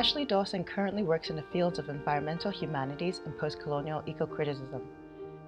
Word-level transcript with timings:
Ashley 0.00 0.24
Dawson 0.24 0.64
currently 0.64 1.02
works 1.02 1.28
in 1.28 1.36
the 1.36 1.44
fields 1.52 1.78
of 1.78 1.90
environmental 1.90 2.50
humanities 2.50 3.20
and 3.26 3.36
post-colonial 3.36 4.02
eco-criticism. 4.06 4.80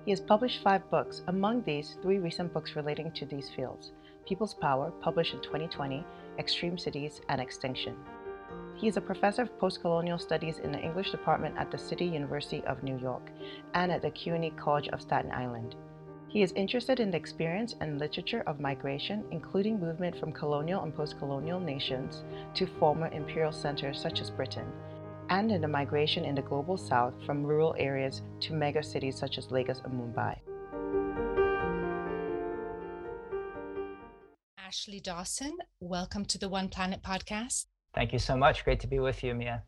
He 0.04 0.10
has 0.10 0.20
published 0.20 0.62
five 0.62 0.90
books, 0.90 1.22
among 1.28 1.62
these, 1.62 1.96
three 2.02 2.18
recent 2.18 2.52
books 2.52 2.76
relating 2.76 3.10
to 3.12 3.24
these 3.24 3.48
fields 3.48 3.92
People's 4.28 4.52
Power, 4.52 4.90
published 5.00 5.32
in 5.32 5.40
2020, 5.40 6.04
Extreme 6.38 6.76
Cities, 6.76 7.22
and 7.30 7.40
Extinction. 7.40 7.96
He 8.76 8.88
is 8.88 8.98
a 8.98 9.00
professor 9.00 9.40
of 9.40 9.58
postcolonial 9.58 10.20
studies 10.20 10.58
in 10.58 10.70
the 10.70 10.80
English 10.80 11.12
department 11.12 11.56
at 11.56 11.70
the 11.70 11.78
City 11.78 12.04
University 12.04 12.62
of 12.64 12.82
New 12.82 12.98
York 12.98 13.30
and 13.72 13.90
at 13.90 14.02
the 14.02 14.10
CUNY 14.10 14.50
College 14.58 14.88
of 14.88 15.00
Staten 15.00 15.32
Island. 15.32 15.76
He 16.32 16.42
is 16.42 16.52
interested 16.52 16.98
in 16.98 17.10
the 17.10 17.18
experience 17.18 17.74
and 17.82 17.98
literature 17.98 18.42
of 18.46 18.58
migration, 18.58 19.22
including 19.32 19.78
movement 19.78 20.18
from 20.18 20.32
colonial 20.32 20.82
and 20.82 20.96
post-colonial 20.96 21.60
nations 21.60 22.22
to 22.54 22.66
former 22.78 23.08
imperial 23.08 23.52
centers 23.52 24.00
such 24.00 24.22
as 24.22 24.30
Britain, 24.30 24.64
and 25.28 25.52
in 25.52 25.60
the 25.60 25.68
migration 25.68 26.24
in 26.24 26.34
the 26.34 26.40
global 26.40 26.78
south 26.78 27.12
from 27.26 27.44
rural 27.44 27.74
areas 27.78 28.22
to 28.40 28.54
mega 28.54 28.82
cities 28.82 29.14
such 29.14 29.36
as 29.36 29.50
Lagos 29.50 29.82
and 29.84 29.92
Mumbai. 29.92 30.38
Ashley 34.56 35.00
Dawson, 35.00 35.58
welcome 35.80 36.24
to 36.24 36.38
the 36.38 36.48
One 36.48 36.70
Planet 36.70 37.02
podcast. 37.02 37.66
Thank 37.94 38.14
you 38.14 38.18
so 38.18 38.38
much. 38.38 38.64
Great 38.64 38.80
to 38.80 38.86
be 38.86 39.00
with 39.00 39.22
you, 39.22 39.34
Mia. 39.34 39.64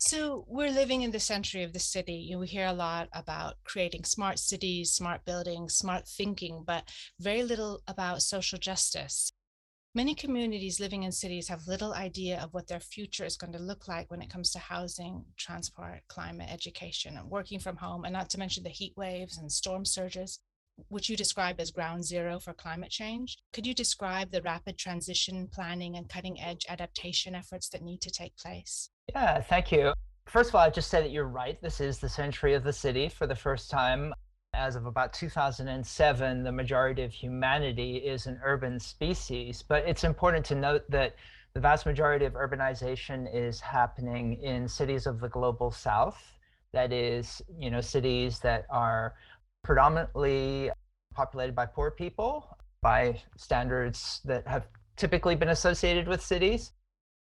So, 0.00 0.44
we're 0.46 0.70
living 0.70 1.02
in 1.02 1.10
the 1.10 1.18
century 1.18 1.64
of 1.64 1.72
the 1.72 1.80
city. 1.80 2.14
You 2.14 2.34
know, 2.36 2.38
we 2.38 2.46
hear 2.46 2.66
a 2.66 2.72
lot 2.72 3.08
about 3.12 3.56
creating 3.64 4.04
smart 4.04 4.38
cities, 4.38 4.92
smart 4.92 5.24
buildings, 5.24 5.74
smart 5.74 6.06
thinking, 6.06 6.62
but 6.64 6.84
very 7.18 7.42
little 7.42 7.82
about 7.88 8.22
social 8.22 8.60
justice. 8.60 9.32
Many 9.96 10.14
communities 10.14 10.78
living 10.78 11.02
in 11.02 11.10
cities 11.10 11.48
have 11.48 11.66
little 11.66 11.94
idea 11.94 12.40
of 12.40 12.54
what 12.54 12.68
their 12.68 12.78
future 12.78 13.24
is 13.24 13.36
going 13.36 13.52
to 13.54 13.58
look 13.58 13.88
like 13.88 14.08
when 14.08 14.22
it 14.22 14.30
comes 14.30 14.52
to 14.52 14.60
housing, 14.60 15.24
transport, 15.36 16.02
climate, 16.06 16.48
education, 16.48 17.16
and 17.16 17.28
working 17.28 17.58
from 17.58 17.78
home, 17.78 18.04
and 18.04 18.12
not 18.12 18.30
to 18.30 18.38
mention 18.38 18.62
the 18.62 18.68
heat 18.68 18.92
waves 18.96 19.36
and 19.36 19.50
storm 19.50 19.84
surges, 19.84 20.38
which 20.88 21.08
you 21.08 21.16
describe 21.16 21.60
as 21.60 21.70
ground 21.70 22.04
zero 22.04 22.38
for 22.38 22.52
climate 22.54 22.90
change. 22.90 23.36
Could 23.52 23.66
you 23.66 23.74
describe 23.74 24.30
the 24.30 24.42
rapid 24.42 24.78
transition 24.78 25.48
planning 25.52 25.96
and 25.96 26.08
cutting 26.08 26.40
edge 26.40 26.64
adaptation 26.68 27.34
efforts 27.34 27.68
that 27.70 27.82
need 27.82 28.00
to 28.02 28.10
take 28.10 28.36
place? 28.36 28.90
Yeah, 29.14 29.40
thank 29.40 29.72
you. 29.72 29.92
First 30.26 30.50
of 30.50 30.54
all, 30.56 30.60
I 30.60 30.70
just 30.70 30.90
say 30.90 31.00
that 31.00 31.10
you're 31.10 31.28
right. 31.28 31.60
This 31.62 31.80
is 31.80 31.98
the 31.98 32.08
century 32.08 32.54
of 32.54 32.64
the 32.64 32.72
city 32.72 33.08
for 33.08 33.26
the 33.26 33.34
first 33.34 33.70
time 33.70 34.12
as 34.54 34.76
of 34.76 34.86
about 34.86 35.12
2007, 35.12 36.42
the 36.42 36.52
majority 36.52 37.02
of 37.02 37.12
humanity 37.12 37.96
is 37.96 38.26
an 38.26 38.40
urban 38.42 38.80
species. 38.80 39.62
But 39.62 39.86
it's 39.86 40.04
important 40.04 40.44
to 40.46 40.54
note 40.54 40.82
that 40.90 41.14
the 41.54 41.60
vast 41.60 41.86
majority 41.86 42.24
of 42.24 42.34
urbanization 42.34 43.28
is 43.32 43.60
happening 43.60 44.34
in 44.42 44.68
cities 44.68 45.06
of 45.06 45.20
the 45.20 45.28
global 45.28 45.70
south. 45.70 46.20
That 46.72 46.92
is, 46.92 47.40
you 47.56 47.70
know, 47.70 47.80
cities 47.80 48.40
that 48.40 48.66
are 48.70 49.14
predominantly 49.62 50.70
populated 51.14 51.54
by 51.54 51.66
poor 51.66 51.90
people 51.90 52.56
by 52.80 53.20
standards 53.36 54.20
that 54.24 54.46
have 54.46 54.66
typically 54.96 55.34
been 55.34 55.48
associated 55.48 56.06
with 56.06 56.22
cities. 56.22 56.72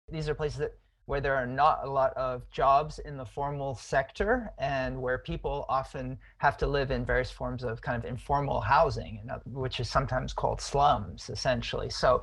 These 0.10 0.30
are 0.30 0.36
places 0.36 0.60
that 0.60 0.72
where 1.06 1.20
there 1.20 1.36
are 1.36 1.48
not 1.48 1.82
a 1.84 1.90
lot 1.90 2.14
of 2.14 2.50
jobs 2.52 3.00
in 3.00 3.18
the 3.18 3.26
formal 3.26 3.76
sector 3.76 4.54
and 4.60 5.02
where 5.02 5.18
people 5.18 5.66
often 5.68 6.18
have 6.38 6.58
to 6.58 6.68
live 6.68 6.92
in 6.92 7.04
various 7.04 7.32
forms 7.32 7.64
of 7.64 7.82
kind 7.82 8.02
of 8.02 8.10
informal 8.10 8.62
housing, 8.62 9.22
which 9.46 9.80
is 9.80 9.90
sometimes 9.90 10.32
called 10.32 10.62
slums, 10.62 11.30
essentially. 11.30 11.90
So 11.90 12.22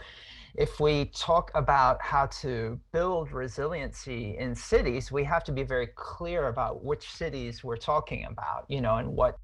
if 0.54 0.80
we 0.80 1.06
talk 1.06 1.50
about 1.54 2.00
how 2.00 2.26
to 2.40 2.80
build 2.92 3.30
resiliency 3.32 4.38
in 4.38 4.54
cities, 4.54 5.12
we 5.12 5.24
have 5.24 5.44
to 5.44 5.52
be 5.52 5.64
very 5.64 5.88
clear 5.94 6.48
about 6.48 6.82
which 6.82 7.10
cities 7.10 7.62
we're 7.62 7.76
talking 7.76 8.24
about, 8.24 8.64
you 8.68 8.80
know, 8.80 8.96
and 8.96 9.08
what 9.08 9.36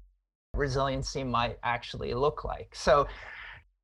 resiliency 0.55 1.23
might 1.23 1.57
actually 1.63 2.13
look 2.13 2.43
like. 2.43 2.75
So 2.75 3.07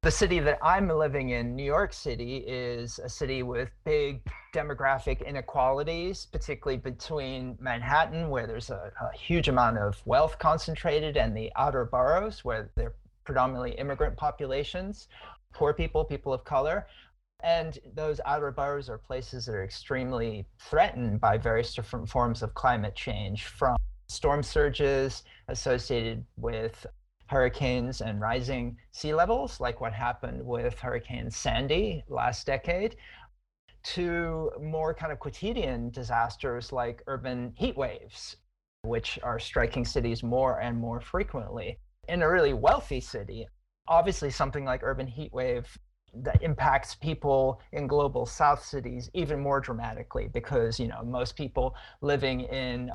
the 0.03 0.09
city 0.09 0.39
that 0.39 0.57
I'm 0.63 0.87
living 0.89 1.29
in, 1.29 1.55
New 1.55 1.63
York 1.63 1.93
City, 1.93 2.37
is 2.37 2.97
a 2.97 3.07
city 3.07 3.43
with 3.43 3.69
big 3.85 4.21
demographic 4.51 5.23
inequalities, 5.23 6.25
particularly 6.25 6.77
between 6.77 7.55
Manhattan, 7.59 8.29
where 8.31 8.47
there's 8.47 8.71
a, 8.71 8.91
a, 8.99 9.15
huge 9.15 9.47
amount 9.47 9.77
of 9.77 10.01
wealth 10.05 10.39
concentrated, 10.39 11.17
and 11.17 11.37
the 11.37 11.51
outer 11.55 11.85
boroughs, 11.85 12.43
where 12.43 12.71
they're 12.75 12.95
predominantly 13.25 13.73
immigrant 13.73 14.17
populations, 14.17 15.07
poor 15.53 15.71
people, 15.71 16.03
people 16.03 16.33
of 16.33 16.43
color. 16.45 16.87
And 17.43 17.77
those 17.93 18.19
outer 18.25 18.51
boroughs 18.51 18.89
are 18.89 18.97
places 18.97 19.45
that 19.45 19.53
are 19.53 19.63
extremely 19.63 20.47
threatened 20.59 21.21
by 21.21 21.37
various 21.37 21.75
different 21.75 22.09
forms 22.09 22.41
of 22.41 22.55
climate 22.55 22.95
change, 22.95 23.45
from 23.45 23.77
storm 24.11 24.43
surges 24.43 25.23
associated 25.47 26.25
with 26.37 26.85
hurricanes 27.27 28.01
and 28.01 28.19
rising 28.19 28.75
sea 28.91 29.13
levels, 29.13 29.61
like 29.61 29.79
what 29.79 29.93
happened 29.93 30.45
with 30.45 30.77
Hurricane 30.77 31.31
Sandy 31.31 32.03
last 32.09 32.45
decade, 32.45 32.97
to 33.83 34.51
more 34.61 34.93
kind 34.93 35.13
of 35.13 35.19
quotidian 35.19 35.89
disasters 35.91 36.73
like 36.73 37.01
urban 37.07 37.53
heat 37.55 37.77
waves, 37.77 38.35
which 38.81 39.17
are 39.23 39.39
striking 39.39 39.85
cities 39.85 40.23
more 40.23 40.59
and 40.59 40.77
more 40.77 40.99
frequently. 40.99 41.79
In 42.09 42.21
a 42.21 42.29
really 42.29 42.53
wealthy 42.53 42.99
city, 42.99 43.47
obviously 43.87 44.29
something 44.29 44.65
like 44.65 44.83
urban 44.83 45.07
heat 45.07 45.31
wave 45.31 45.77
that 46.13 46.43
impacts 46.43 46.95
people 46.95 47.61
in 47.71 47.87
global 47.87 48.25
south 48.25 48.63
cities 48.63 49.09
even 49.13 49.39
more 49.39 49.61
dramatically 49.61 50.27
because 50.33 50.77
you 50.77 50.89
know 50.89 51.01
most 51.05 51.37
people 51.37 51.73
living 52.01 52.41
in 52.41 52.91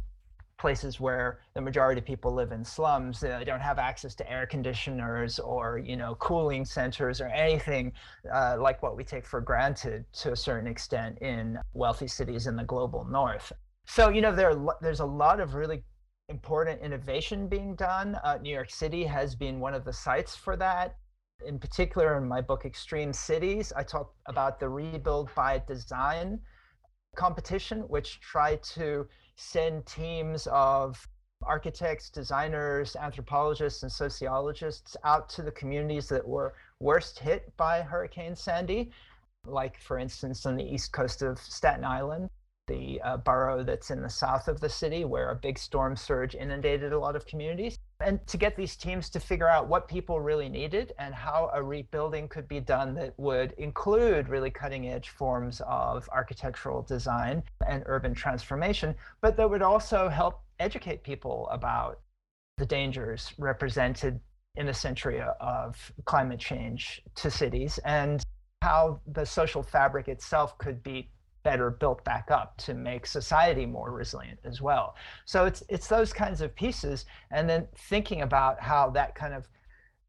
places 0.59 0.99
where 0.99 1.41
the 1.55 1.61
majority 1.61 1.99
of 1.99 2.07
people 2.07 2.33
live 2.33 2.53
in 2.53 2.65
slums 2.65 3.21
they 3.21 3.45
don't 3.45 3.61
have 3.61 3.79
access 3.79 4.15
to 4.15 4.31
air 4.31 4.47
conditioners 4.47 5.39
or 5.39 5.79
you 5.79 5.97
know 5.97 6.15
cooling 6.17 6.65
centers 6.65 7.21
or 7.21 7.29
anything 7.29 7.93
uh, 8.33 8.57
like 8.59 8.83
what 8.83 8.97
we 8.97 9.05
take 9.05 9.27
for 9.27 9.41
granted 9.41 10.05
to 10.13 10.33
a 10.33 10.37
certain 10.37 10.67
extent 10.67 11.19
in 11.21 11.59
wealthy 11.75 12.07
cities 12.07 12.47
in 12.47 12.57
the 12.57 12.65
global 12.65 13.05
north. 13.05 13.53
So 13.87 14.09
you 14.09 14.21
know 14.21 14.35
there 14.35 14.51
are, 14.51 14.77
there's 14.81 15.01
a 15.01 15.07
lot 15.07 15.41
of 15.41 15.55
really 15.55 15.83
important 16.29 16.81
innovation 16.81 17.49
being 17.49 17.75
done. 17.77 18.19
Uh, 18.25 18.39
new 18.41 18.53
york 18.53 18.71
city 18.71 19.05
has 19.05 19.35
been 19.35 19.61
one 19.61 19.75
of 19.75 19.85
the 19.85 19.93
sites 19.93 20.35
for 20.35 20.57
that. 20.57 20.97
In 21.47 21.59
particular 21.59 22.17
in 22.17 22.27
my 22.27 22.41
book 22.41 22.65
extreme 22.65 23.13
cities 23.13 23.73
i 23.77 23.83
talk 23.83 24.15
about 24.25 24.59
the 24.59 24.69
rebuild 24.69 25.29
by 25.35 25.63
design 25.69 26.41
competition 27.15 27.81
which 27.89 28.21
tried 28.21 28.63
to 28.63 29.07
send 29.37 29.87
teams 29.87 30.47
of 30.51 31.07
architects, 31.43 32.11
designers, 32.11 32.97
anthropologists, 32.97 33.83
and 33.83 33.93
sociologists 33.93 34.97
out 35.05 35.29
to 35.29 35.43
the 35.43 35.53
communities 35.53 36.09
that 36.09 36.27
were 36.27 36.55
worst 36.81 37.19
hit 37.19 37.55
by 37.57 37.83
Hurricane 37.83 38.35
Sandy, 38.35 38.91
like, 39.45 39.79
for 39.79 39.99
instance, 39.99 40.47
on 40.47 40.57
the 40.57 40.65
east 40.65 40.93
coast 40.93 41.23
of 41.23 41.39
Staten 41.39 41.85
Island, 41.85 42.31
the 42.67 43.01
uh, 43.03 43.17
borough 43.17 43.63
that's 43.63 43.91
in 43.91 44.03
the 44.03 44.11
south 44.11 44.49
of 44.49 44.61
the 44.61 44.69
city, 44.69 45.05
where 45.05 45.31
a 45.31 45.35
big 45.35 45.59
storm 45.59 45.97
surge 45.97 46.35
inundated 46.35 46.93
a 46.93 46.99
lot 46.99 47.17
of 47.17 47.27
communities. 47.27 47.79
And 48.01 48.25
to 48.27 48.37
get 48.37 48.57
these 48.57 48.77
teams 48.77 49.09
to 49.11 49.21
figure 49.21 49.49
out 49.49 49.69
what 49.69 49.89
people 49.89 50.21
really 50.21 50.49
needed 50.49 50.93
and 50.99 51.15
how 51.15 51.51
a 51.55 51.63
rebuilding 51.63 52.29
could 52.29 52.49
be 52.49 52.61
done 52.61 52.95
that 52.95 53.15
would 53.19 53.53
include 53.53 54.29
really 54.29 54.51
cutting 54.51 54.89
edge 54.89 55.09
forms 55.09 55.63
of 55.67 56.09
architectural 56.13 56.83
design 56.83 57.43
and 57.67 57.83
urban 57.87 58.15
transformation, 58.15 58.95
but 59.21 59.37
that 59.37 59.49
would 59.49 59.63
also 59.63 60.09
help 60.09 60.43
educate 60.59 61.03
people 61.03 61.49
about 61.51 62.01
the 62.59 62.67
dangers 62.67 63.33
represented 63.39 64.21
in 64.57 64.69
a 64.69 64.75
century 64.75 65.23
of 65.41 65.93
climate 66.05 66.41
change 66.41 67.03
to 67.15 67.31
cities 67.31 67.79
and 67.85 68.25
how 68.63 69.01
the 69.13 69.25
social 69.25 69.63
fabric 69.63 70.09
itself 70.09 70.57
could 70.59 70.83
be 70.83 71.09
better 71.47 71.71
built 71.71 72.03
back 72.03 72.29
up 72.33 72.57
to 72.57 72.75
make 72.75 73.07
society 73.07 73.67
more 73.67 73.93
resilient 73.93 74.41
as 74.45 74.61
well. 74.61 74.97
So 75.27 75.45
it's 75.45 75.63
it's 75.69 75.87
those 75.87 76.13
kinds 76.13 76.41
of 76.41 76.53
pieces, 76.57 77.05
and 77.31 77.49
then 77.49 77.69
thinking 77.89 78.23
about 78.23 78.61
how 78.61 78.91
that 78.91 79.15
kind 79.15 79.33
of 79.33 79.47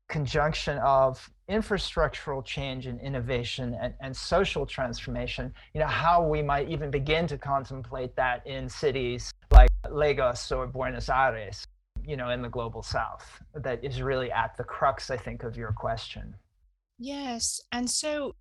conjunction 0.09 0.79
of 0.79 1.29
infrastructural 1.47 2.43
change 2.43 2.87
and 2.87 2.99
innovation 3.01 3.77
and, 3.79 3.93
and 4.01 4.15
social 4.15 4.65
transformation, 4.65 5.53
you 5.75 5.79
know, 5.79 5.91
how 6.05 6.25
we 6.27 6.41
might 6.41 6.67
even 6.69 6.89
begin 6.89 7.27
to 7.27 7.37
contemplate 7.37 8.15
that 8.15 8.45
in 8.47 8.67
cities 8.67 9.31
like 9.51 9.69
Lagos 9.91 10.51
or 10.51 10.65
Buenos 10.65 11.07
Aires, 11.07 11.67
you 12.03 12.17
know, 12.17 12.29
in 12.29 12.41
the 12.41 12.49
global 12.49 12.81
south, 12.81 13.25
that 13.53 13.83
is 13.83 14.01
really 14.01 14.31
at 14.31 14.57
the 14.57 14.63
crux, 14.63 15.11
I 15.11 15.17
think, 15.17 15.43
of 15.43 15.55
your 15.55 15.71
question. 15.71 16.33
Yes. 16.97 17.61
And 17.71 17.87
so 17.87 18.33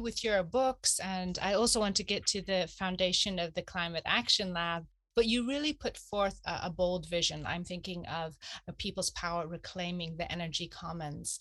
with 0.00 0.24
your 0.24 0.42
books, 0.42 0.98
and 0.98 1.38
I 1.40 1.54
also 1.54 1.80
want 1.80 1.96
to 1.96 2.04
get 2.04 2.26
to 2.26 2.42
the 2.42 2.68
foundation 2.78 3.38
of 3.38 3.54
the 3.54 3.62
Climate 3.62 4.02
Action 4.04 4.52
Lab. 4.52 4.86
But 5.16 5.26
you 5.26 5.46
really 5.46 5.72
put 5.72 5.96
forth 5.96 6.40
a, 6.44 6.62
a 6.64 6.70
bold 6.70 7.08
vision. 7.08 7.46
I'm 7.46 7.64
thinking 7.64 8.04
of 8.06 8.36
a 8.66 8.72
people's 8.72 9.10
power 9.10 9.46
reclaiming 9.46 10.16
the 10.16 10.30
energy 10.30 10.66
commons. 10.66 11.38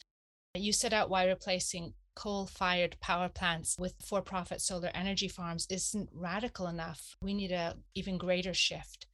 You 0.53 0.71
set 0.71 0.93
out 0.93 1.09
why 1.09 1.25
replacing 1.25 1.93
coal 2.15 2.45
fired 2.45 2.95
power 3.01 3.27
plants 3.27 3.75
with 3.79 3.95
for 4.07 4.21
profit 4.21 4.61
solar 4.61 4.91
energy 4.93 5.27
farms 5.27 5.65
isn't 5.71 6.09
radical 6.13 6.67
enough. 6.67 7.15
We 7.23 7.33
need 7.33 7.51
a 7.51 7.77
even 7.95 8.19
greater 8.19 8.53
shift. 8.53 9.07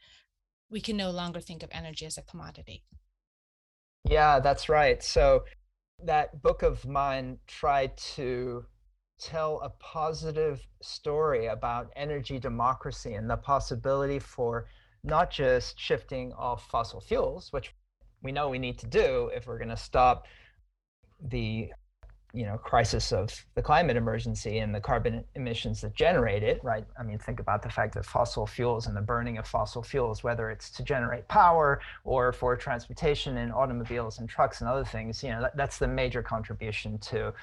We 0.69 0.81
can 0.81 0.97
no 0.97 1.11
longer 1.11 1.39
think 1.39 1.63
of 1.63 1.69
energy 1.71 2.05
as 2.05 2.17
a 2.17 2.21
commodity. 2.21 2.83
Yeah, 4.03 4.41
that's 4.41 4.67
right. 4.67 5.01
So 5.01 5.45
that 6.03 6.41
book 6.41 6.61
of 6.61 6.85
mine 6.85 7.37
tried 7.47 7.97
to 8.15 8.65
tell 9.19 9.59
a 9.61 9.69
positive 9.69 10.65
story 10.81 11.47
about 11.47 11.91
energy 11.95 12.39
democracy 12.39 13.13
and 13.13 13.29
the 13.29 13.37
possibility 13.37 14.19
for 14.19 14.67
not 15.03 15.29
just 15.31 15.79
shifting 15.79 16.33
off 16.33 16.69
fossil 16.69 17.01
fuels, 17.01 17.51
which 17.51 17.73
we 18.21 18.31
know 18.31 18.49
we 18.49 18.59
need 18.59 18.77
to 18.79 18.87
do 18.87 19.29
if 19.33 19.47
we're 19.47 19.57
going 19.57 19.69
to 19.69 19.77
stop 19.77 20.25
the 21.21 21.69
you 22.31 22.45
know 22.45 22.57
crisis 22.57 23.11
of 23.11 23.45
the 23.55 23.61
climate 23.61 23.97
emergency 23.97 24.59
and 24.59 24.73
the 24.73 24.79
carbon 24.79 25.23
emissions 25.33 25.81
that 25.81 25.95
generate 25.95 26.43
it 26.43 26.59
right? 26.63 26.85
I 26.97 27.03
mean 27.03 27.17
think 27.17 27.39
about 27.39 27.63
the 27.63 27.69
fact 27.69 27.95
that 27.95 28.05
fossil 28.05 28.45
fuels 28.45 28.85
and 28.85 28.95
the 28.95 29.01
burning 29.01 29.39
of 29.39 29.47
fossil 29.47 29.81
fuels 29.81 30.23
whether 30.23 30.51
it's 30.51 30.69
to 30.71 30.83
generate 30.83 31.27
power 31.27 31.81
or 32.03 32.31
for 32.31 32.55
transportation 32.55 33.37
in 33.37 33.51
automobiles 33.51 34.19
and 34.19 34.29
trucks 34.29 34.61
and 34.61 34.69
other 34.69 34.85
things 34.85 35.23
you 35.23 35.31
know 35.31 35.41
that, 35.41 35.57
that's 35.57 35.79
the 35.79 35.87
major 35.87 36.21
contribution 36.21 36.99
to 36.99 37.33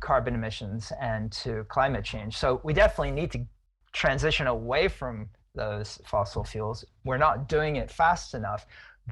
carbon 0.00 0.34
emissions 0.34 0.92
and 1.00 1.32
to 1.32 1.64
climate 1.68 2.04
change 2.04 2.36
so 2.36 2.60
we 2.64 2.72
definitely 2.72 3.10
need 3.10 3.30
to 3.30 3.44
transition 3.92 4.46
away 4.46 4.88
from 4.88 5.28
those 5.54 5.98
fossil 6.04 6.44
fuels 6.44 6.84
we're 7.04 7.16
not 7.16 7.48
doing 7.48 7.76
it 7.76 7.90
fast 7.90 8.34
enough 8.34 8.66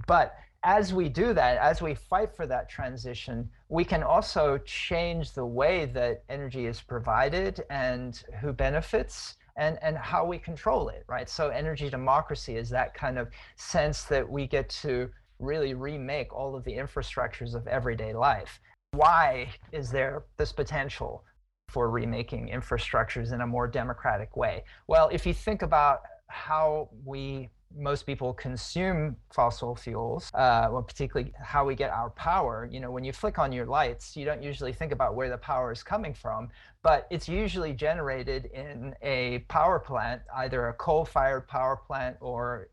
but 0.07 0.37
as 0.65 0.95
we 0.95 1.11
do 1.11 1.35
that, 1.35 1.59
as 1.59 1.83
we 1.83 1.95
fight 1.95 2.35
for 2.35 2.47
that 2.47 2.71
transition, 2.71 3.49
we 3.69 3.85
can 3.85 4.03
also 4.03 4.59
change 4.65 5.33
the 5.33 5.45
way 5.45 5.85
that 5.85 6.25
energy 6.31 6.67
is 6.67 6.81
provided 6.81 7.63
and 7.69 8.23
who 8.41 8.53
benefits 8.53 9.37
and, 9.57 9.79
and 9.83 9.97
how 9.97 10.25
we 10.25 10.39
control 10.39 10.89
it, 10.89 11.05
right? 11.07 11.29
So 11.29 11.51
energy 11.51 11.91
democracy 11.91 12.57
is 12.57 12.71
that 12.71 12.95
kind 12.95 13.19
of 13.19 13.29
sense 13.57 14.05
that 14.05 14.29
we 14.29 14.47
get 14.47 14.69
to 14.71 15.11
really 15.39 15.75
remake 15.75 16.33
all 16.33 16.57
of 16.57 16.65
the 16.65 16.73
infrastructures 16.73 17.55
of 17.55 17.67
everyday 17.67 18.15
life. 18.15 18.59
Why 18.95 19.49
is 19.73 19.91
there 19.91 20.25
this 20.37 20.53
potential 20.53 21.25
for 21.69 21.91
remaking 21.91 22.49
infrastructures 22.49 23.33
in 23.33 23.41
a 23.41 23.47
more 23.47 23.67
democratic 23.67 24.37
way? 24.37 24.65
Well, 24.87 25.09
if 25.13 25.27
you 25.27 25.35
think 25.35 25.63
about 25.63 26.03
how 26.29 26.89
we 27.05 27.51
most 27.77 28.07
people 28.07 28.33
consume 28.35 29.17
fossil 29.33 29.75
fuels, 29.75 30.31
uh, 30.35 30.69
well, 30.71 30.83
particularly 30.83 31.33
how 31.43 31.65
we 31.65 31.75
get 31.75 31.91
our 31.91 32.11
power. 32.11 32.69
You 32.71 32.79
know, 32.79 32.93
when 32.93 33.03
you 33.03 33.13
flick 33.13 33.39
on 33.39 33.51
your 33.53 33.67
lights, 33.67 34.17
you 34.17 34.25
don't 34.25 34.43
usually 34.43 34.73
think 34.73 34.93
about 34.93 35.17
where 35.17 35.29
the 35.29 35.39
power 35.39 35.73
is 35.73 35.83
coming 35.83 36.15
from, 36.15 36.51
but 36.83 37.09
it's 37.11 37.29
usually 37.29 37.73
generated 37.73 38.47
in 38.55 38.95
a 39.03 39.41
power 39.49 39.81
plant, 39.81 40.23
either 40.37 40.69
a 40.69 40.73
coal-fired 40.75 41.49
power 41.49 41.77
plant 41.77 42.17
or 42.21 42.69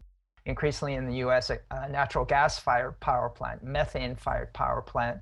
increasingly 0.46 0.94
in 0.94 1.08
the 1.08 1.16
US, 1.28 1.50
a, 1.50 1.60
a 1.72 1.90
natural 1.90 2.26
gas-fired 2.26 3.00
power 3.00 3.30
plant, 3.30 3.64
methane-fired 3.64 4.54
power 4.54 4.82
plant 4.82 5.20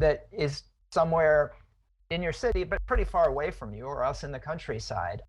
that 0.00 0.26
is 0.32 0.64
somewhere 0.92 1.52
in 2.10 2.22
your 2.22 2.32
city, 2.32 2.64
but 2.64 2.84
pretty 2.86 3.04
far 3.04 3.28
away 3.28 3.50
from 3.50 3.72
you 3.72 3.84
or 3.84 4.02
else 4.02 4.24
in 4.24 4.32
the 4.32 4.38
countryside. 4.38 5.22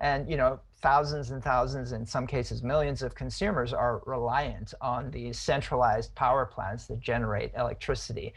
And, 0.00 0.28
you 0.28 0.36
know, 0.36 0.60
thousands 0.80 1.30
and 1.30 1.42
thousands, 1.42 1.92
in 1.92 2.06
some 2.06 2.26
cases 2.26 2.62
millions 2.62 3.02
of 3.02 3.14
consumers 3.14 3.72
are 3.72 4.02
reliant 4.06 4.72
on 4.80 5.10
these 5.10 5.38
centralized 5.38 6.14
power 6.14 6.46
plants 6.46 6.86
that 6.86 7.00
generate 7.00 7.52
electricity. 7.56 8.34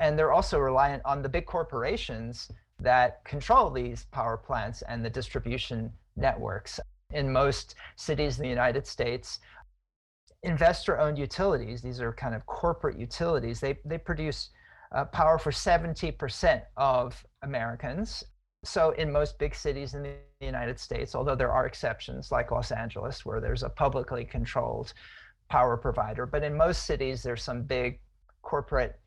And 0.00 0.18
they're 0.18 0.32
also 0.32 0.58
reliant 0.58 1.02
on 1.04 1.22
the 1.22 1.28
big 1.28 1.46
corporations 1.46 2.50
that 2.80 3.22
control 3.24 3.70
these 3.70 4.06
power 4.10 4.36
plants 4.36 4.82
and 4.88 5.04
the 5.04 5.10
distribution 5.10 5.92
networks. 6.16 6.80
In 7.12 7.32
most 7.32 7.74
cities 7.96 8.38
in 8.38 8.44
the 8.44 8.48
United 8.48 8.86
States, 8.86 9.40
investor-owned 10.42 11.18
utilities, 11.18 11.82
these 11.82 12.00
are 12.00 12.12
kind 12.12 12.34
of 12.34 12.46
corporate 12.46 12.98
utilities, 12.98 13.60
they, 13.60 13.78
they 13.84 13.98
produce 13.98 14.50
uh, 14.92 15.04
power 15.06 15.38
for 15.38 15.50
70% 15.50 16.62
of 16.76 17.24
Americans 17.42 18.24
so 18.64 18.90
in 18.92 19.10
most 19.10 19.38
big 19.38 19.54
cities 19.54 19.94
in 19.94 20.02
the 20.02 20.16
United 20.40 20.78
States, 20.78 21.14
although 21.14 21.34
there 21.34 21.52
are 21.52 21.66
exceptions 21.66 22.30
like 22.30 22.50
Los 22.50 22.70
Angeles 22.70 23.24
where 23.24 23.40
there's 23.40 23.62
a 23.62 23.70
publicly 23.70 24.24
controlled 24.24 24.92
power 25.48 25.76
provider, 25.76 26.26
but 26.26 26.42
in 26.42 26.56
most 26.56 26.84
cities 26.84 27.22
there's 27.22 27.42
some 27.42 27.62
big 27.62 28.00
corporate 28.42 29.00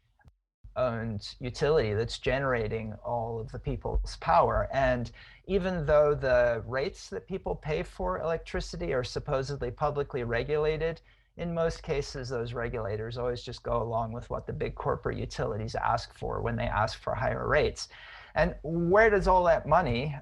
owned 0.76 1.36
utility 1.40 1.94
that's 1.94 2.18
generating 2.18 2.94
all 3.06 3.40
of 3.40 3.52
the 3.52 3.60
people's 3.60 4.18
power. 4.22 4.68
And 4.74 5.12
even 5.46 5.86
though 5.86 6.16
the 6.16 6.64
rates 6.66 7.10
that 7.10 7.28
people 7.28 7.56
pay 7.56 7.84
for 7.84 8.20
electricity 8.20 8.92
are 8.92 9.04
supposedly 9.04 9.70
publicly 9.70 10.24
regulated, 10.24 11.00
in 11.38 11.54
most 11.54 11.82
cases, 11.82 12.30
those 12.30 12.54
regulators 12.54 13.18
always 13.18 13.42
just 13.42 13.64
go 13.64 13.82
along 13.82 14.12
with 14.12 14.30
what 14.30 14.46
the 14.46 14.54
big 14.54 14.76
corporate 14.76 15.18
utilities 15.18 15.76
ask 15.76 16.14
for 16.14 16.42
when 16.42 16.56
they 16.56 16.66
ask 16.66 17.02
for 17.02 17.16
higher 17.16 17.48
rates. 17.48 17.90
And 18.36 18.56
where 18.64 19.10
does 19.10 19.28
all 19.28 19.44
that 19.46 19.68
money, 19.68 20.16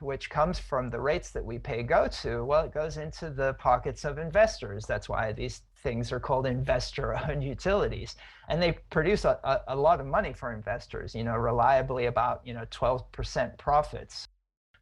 which 0.00 0.28
comes 0.28 0.58
from 0.58 0.90
the 0.90 1.00
rates 1.00 1.30
that 1.30 1.44
we 1.44 1.58
pay, 1.58 1.84
go 1.84 2.08
to? 2.08 2.44
Well, 2.44 2.64
it 2.64 2.74
goes 2.74 2.96
into 2.96 3.30
the 3.30 3.54
pockets 3.54 4.04
of 4.04 4.18
investors. 4.18 4.86
That's 4.86 5.08
why 5.08 5.32
these 5.32 5.62
things 5.82 6.10
are 6.10 6.20
called 6.20 6.46
investor-owned 6.46 7.44
utilities. 7.54 8.16
And 8.48 8.60
they 8.60 8.72
produce 8.90 9.24
a, 9.24 9.38
a, 9.44 9.74
a, 9.74 9.76
lot 9.76 10.00
of 10.00 10.06
money 10.06 10.32
for 10.32 10.52
investors, 10.52 11.14
you 11.14 11.22
know, 11.22 11.36
reliably 11.36 12.06
about, 12.06 12.40
you 12.44 12.54
know, 12.54 12.64
12% 12.72 13.56
profits. 13.56 14.26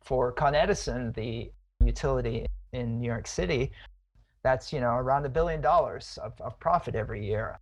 For 0.03 0.33
Con 0.33 0.55
Edison, 0.55 1.13
the 1.13 1.53
utility 1.85 2.47
in 2.73 2.99
New 3.01 3.07
York 3.07 3.27
City, 3.27 3.73
that's, 4.43 4.73
you 4.73 4.81
know, 4.81 4.95
around 4.95 5.27
a 5.27 5.29
billion 5.29 5.61
dollars 5.61 6.19
of, 6.23 6.41
of 6.41 6.59
profit 6.61 6.95
every 6.95 7.25
year. 7.25 7.61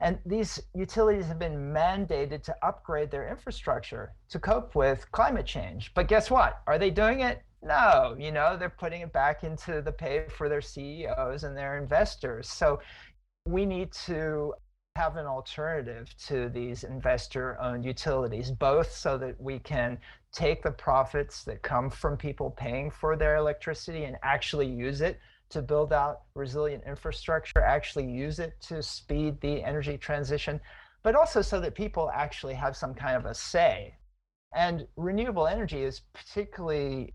And 0.00 0.18
these 0.26 0.60
utilities 0.74 1.26
have 1.26 1.38
been 1.38 1.72
mandated 1.72 2.42
to 2.44 2.56
upgrade 2.62 3.10
their 3.10 3.28
infrastructure 3.28 4.12
to 4.30 4.40
cope 4.40 4.74
with 4.74 5.10
climate 5.12 5.46
change. 5.46 5.94
But 5.94 6.08
guess 6.08 6.30
what? 6.30 6.60
Are 6.66 6.78
they 6.78 6.90
doing 6.90 7.20
it? 7.20 7.42
No, 7.62 8.16
you 8.18 8.32
know, 8.32 8.56
they're 8.56 8.68
putting 8.68 9.02
it 9.02 9.12
back 9.12 9.44
into 9.44 9.80
the 9.80 9.92
pay 9.92 10.26
for 10.28 10.48
their 10.48 10.60
CEOs 10.60 11.44
and 11.44 11.56
their 11.56 11.78
investors. 11.78 12.48
So 12.48 12.80
we 13.46 13.64
need 13.64 13.92
to 14.06 14.54
have 14.96 15.16
an 15.16 15.26
alternative 15.26 16.12
to 16.26 16.48
these 16.48 16.82
investor 16.82 17.56
owned 17.60 17.84
utilities, 17.84 18.50
both 18.50 18.92
so 18.92 19.16
that 19.18 19.40
we 19.40 19.60
can 19.60 19.98
take 20.32 20.62
the 20.62 20.70
profits 20.70 21.44
that 21.44 21.62
come 21.62 21.88
from 21.88 22.16
people 22.16 22.50
paying 22.50 22.90
for 22.90 23.16
their 23.16 23.36
electricity 23.36 24.04
and 24.04 24.16
actually 24.22 24.66
use 24.66 25.00
it 25.00 25.20
to 25.52 25.62
build 25.62 25.92
out 25.92 26.22
resilient 26.34 26.84
infrastructure, 26.86 27.60
actually 27.60 28.06
use 28.06 28.38
it 28.38 28.60
to 28.62 28.82
speed 28.82 29.40
the 29.40 29.62
energy 29.62 29.96
transition, 29.96 30.60
but 31.02 31.14
also 31.14 31.42
so 31.42 31.60
that 31.60 31.74
people 31.74 32.10
actually 32.14 32.54
have 32.54 32.76
some 32.76 32.94
kind 32.94 33.16
of 33.16 33.26
a 33.26 33.34
say. 33.34 33.94
And 34.54 34.86
renewable 34.96 35.46
energy 35.46 35.82
is 35.82 36.00
particularly 36.12 37.14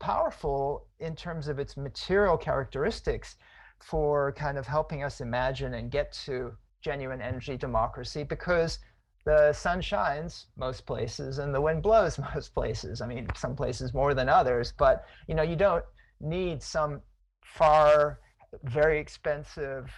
powerful 0.00 0.88
in 0.98 1.14
terms 1.14 1.46
of 1.46 1.58
its 1.58 1.76
material 1.76 2.36
characteristics 2.36 3.36
for 3.80 4.32
kind 4.32 4.58
of 4.58 4.66
helping 4.66 5.02
us 5.04 5.20
imagine 5.20 5.74
and 5.74 5.90
get 5.90 6.12
to 6.12 6.52
genuine 6.80 7.22
energy 7.22 7.56
democracy 7.56 8.24
because 8.24 8.80
the 9.24 9.52
sun 9.52 9.80
shines 9.80 10.46
most 10.56 10.84
places 10.84 11.38
and 11.38 11.54
the 11.54 11.60
wind 11.60 11.82
blows 11.82 12.18
most 12.34 12.52
places. 12.54 13.00
I 13.00 13.06
mean, 13.06 13.28
some 13.36 13.54
places 13.54 13.94
more 13.94 14.14
than 14.14 14.28
others, 14.28 14.72
but 14.76 15.04
you 15.28 15.34
know, 15.34 15.42
you 15.42 15.56
don't 15.56 15.84
need 16.20 16.62
some 16.62 17.00
far, 17.44 18.20
very 18.64 18.98
expensive 18.98 19.90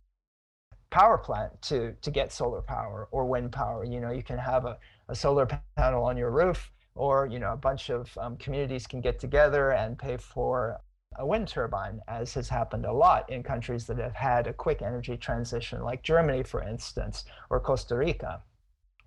power 0.90 1.18
plant 1.18 1.50
to, 1.62 1.92
to 2.02 2.10
get 2.10 2.32
solar 2.32 2.62
power 2.62 3.08
or 3.10 3.26
wind 3.26 3.52
power. 3.52 3.84
You 3.84 4.00
know, 4.00 4.12
you 4.12 4.22
can 4.22 4.38
have 4.38 4.64
a, 4.64 4.78
a 5.08 5.14
solar 5.14 5.46
panel 5.76 6.04
on 6.04 6.16
your 6.16 6.30
roof 6.30 6.70
or, 6.94 7.26
you 7.26 7.38
know, 7.38 7.52
a 7.52 7.56
bunch 7.56 7.90
of 7.90 8.16
um, 8.18 8.36
communities 8.36 8.86
can 8.86 9.00
get 9.00 9.18
together 9.18 9.72
and 9.72 9.98
pay 9.98 10.16
for 10.16 10.78
a 11.18 11.26
wind 11.26 11.48
turbine, 11.48 12.00
as 12.08 12.34
has 12.34 12.48
happened 12.48 12.86
a 12.86 12.92
lot 12.92 13.30
in 13.30 13.42
countries 13.42 13.86
that 13.86 13.98
have 13.98 14.14
had 14.14 14.46
a 14.46 14.52
quick 14.52 14.82
energy 14.82 15.16
transition, 15.16 15.82
like 15.82 16.02
Germany, 16.02 16.42
for 16.42 16.62
instance, 16.62 17.24
or 17.50 17.60
Costa 17.60 17.96
Rica. 17.96 18.42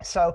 So 0.02 0.34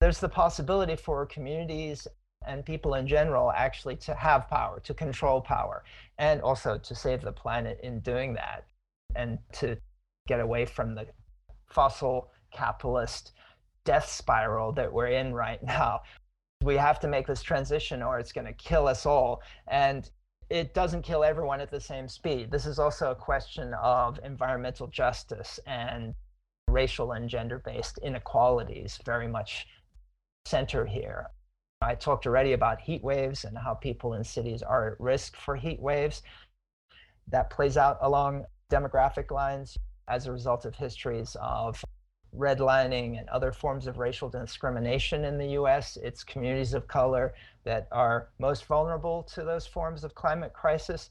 there's 0.00 0.20
the 0.20 0.28
possibility 0.28 0.96
for 0.96 1.26
communities 1.26 2.06
and 2.46 2.64
people 2.64 2.94
in 2.94 3.06
general 3.06 3.52
actually 3.52 3.96
to 3.96 4.14
have 4.14 4.48
power, 4.48 4.80
to 4.80 4.94
control 4.94 5.40
power, 5.40 5.84
and 6.18 6.40
also 6.40 6.78
to 6.78 6.94
save 6.94 7.22
the 7.22 7.32
planet 7.32 7.78
in 7.82 8.00
doing 8.00 8.34
that, 8.34 8.64
and 9.14 9.38
to 9.52 9.76
get 10.26 10.40
away 10.40 10.64
from 10.64 10.94
the 10.94 11.06
fossil 11.66 12.30
capitalist 12.52 13.32
death 13.84 14.08
spiral 14.08 14.72
that 14.72 14.92
we're 14.92 15.08
in 15.08 15.34
right 15.34 15.62
now. 15.78 16.02
We 16.62 16.76
have 16.76 17.00
to 17.00 17.08
make 17.08 17.26
this 17.26 17.42
transition 17.42 18.02
or 18.02 18.18
it's 18.18 18.32
going 18.32 18.46
to 18.46 18.52
kill 18.52 18.86
us 18.86 19.06
all. 19.06 19.42
And 19.66 20.08
it 20.50 20.74
doesn't 20.74 21.02
kill 21.02 21.24
everyone 21.24 21.60
at 21.60 21.70
the 21.70 21.80
same 21.80 22.08
speed. 22.08 22.50
This 22.50 22.66
is 22.66 22.78
also 22.78 23.12
a 23.12 23.14
question 23.14 23.72
of 23.74 24.18
environmental 24.24 24.88
justice 24.88 25.58
and 25.66 26.14
racial 26.68 27.12
and 27.12 27.28
gender 27.28 27.62
based 27.64 27.98
inequalities 27.98 28.98
very 29.04 29.28
much 29.28 29.66
center 30.44 30.84
here. 30.84 31.28
I 31.82 31.94
talked 31.94 32.26
already 32.26 32.52
about 32.52 32.80
heat 32.80 33.02
waves 33.02 33.44
and 33.44 33.56
how 33.56 33.72
people 33.72 34.12
in 34.12 34.22
cities 34.22 34.62
are 34.62 34.92
at 34.92 35.00
risk 35.00 35.34
for 35.36 35.56
heat 35.56 35.80
waves. 35.80 36.22
That 37.28 37.48
plays 37.48 37.78
out 37.78 37.96
along 38.02 38.44
demographic 38.70 39.30
lines 39.30 39.78
as 40.06 40.26
a 40.26 40.32
result 40.32 40.66
of 40.66 40.74
histories 40.74 41.36
of 41.40 41.82
redlining 42.36 43.18
and 43.18 43.28
other 43.30 43.50
forms 43.50 43.86
of 43.86 43.96
racial 43.96 44.28
discrimination 44.28 45.24
in 45.24 45.38
the 45.38 45.52
US. 45.60 45.96
It's 45.96 46.22
communities 46.22 46.74
of 46.74 46.86
color 46.86 47.32
that 47.64 47.88
are 47.92 48.28
most 48.38 48.66
vulnerable 48.66 49.22
to 49.34 49.42
those 49.42 49.66
forms 49.66 50.04
of 50.04 50.14
climate 50.14 50.52
crisis. 50.52 51.08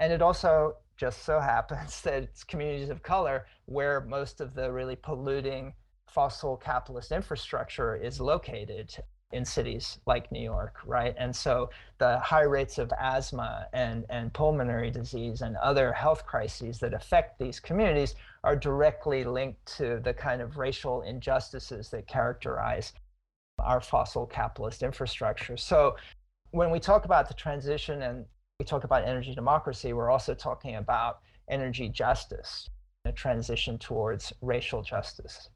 And 0.00 0.12
it 0.12 0.20
also 0.20 0.78
just 0.96 1.24
so 1.24 1.38
happens 1.54 2.00
that 2.02 2.24
it's 2.24 2.42
communities 2.42 2.90
of 2.90 3.04
color 3.04 3.46
where 3.66 4.00
most 4.00 4.40
of 4.40 4.54
the 4.54 4.72
really 4.72 4.96
polluting 4.96 5.74
fossil 6.08 6.56
capitalist 6.56 7.12
infrastructure 7.12 7.94
is 7.94 8.20
located 8.20 8.92
in 9.32 9.44
cities 9.44 9.98
like 10.06 10.32
New 10.32 10.42
York, 10.42 10.76
right? 10.86 11.14
And 11.18 11.34
so 11.34 11.68
the 11.98 12.18
high 12.20 12.42
rates 12.44 12.78
of 12.78 12.90
asthma 12.98 13.66
and, 13.74 14.06
and 14.08 14.32
pulmonary 14.32 14.90
disease 14.90 15.42
and 15.42 15.56
other 15.58 15.92
health 15.92 16.24
crises 16.24 16.78
that 16.78 16.94
affect 16.94 17.38
these 17.38 17.60
communities 17.60 18.14
are 18.42 18.56
directly 18.56 19.24
linked 19.24 19.64
to 19.76 20.00
the 20.02 20.14
kind 20.14 20.40
of 20.40 20.56
racial 20.56 21.02
injustices 21.02 21.90
that 21.90 22.06
characterize 22.06 22.94
our 23.58 23.80
fossil 23.80 24.24
capitalist 24.24 24.82
infrastructure. 24.82 25.56
So 25.56 25.96
when 26.52 26.70
we 26.70 26.80
talk 26.80 27.04
about 27.04 27.28
the 27.28 27.34
transition 27.34 28.02
and 28.02 28.24
we 28.58 28.64
talk 28.64 28.84
about 28.84 29.04
energy 29.04 29.34
democracy, 29.34 29.92
we're 29.92 30.10
also 30.10 30.34
talking 30.34 30.76
about 30.76 31.20
energy 31.50 31.88
justice, 31.90 32.70
a 33.04 33.12
transition 33.12 33.76
towards 33.78 34.32
racial 34.40 34.80
justice 34.80 35.50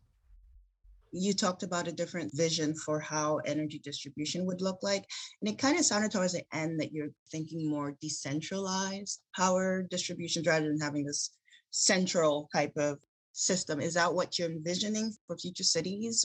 you 1.12 1.34
talked 1.34 1.62
about 1.62 1.88
a 1.88 1.92
different 1.92 2.34
vision 2.34 2.74
for 2.74 2.98
how 2.98 3.36
energy 3.44 3.78
distribution 3.78 4.46
would 4.46 4.62
look 4.62 4.78
like. 4.82 5.04
And 5.40 5.50
it 5.50 5.58
kind 5.58 5.78
of 5.78 5.84
sounded 5.84 6.10
towards 6.10 6.32
the 6.32 6.42
end 6.52 6.80
that 6.80 6.92
you're 6.92 7.10
thinking 7.30 7.68
more 7.68 7.94
decentralized 8.00 9.20
power 9.36 9.86
distributions 9.90 10.46
rather 10.46 10.66
than 10.66 10.80
having 10.80 11.04
this 11.04 11.30
central 11.70 12.48
type 12.52 12.72
of 12.76 12.98
system. 13.32 13.80
Is 13.80 13.94
that 13.94 14.12
what 14.12 14.38
you're 14.38 14.50
envisioning 14.50 15.12
for 15.26 15.36
future 15.36 15.64
cities? 15.64 16.24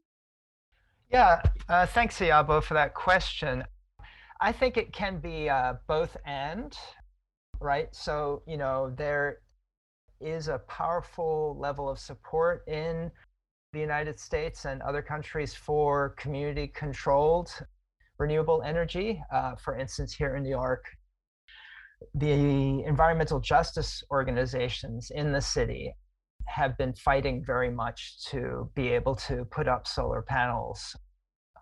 Yeah, 1.12 1.41
uh, 1.70 1.86
thanks, 1.86 2.20
Iyabo, 2.20 2.63
for 2.63 2.74
that 2.74 2.94
question. 2.94 3.63
I 4.39 4.51
think 4.51 4.77
it 4.77 4.94
can 4.94 5.20
be 5.20 5.50
uh, 5.50 5.75
both 5.88 6.15
and, 6.25 6.77
right? 7.60 7.88
So, 7.94 8.44
you 8.48 8.58
know, 8.58 8.94
there 8.96 9.39
is 10.20 10.48
a 10.48 10.60
powerful 10.60 11.58
level 11.60 11.89
of 11.89 12.00
support 12.00 12.67
in 12.67 13.12
the 13.74 13.80
United 13.80 14.20
States 14.20 14.66
and 14.66 14.82
other 14.82 15.02
countries 15.02 15.54
for 15.54 16.16
community 16.18 16.68
controlled 16.68 17.52
renewable 18.18 18.62
energy. 18.64 19.22
Uh, 19.32 19.56
for 19.56 19.78
instance, 19.78 20.14
here 20.14 20.36
in 20.36 20.44
New 20.44 20.50
York, 20.50 20.86
the 22.16 22.84
environmental 22.86 23.40
justice 23.40 24.04
organizations 24.12 25.12
in 25.12 25.32
the 25.32 25.42
city 25.42 25.94
have 26.46 26.78
been 26.78 26.94
fighting 26.94 27.44
very 27.46 27.70
much 27.70 28.24
to 28.26 28.70
be 28.76 28.88
able 28.90 29.16
to 29.16 29.46
put 29.46 29.68
up 29.68 29.86
solar 29.86 30.22
panels 30.22 30.96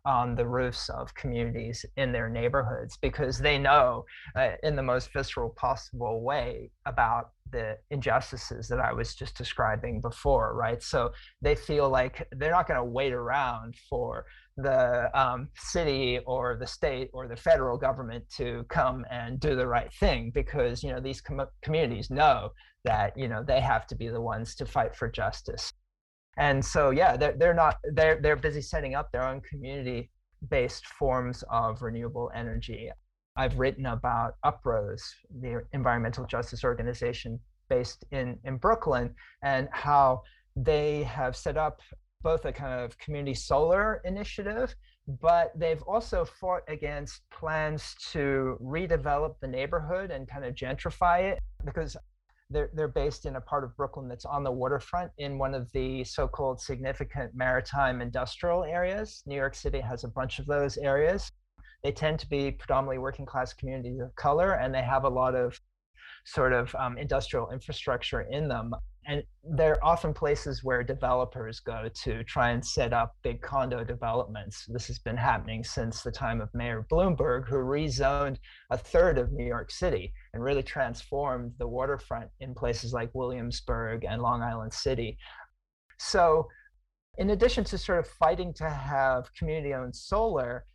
on 0.06 0.36
the 0.36 0.48
roofs 0.48 0.90
of 0.90 1.14
communities 1.16 1.86
in 1.98 2.12
their 2.12 2.30
neighborhoods 2.30 2.98
because 2.98 3.38
they 3.40 3.58
know 3.58 4.06
uh, 4.36 4.52
in 4.64 4.76
the 4.76 4.84
most 4.84 5.12
visceral 5.14 5.50
possible 5.50 6.22
way 6.22 6.70
about 6.86 7.32
the 7.52 7.78
injustices 7.92 8.68
that 8.68 8.80
I 8.80 8.92
was 8.92 9.16
just 9.16 9.38
describing 9.38 10.02
before, 10.02 10.56
right? 10.56 10.82
So 10.82 11.12
they 11.42 11.56
feel 11.56 11.90
like 11.90 12.28
they're 12.32 12.52
not 12.52 12.68
going 12.68 12.80
to 12.80 12.84
wait 12.84 13.14
around 13.14 13.76
for 13.90 14.26
the 14.58 15.10
um, 15.20 15.50
city 15.56 16.20
or 16.26 16.58
the 16.60 16.68
state 16.68 17.10
or 17.14 17.28
the 17.28 17.36
federal 17.36 17.78
government 17.78 18.24
to 18.38 18.66
come 18.70 19.06
and 19.12 19.40
do 19.40 19.56
the 19.56 19.68
right 19.68 19.92
thing 20.00 20.32
because 20.34 20.82
you 20.82 20.92
know 20.92 21.00
these 21.00 21.20
com- 21.20 21.48
communities 21.62 22.10
know 22.10 22.50
that 22.86 23.18
you 23.18 23.28
know 23.28 23.44
they 23.46 23.60
have 23.60 23.86
to 23.88 23.96
be 23.96 24.08
the 24.08 24.22
ones 24.22 24.56
to 24.56 24.66
fight 24.66 24.96
for 24.96 25.10
justice 25.10 25.74
and 26.38 26.64
so 26.64 26.90
yeah 26.90 27.16
they're, 27.18 27.36
they're 27.38 27.54
not 27.54 27.78
they're 27.94 28.20
they're 28.22 28.36
busy 28.36 28.62
setting 28.62 28.96
up 28.96 29.12
their 29.12 29.24
own 29.24 29.42
community 29.42 30.10
based 30.50 30.86
forms 30.88 31.44
of 31.50 31.82
renewable 31.82 32.32
energy. 32.36 32.92
I've 33.38 33.58
written 33.58 33.86
about 33.88 34.36
uprose 34.44 35.04
the 35.42 35.64
environmental 35.74 36.26
justice 36.26 36.64
organization 36.64 37.40
based 37.70 38.06
in 38.12 38.38
in 38.44 38.58
brooklyn 38.58 39.14
and 39.44 39.68
how 39.72 40.22
they 40.56 41.04
have 41.04 41.36
set 41.36 41.58
up 41.58 41.82
both 42.22 42.46
a 42.46 42.52
kind 42.52 42.80
of 42.80 42.98
community 42.98 43.34
solar 43.34 44.02
initiative 44.06 44.76
but 45.22 45.52
they've 45.56 45.82
also 45.84 46.26
fought 46.26 46.62
against 46.68 47.22
plans 47.30 47.96
to 48.12 48.58
redevelop 48.62 49.36
the 49.42 49.48
neighborhood 49.48 50.12
and 50.12 50.28
kind 50.28 50.46
of 50.46 50.56
gentrify 50.56 51.22
it 51.22 51.40
because 51.64 51.96
they're, 52.50 52.70
they're 52.74 52.88
based 52.88 53.26
in 53.26 53.36
a 53.38 53.42
part 53.42 53.64
of 53.64 53.76
Brooklyn 53.76 54.08
that's 54.08 54.26
on 54.26 54.44
the 54.44 54.52
waterfront 54.52 55.12
in 55.18 55.38
one 55.38 55.56
of 55.56 55.72
the 55.72 56.04
so 56.04 56.28
called 56.28 56.62
significant 56.62 57.32
maritime 57.34 58.02
industrial 58.02 58.64
areas. 58.64 59.24
New 59.26 59.36
York 59.36 59.56
City 59.56 59.80
has 59.80 60.04
a 60.04 60.10
bunch 60.10 60.40
of 60.40 60.46
those 60.46 60.78
areas. 60.78 61.32
They 61.84 61.92
tend 61.92 62.20
to 62.20 62.30
be 62.30 62.52
predominantly 62.52 63.00
working 63.00 63.26
class 63.26 63.54
communities 63.54 64.00
of 64.00 64.16
color, 64.16 64.54
and 64.54 64.74
they 64.74 64.82
have 64.82 65.04
a 65.06 65.10
lot 65.10 65.36
of 65.36 65.60
sort 66.26 66.54
of 66.54 66.74
um, 66.76 66.98
industrial 66.98 67.52
infrastructure 67.52 68.22
in 68.22 68.48
them 68.48 68.74
and 69.08 69.24
they're 69.44 69.84
often 69.86 70.14
places 70.14 70.64
where 70.64 70.84
developers 70.84 71.60
go 71.60 71.90
to 72.04 72.24
try 72.24 72.52
and 72.52 72.66
set 72.66 72.94
up 72.94 73.16
big 73.24 73.42
condo 73.42 73.84
developments. 73.84 74.66
This 74.68 74.88
has 74.88 75.00
been 75.00 75.18
happening 75.18 75.64
since 75.64 76.02
the 76.02 76.12
time 76.12 76.42
of 76.42 76.50
Mayor 76.54 76.86
Bloomberg, 76.92 77.48
who 77.48 77.58
rezoned 77.58 78.38
a 78.72 78.78
third 78.78 79.18
of 79.18 79.32
New 79.32 79.46
York 79.46 79.70
City 79.72 80.12
and 80.34 80.44
really 80.44 80.64
transformed 80.64 81.54
the 81.60 81.68
waterfront 81.68 82.30
in 82.40 82.56
places 82.56 82.94
like 82.94 83.14
Williamsburg 83.14 84.06
and 84.06 84.22
Long 84.22 84.42
Island 84.42 84.74
City. 84.74 85.18
So, 86.00 86.48
in 87.18 87.30
addition 87.30 87.64
to 87.66 87.78
sort 87.78 88.00
of 88.00 88.08
fighting 88.08 88.54
to 88.56 88.70
have 88.70 89.34
community 89.38 89.74
owned 89.74 89.96
solar, 89.96 90.66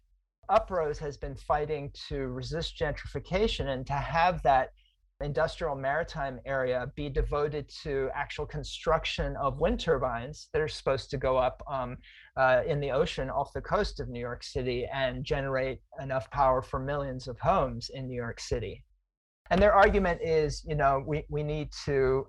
Uprose 0.50 0.98
has 0.98 1.16
been 1.16 1.36
fighting 1.36 1.92
to 2.08 2.28
resist 2.28 2.78
gentrification 2.78 3.68
and 3.68 3.86
to 3.86 3.92
have 3.92 4.42
that 4.42 4.70
industrial 5.20 5.74
maritime 5.74 6.40
area 6.46 6.90
be 6.96 7.08
devoted 7.08 7.68
to 7.82 8.08
actual 8.14 8.46
construction 8.46 9.36
of 9.36 9.60
wind 9.60 9.78
turbines 9.78 10.48
that 10.52 10.62
are 10.62 10.68
supposed 10.68 11.10
to 11.10 11.18
go 11.18 11.36
up 11.36 11.62
um, 11.70 11.96
uh, 12.36 12.62
in 12.66 12.80
the 12.80 12.90
ocean 12.90 13.28
off 13.28 13.52
the 13.52 13.60
coast 13.60 14.00
of 14.00 14.08
New 14.08 14.20
York 14.20 14.42
City 14.42 14.86
and 14.92 15.24
generate 15.24 15.80
enough 16.00 16.30
power 16.30 16.62
for 16.62 16.80
millions 16.80 17.28
of 17.28 17.38
homes 17.38 17.90
in 17.92 18.06
New 18.06 18.16
York 18.16 18.40
City. 18.40 18.82
And 19.50 19.60
their 19.60 19.72
argument 19.72 20.20
is, 20.22 20.64
you 20.66 20.76
know, 20.76 21.02
we, 21.06 21.24
we 21.28 21.42
need 21.42 21.70
to 21.84 22.26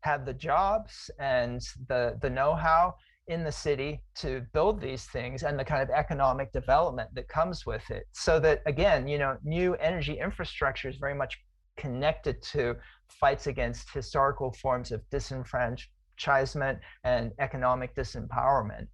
have 0.00 0.26
the 0.26 0.34
jobs 0.34 1.10
and 1.20 1.60
the, 1.88 2.18
the 2.22 2.30
know-how 2.30 2.94
in 3.28 3.44
the 3.44 3.52
city 3.52 4.00
to 4.16 4.44
build 4.52 4.80
these 4.80 5.04
things 5.04 5.44
and 5.44 5.58
the 5.58 5.64
kind 5.64 5.80
of 5.80 5.90
economic 5.90 6.52
development 6.52 7.08
that 7.14 7.28
comes 7.28 7.64
with 7.64 7.88
it 7.88 8.04
so 8.12 8.40
that 8.40 8.60
again 8.66 9.06
you 9.06 9.16
know 9.16 9.36
new 9.44 9.74
energy 9.76 10.18
infrastructure 10.18 10.88
is 10.88 10.96
very 10.96 11.14
much 11.14 11.38
connected 11.82 12.40
to 12.40 12.76
fights 13.08 13.48
against 13.48 13.92
historical 13.92 14.52
forms 14.52 14.92
of 14.92 15.02
disenfranchisement 15.10 16.78
and 17.02 17.32
economic 17.40 17.94
disempowerment 17.96 18.86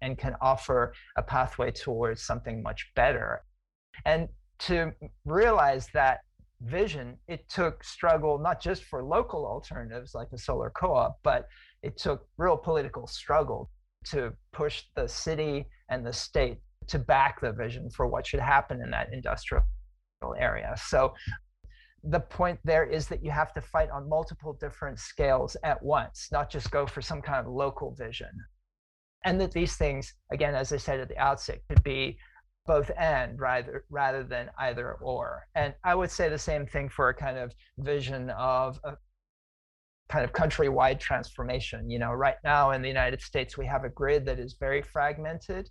and 0.00 0.16
can 0.16 0.34
offer 0.40 0.94
a 1.16 1.22
pathway 1.22 1.70
towards 1.70 2.22
something 2.22 2.62
much 2.62 2.90
better. 2.96 3.44
And 4.06 4.28
to 4.60 4.92
realize 5.26 5.88
that 5.92 6.20
vision, 6.62 7.18
it 7.28 7.46
took 7.50 7.84
struggle 7.84 8.38
not 8.38 8.60
just 8.60 8.84
for 8.84 9.04
local 9.04 9.46
alternatives 9.46 10.14
like 10.14 10.30
the 10.30 10.38
solar 10.38 10.70
co 10.70 10.94
op, 10.94 11.18
but 11.22 11.46
it 11.82 11.98
took 11.98 12.26
real 12.38 12.56
political 12.56 13.06
struggle 13.06 13.70
to 14.06 14.32
push 14.52 14.84
the 14.96 15.06
city 15.06 15.66
and 15.90 16.06
the 16.06 16.12
state 16.12 16.58
to 16.86 16.98
back 16.98 17.40
the 17.40 17.52
vision 17.52 17.90
for 17.90 18.06
what 18.06 18.26
should 18.26 18.40
happen 18.40 18.80
in 18.82 18.90
that 18.90 19.12
industrial 19.12 19.62
area. 20.38 20.74
So 20.86 21.14
the 22.04 22.20
point 22.20 22.58
there 22.64 22.84
is 22.84 23.08
that 23.08 23.22
you 23.22 23.30
have 23.30 23.52
to 23.52 23.60
fight 23.60 23.90
on 23.90 24.08
multiple 24.08 24.54
different 24.54 24.98
scales 24.98 25.56
at 25.62 25.82
once, 25.82 26.28
not 26.32 26.50
just 26.50 26.70
go 26.70 26.86
for 26.86 27.02
some 27.02 27.20
kind 27.20 27.46
of 27.46 27.52
local 27.52 27.94
vision. 27.94 28.30
And 29.24 29.40
that 29.40 29.52
these 29.52 29.76
things, 29.76 30.14
again, 30.32 30.54
as 30.54 30.72
I 30.72 30.78
said 30.78 31.00
at 31.00 31.08
the 31.08 31.18
outset, 31.18 31.60
could 31.68 31.82
be 31.82 32.18
both 32.66 32.90
and 32.98 33.38
rather 33.38 33.84
rather 33.90 34.22
than 34.22 34.50
either 34.58 34.92
or. 34.94 35.46
And 35.54 35.74
I 35.84 35.94
would 35.94 36.10
say 36.10 36.28
the 36.28 36.38
same 36.38 36.66
thing 36.66 36.88
for 36.88 37.08
a 37.08 37.14
kind 37.14 37.36
of 37.36 37.52
vision 37.78 38.30
of 38.30 38.78
a 38.84 38.96
kind 40.08 40.24
of 40.24 40.32
countrywide 40.32 41.00
transformation. 41.00 41.90
You 41.90 41.98
know, 41.98 42.12
right 42.12 42.36
now 42.44 42.70
in 42.70 42.80
the 42.80 42.88
United 42.88 43.20
States, 43.20 43.58
we 43.58 43.66
have 43.66 43.84
a 43.84 43.90
grid 43.90 44.24
that 44.26 44.38
is 44.38 44.56
very 44.58 44.82
fragmented. 44.82 45.68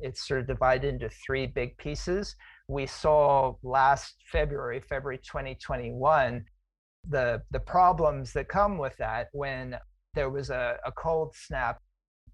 It's 0.00 0.26
sort 0.26 0.40
of 0.40 0.46
divided 0.46 0.94
into 0.94 1.08
three 1.08 1.46
big 1.46 1.78
pieces 1.78 2.36
we 2.68 2.86
saw 2.86 3.54
last 3.62 4.14
February, 4.30 4.80
February 4.80 5.18
2021, 5.18 6.44
the, 7.08 7.42
the 7.50 7.60
problems 7.60 8.32
that 8.32 8.48
come 8.48 8.78
with 8.78 8.96
that 8.98 9.28
when 9.32 9.76
there 10.14 10.30
was 10.30 10.50
a, 10.50 10.76
a 10.84 10.92
cold 10.92 11.34
snap 11.34 11.80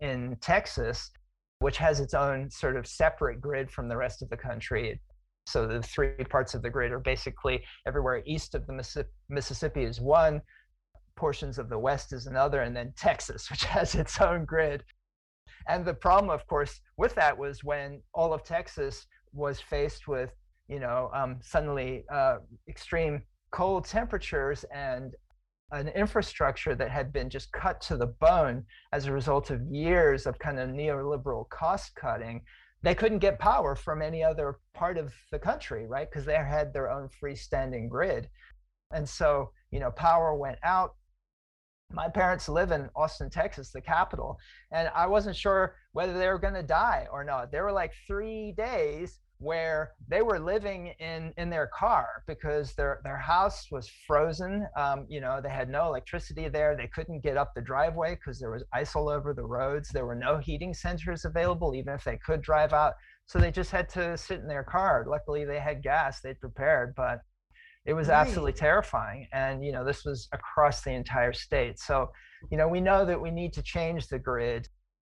in 0.01 0.37
Texas 0.41 1.11
which 1.63 1.79
has 1.79 2.01
its 2.01 2.13
own 2.13 2.51
sort 2.51 2.77
of 2.77 2.87
separate 2.87 3.41
grid 3.41 3.71
from 3.71 3.89
the 3.89 3.97
rest 3.97 4.21
of 4.21 4.29
the 4.29 4.37
country. 4.37 5.01
So 5.47 5.67
the 5.67 5.81
three 5.81 6.25
parts 6.29 6.55
of 6.55 6.63
the 6.63 6.71
grid 6.71 6.91
are 6.93 6.99
basically 6.99 7.63
everywhere 7.87 8.23
east 8.27 8.55
of 8.55 8.67
the 8.67 9.07
Mississippi 9.29 9.85
is 9.85 10.01
one, 10.01 10.43
portions 11.17 11.59
of 11.59 11.69
the 11.69 11.79
West 11.79 12.13
is 12.13 12.27
another, 12.27 12.63
and 12.63 12.75
then 12.75 12.93
Texas, 12.97 13.49
which 13.51 13.65
has 13.65 13.95
its 13.95 14.21
own 14.21 14.45
grid. 14.45 14.83
And 15.69 15.85
the 15.85 15.95
problem, 15.95 16.31
of 16.31 16.47
course, 16.49 16.81
with 16.97 17.15
that 17.15 17.39
was 17.39 17.63
when 17.63 18.03
all 18.13 18.35
of 18.35 18.43
Texas 18.43 19.07
was 19.33 19.61
faced 19.61 20.09
with, 20.09 20.31
you 20.69 20.81
know, 20.81 21.11
um, 21.15 21.39
suddenly 21.43 22.05
uh, 22.13 22.39
extreme 22.69 23.23
cold 23.51 23.85
temperatures 23.85 24.65
and 24.75 25.15
an 25.73 25.89
infrastructure 25.89 26.75
that 26.75 26.91
had 26.91 27.13
been 27.13 27.31
just 27.31 27.51
cut 27.53 27.81
to 27.81 27.97
the 27.97 28.07
bone 28.07 28.65
as 28.93 29.07
a 29.07 29.13
result 29.13 29.51
of 29.51 29.63
years 29.71 30.27
of 30.27 30.39
kind 30.39 30.59
of 30.59 30.69
neoliberal 30.71 31.49
cost 31.49 31.95
cutting 31.95 32.43
they 32.83 32.95
couldn't 32.95 33.21
get 33.21 33.39
power 33.39 33.77
from 33.77 34.03
any 34.03 34.25
other 34.25 34.59
part 34.75 34.99
of 34.99 35.15
the 35.31 35.39
country 35.39 35.87
right? 35.87 36.11
Because 36.11 36.25
they 36.25 36.35
had 36.35 36.73
their 36.73 36.91
own 36.91 37.09
freestanding 37.23 37.89
grid. 37.89 38.29
And 38.93 39.09
so 39.09 39.51
you 39.71 39.81
know 39.81 39.91
power 39.91 40.35
went 40.35 40.59
out 40.63 40.95
my 41.93 42.09
parents 42.09 42.49
live 42.49 42.71
in 42.71 42.89
Austin, 42.97 43.31
Texas, 43.31 43.71
the 43.71 43.81
capital, 43.81 44.39
and 44.71 44.91
I 44.95 45.07
wasn't 45.07 45.37
sure 45.37 45.77
whether 45.93 46.19
they 46.19 46.29
were 46.29 46.39
going 46.39 46.55
to 46.55 46.63
die 46.63 47.07
or 47.13 47.25
not. 47.25 47.53
There 47.53 47.65
were 47.65 47.73
like 47.73 47.93
three 48.07 48.53
days 48.57 49.21
where 49.43 49.93
they 50.09 50.23
were 50.23 50.39
living 50.39 50.95
in 51.01 51.33
in 51.37 51.51
their 51.51 51.67
car 51.67 52.23
because 52.27 52.75
their 52.75 53.01
their 53.03 53.19
house 53.19 53.67
was 53.71 53.91
frozen. 54.07 54.67
Um, 54.77 55.07
you 55.09 55.21
know, 55.21 55.41
they 55.43 55.51
had 55.51 55.69
no 55.69 55.87
electricity 55.87 56.49
there. 56.49 56.77
They 56.77 56.87
couldn't 56.87 57.23
get 57.23 57.37
up 57.37 57.53
the 57.55 57.61
driveway 57.61 58.15
because 58.15 58.39
there 58.39 58.53
was 58.53 58.65
ice 58.73 58.95
all 58.95 59.09
over 59.09 59.35
the 59.35 59.45
roads. 59.45 59.89
There 59.89 60.07
were 60.07 60.15
no 60.15 60.39
heating 60.39 60.73
centers 60.73 61.25
available, 61.25 61.75
even 61.75 61.93
if 61.95 62.05
they 62.05 62.19
could 62.19 62.41
drive 62.41 62.73
out. 62.73 62.95
So 63.27 63.39
they 63.39 63.51
just 63.51 63.71
had 63.71 63.89
to 63.91 64.17
sit 64.17 64.41
in 64.41 64.49
their 64.49 64.65
car. 64.65 65.05
Luckily, 65.09 65.45
they 65.45 65.61
had 65.61 65.83
gas 65.83 66.21
they'd 66.21 66.41
prepared, 66.41 66.95
but 66.97 67.21
it 67.85 67.95
was 67.95 68.09
right. 68.09 68.17
absolutely 68.17 68.53
terrifying. 68.53 69.27
And 69.33 69.65
you 69.65 69.73
know, 69.73 69.85
this 69.85 70.05
was 70.05 70.29
across 70.33 70.83
the 70.83 70.93
entire 70.93 71.33
state. 71.33 71.79
So, 71.79 72.11
you 72.51 72.57
know, 72.57 72.69
we 72.69 72.81
know 72.81 73.05
that 73.05 73.21
we 73.21 73.31
need 73.31 73.53
to 73.55 73.63
change 73.63 74.09
the 74.09 74.19
grid, 74.19 74.69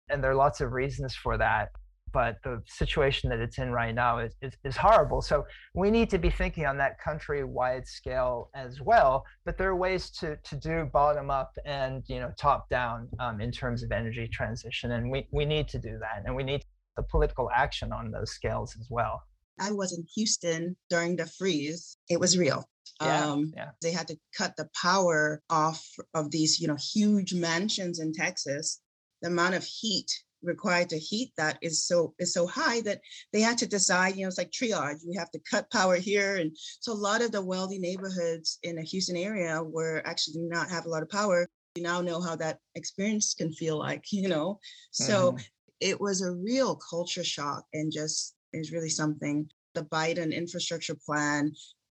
and 0.09 0.23
there 0.23 0.31
are 0.31 0.35
lots 0.35 0.61
of 0.61 0.71
reasons 0.71 1.15
for 1.15 1.37
that 1.37 1.69
but 2.13 2.37
the 2.43 2.61
situation 2.67 3.29
that 3.29 3.39
it's 3.39 3.57
in 3.57 3.71
right 3.71 3.93
now 3.93 4.19
is, 4.19 4.33
is, 4.41 4.53
is, 4.63 4.77
horrible. 4.77 5.21
So 5.21 5.45
we 5.73 5.89
need 5.89 6.09
to 6.09 6.17
be 6.17 6.29
thinking 6.29 6.65
on 6.65 6.77
that 6.77 6.99
country-wide 6.99 7.87
scale 7.87 8.49
as 8.53 8.81
well. 8.81 9.25
But 9.45 9.57
there 9.57 9.69
are 9.69 9.75
ways 9.75 10.09
to, 10.19 10.37
to 10.37 10.55
do 10.55 10.89
bottom 10.91 11.29
up 11.29 11.51
and 11.65 12.03
you 12.07 12.19
know 12.19 12.31
top 12.37 12.69
down 12.69 13.07
um, 13.19 13.41
in 13.41 13.51
terms 13.51 13.83
of 13.83 13.91
energy 13.91 14.27
transition, 14.27 14.91
and 14.91 15.09
we, 15.11 15.27
we 15.31 15.45
need 15.45 15.67
to 15.69 15.79
do 15.79 15.97
that, 15.99 16.23
and 16.25 16.35
we 16.35 16.43
need 16.43 16.63
the 16.97 17.03
political 17.03 17.49
action 17.55 17.91
on 17.91 18.11
those 18.11 18.31
scales 18.31 18.75
as 18.79 18.87
well. 18.89 19.21
I 19.59 19.71
was 19.71 19.93
in 19.97 20.05
Houston 20.15 20.75
during 20.89 21.15
the 21.15 21.25
freeze. 21.25 21.97
It 22.09 22.19
was 22.19 22.37
real. 22.37 22.65
Yeah, 23.01 23.25
um, 23.25 23.53
yeah. 23.55 23.69
They 23.81 23.91
had 23.91 24.07
to 24.09 24.17
cut 24.37 24.55
the 24.57 24.69
power 24.79 25.41
off 25.49 25.83
of 26.13 26.31
these, 26.31 26.59
you 26.59 26.67
know, 26.67 26.77
huge 26.93 27.33
mansions 27.33 27.99
in 27.99 28.13
Texas. 28.13 28.79
The 29.21 29.29
amount 29.29 29.55
of 29.55 29.63
heat 29.63 30.11
required 30.43 30.89
to 30.89 30.97
heat 30.97 31.31
that 31.37 31.57
is 31.61 31.85
so 31.85 32.13
is 32.19 32.33
so 32.33 32.47
high 32.47 32.81
that 32.81 32.99
they 33.31 33.41
had 33.41 33.57
to 33.59 33.67
decide 33.67 34.15
you 34.15 34.23
know 34.23 34.27
it's 34.27 34.37
like 34.37 34.51
triage 34.51 34.99
we 35.07 35.15
have 35.15 35.29
to 35.31 35.39
cut 35.49 35.69
power 35.71 35.95
here 35.95 36.37
and 36.37 36.51
so 36.79 36.91
a 36.91 36.93
lot 36.93 37.21
of 37.21 37.31
the 37.31 37.41
wealthy 37.41 37.77
neighborhoods 37.77 38.57
in 38.63 38.75
the 38.75 38.81
houston 38.81 39.15
area 39.15 39.61
were 39.61 40.01
actually 40.05 40.39
not 40.39 40.69
have 40.69 40.85
a 40.85 40.89
lot 40.89 41.03
of 41.03 41.09
power 41.09 41.47
you 41.75 41.83
now 41.83 42.01
know 42.01 42.19
how 42.19 42.35
that 42.35 42.57
experience 42.75 43.33
can 43.33 43.53
feel 43.53 43.77
like 43.77 44.03
you 44.11 44.27
know 44.27 44.59
so 44.91 45.33
mm-hmm. 45.33 45.43
it 45.79 45.99
was 45.99 46.21
a 46.21 46.31
real 46.31 46.75
culture 46.75 47.23
shock 47.23 47.63
and 47.73 47.91
just 47.91 48.35
is 48.53 48.71
really 48.71 48.89
something 48.89 49.49
the 49.73 49.83
biden 49.83 50.35
infrastructure 50.35 50.95
plan 51.05 51.51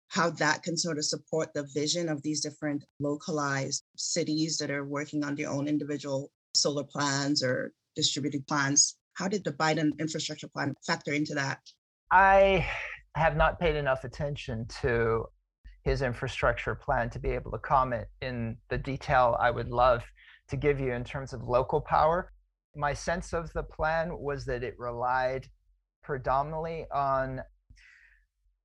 how 0.09 0.29
that 0.31 0.63
can 0.63 0.75
sort 0.75 0.97
of 0.97 1.05
support 1.05 1.53
the 1.53 1.67
vision 1.73 2.09
of 2.09 2.21
these 2.23 2.41
different 2.41 2.83
localized 2.99 3.83
cities 3.95 4.57
that 4.57 4.71
are 4.71 4.83
working 4.83 5.23
on 5.23 5.35
their 5.35 5.49
own 5.49 5.67
individual 5.67 6.31
solar 6.55 6.83
plans 6.83 7.43
or 7.43 7.71
distributed 7.95 8.45
plans. 8.47 8.97
How 9.13 9.27
did 9.27 9.43
the 9.43 9.51
Biden 9.51 9.97
infrastructure 9.99 10.47
plan 10.47 10.73
factor 10.85 11.13
into 11.13 11.35
that? 11.35 11.59
I 12.11 12.67
have 13.15 13.37
not 13.37 13.59
paid 13.59 13.75
enough 13.75 14.03
attention 14.03 14.65
to 14.81 15.25
his 15.83 16.01
infrastructure 16.01 16.75
plan 16.75 17.09
to 17.11 17.19
be 17.19 17.29
able 17.29 17.51
to 17.51 17.59
comment 17.59 18.07
in 18.21 18.57
the 18.69 18.77
detail 18.77 19.37
I 19.39 19.51
would 19.51 19.69
love 19.69 20.03
to 20.49 20.57
give 20.57 20.79
you 20.79 20.93
in 20.93 21.03
terms 21.03 21.33
of 21.33 21.43
local 21.43 21.81
power. 21.81 22.31
My 22.75 22.93
sense 22.93 23.33
of 23.33 23.53
the 23.53 23.63
plan 23.63 24.17
was 24.17 24.45
that 24.45 24.63
it 24.63 24.75
relied 24.79 25.47
predominantly 26.09 26.87
on 26.91 27.39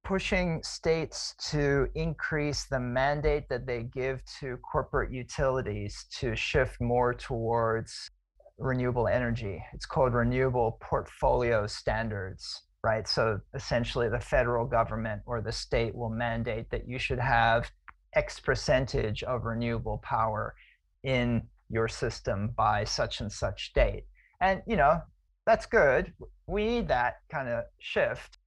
pushing 0.03 0.63
states 0.63 1.35
to 1.51 1.87
increase 1.95 2.65
the 2.65 2.81
mandate 2.81 3.47
that 3.51 3.67
they 3.67 3.83
give 3.83 4.23
to 4.41 4.57
corporate 4.73 5.13
utilities 5.13 6.07
to 6.11 6.35
shift 6.35 6.81
more 6.81 7.13
towards 7.13 8.11
renewable 8.57 9.09
energy. 9.09 9.63
It's 9.75 9.85
called 9.85 10.15
renewable 10.15 10.79
portfolio 10.81 11.67
standards, 11.67 12.63
right? 12.83 13.07
So 13.07 13.39
essentially, 13.53 14.09
the 14.09 14.21
federal 14.21 14.65
government 14.65 15.21
or 15.27 15.43
the 15.43 15.53
state 15.53 15.95
will 15.95 16.09
mandate 16.09 16.71
that 16.71 16.89
you 16.89 16.99
should 16.99 17.21
have 17.21 17.71
X 18.15 18.41
percentage 18.41 19.23
of 19.25 19.45
renewable 19.45 20.01
power 20.03 20.55
in 21.03 21.43
your 21.69 21.89
system 21.89 22.55
by 22.57 22.85
such 22.85 23.21
and 23.21 23.31
such 23.31 23.75
date. 23.75 24.05
And, 24.41 24.63
you 24.67 24.77
know, 24.77 25.03
that's 25.47 25.67
good. 25.67 26.13
We 26.47 26.65
need 26.65 26.89
that 26.89 27.17
kind 27.31 27.49
of 27.49 27.65
shift, 27.79 28.39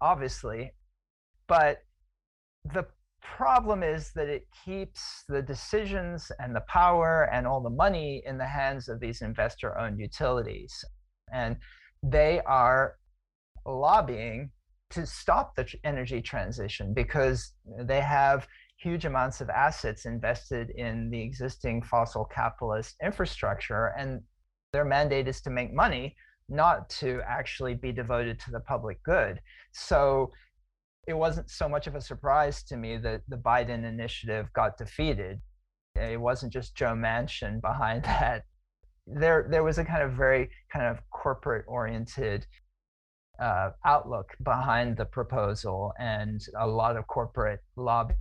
obviously. 0.00 0.72
But 1.48 1.78
the 2.72 2.86
problem 3.22 3.82
is 3.82 4.12
that 4.14 4.28
it 4.28 4.46
keeps 4.64 5.24
the 5.28 5.42
decisions 5.42 6.30
and 6.38 6.54
the 6.54 6.64
power 6.68 7.28
and 7.32 7.46
all 7.46 7.60
the 7.60 7.70
money 7.70 8.22
in 8.26 8.38
the 8.38 8.46
hands 8.46 8.88
of 8.88 9.00
these 9.00 9.22
investor 9.22 9.78
owned 9.78 10.00
utilities. 10.00 10.84
And 11.32 11.56
they 12.02 12.40
are 12.46 12.96
lobbying 13.66 14.50
to 14.90 15.04
stop 15.04 15.56
the 15.56 15.66
energy 15.84 16.22
transition 16.22 16.94
because 16.94 17.52
they 17.80 18.00
have 18.00 18.46
huge 18.78 19.04
amounts 19.04 19.40
of 19.40 19.50
assets 19.50 20.06
invested 20.06 20.70
in 20.70 21.10
the 21.10 21.20
existing 21.20 21.82
fossil 21.82 22.24
capitalist 22.24 22.94
infrastructure. 23.02 23.92
And 23.98 24.20
their 24.72 24.84
mandate 24.84 25.28
is 25.28 25.40
to 25.42 25.50
make 25.50 25.72
money, 25.72 26.14
not 26.48 26.88
to 26.88 27.20
actually 27.26 27.74
be 27.74 27.92
devoted 27.92 28.38
to 28.40 28.50
the 28.50 28.60
public 28.60 29.02
good. 29.02 29.40
So 29.72 30.30
it 31.06 31.14
wasn't 31.14 31.50
so 31.50 31.68
much 31.68 31.86
of 31.86 31.94
a 31.94 32.00
surprise 32.00 32.62
to 32.64 32.76
me 32.76 32.96
that 32.98 33.22
the 33.28 33.36
Biden 33.36 33.84
initiative 33.84 34.52
got 34.52 34.78
defeated. 34.78 35.40
It 35.94 36.20
wasn't 36.20 36.52
just 36.52 36.74
Joe 36.74 36.94
Manchin 36.94 37.60
behind 37.60 38.04
that. 38.04 38.44
There, 39.06 39.46
there 39.48 39.62
was 39.62 39.78
a 39.78 39.84
kind 39.84 40.02
of 40.02 40.12
very 40.12 40.50
kind 40.72 40.86
of 40.86 40.98
corporate 41.10 41.64
oriented 41.68 42.46
uh, 43.38 43.70
outlook 43.84 44.34
behind 44.42 44.96
the 44.96 45.04
proposal 45.04 45.92
and 45.98 46.40
a 46.58 46.66
lot 46.66 46.96
of 46.96 47.06
corporate 47.06 47.60
lobby 47.76 48.14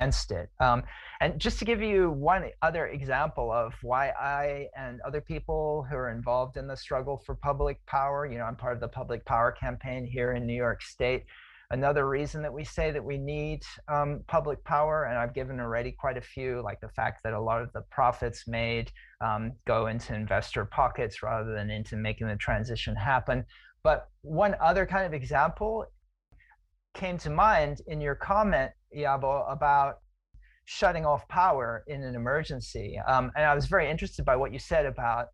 against 0.00 0.30
it. 0.30 0.50
Um, 0.60 0.82
and 1.20 1.38
just 1.38 1.58
to 1.58 1.64
give 1.64 1.82
you 1.82 2.10
one 2.10 2.44
other 2.62 2.86
example 2.86 3.52
of 3.52 3.74
why 3.82 4.10
I 4.10 4.68
and 4.76 5.00
other 5.06 5.20
people 5.20 5.86
who 5.88 5.96
are 5.96 6.10
involved 6.10 6.56
in 6.56 6.66
the 6.66 6.76
struggle 6.76 7.22
for 7.24 7.34
public 7.34 7.84
power, 7.86 8.26
you 8.26 8.38
know, 8.38 8.44
I'm 8.44 8.56
part 8.56 8.74
of 8.74 8.80
the 8.80 8.88
public 8.88 9.24
power 9.26 9.52
campaign 9.52 10.06
here 10.06 10.32
in 10.32 10.46
New 10.46 10.54
York 10.54 10.82
State. 10.82 11.24
Another 11.72 12.08
reason 12.08 12.42
that 12.42 12.52
we 12.52 12.64
say 12.64 12.90
that 12.90 13.04
we 13.04 13.16
need 13.16 13.62
um, 13.86 14.24
public 14.26 14.64
power, 14.64 15.04
and 15.04 15.16
I've 15.16 15.34
given 15.34 15.60
already 15.60 15.92
quite 15.92 16.16
a 16.16 16.20
few, 16.20 16.62
like 16.64 16.80
the 16.80 16.88
fact 16.88 17.22
that 17.22 17.32
a 17.32 17.40
lot 17.40 17.62
of 17.62 17.72
the 17.72 17.82
profits 17.92 18.48
made 18.48 18.90
um, 19.20 19.52
go 19.68 19.86
into 19.86 20.12
investor 20.14 20.64
pockets 20.64 21.22
rather 21.22 21.54
than 21.54 21.70
into 21.70 21.96
making 21.96 22.26
the 22.26 22.36
transition 22.36 22.96
happen. 22.96 23.44
But 23.84 24.08
one 24.22 24.56
other 24.60 24.84
kind 24.84 25.06
of 25.06 25.14
example 25.14 25.86
came 26.94 27.18
to 27.18 27.30
mind 27.30 27.82
in 27.86 28.00
your 28.00 28.16
comment, 28.16 28.72
Iyabo, 28.96 29.50
about 29.50 29.98
shutting 30.64 31.04
off 31.04 31.26
power 31.28 31.82
in 31.88 32.02
an 32.02 32.14
emergency. 32.14 32.98
Um, 33.06 33.32
and 33.36 33.44
I 33.44 33.54
was 33.54 33.66
very 33.66 33.90
interested 33.90 34.24
by 34.24 34.36
what 34.36 34.52
you 34.52 34.58
said 34.58 34.86
about 34.86 35.28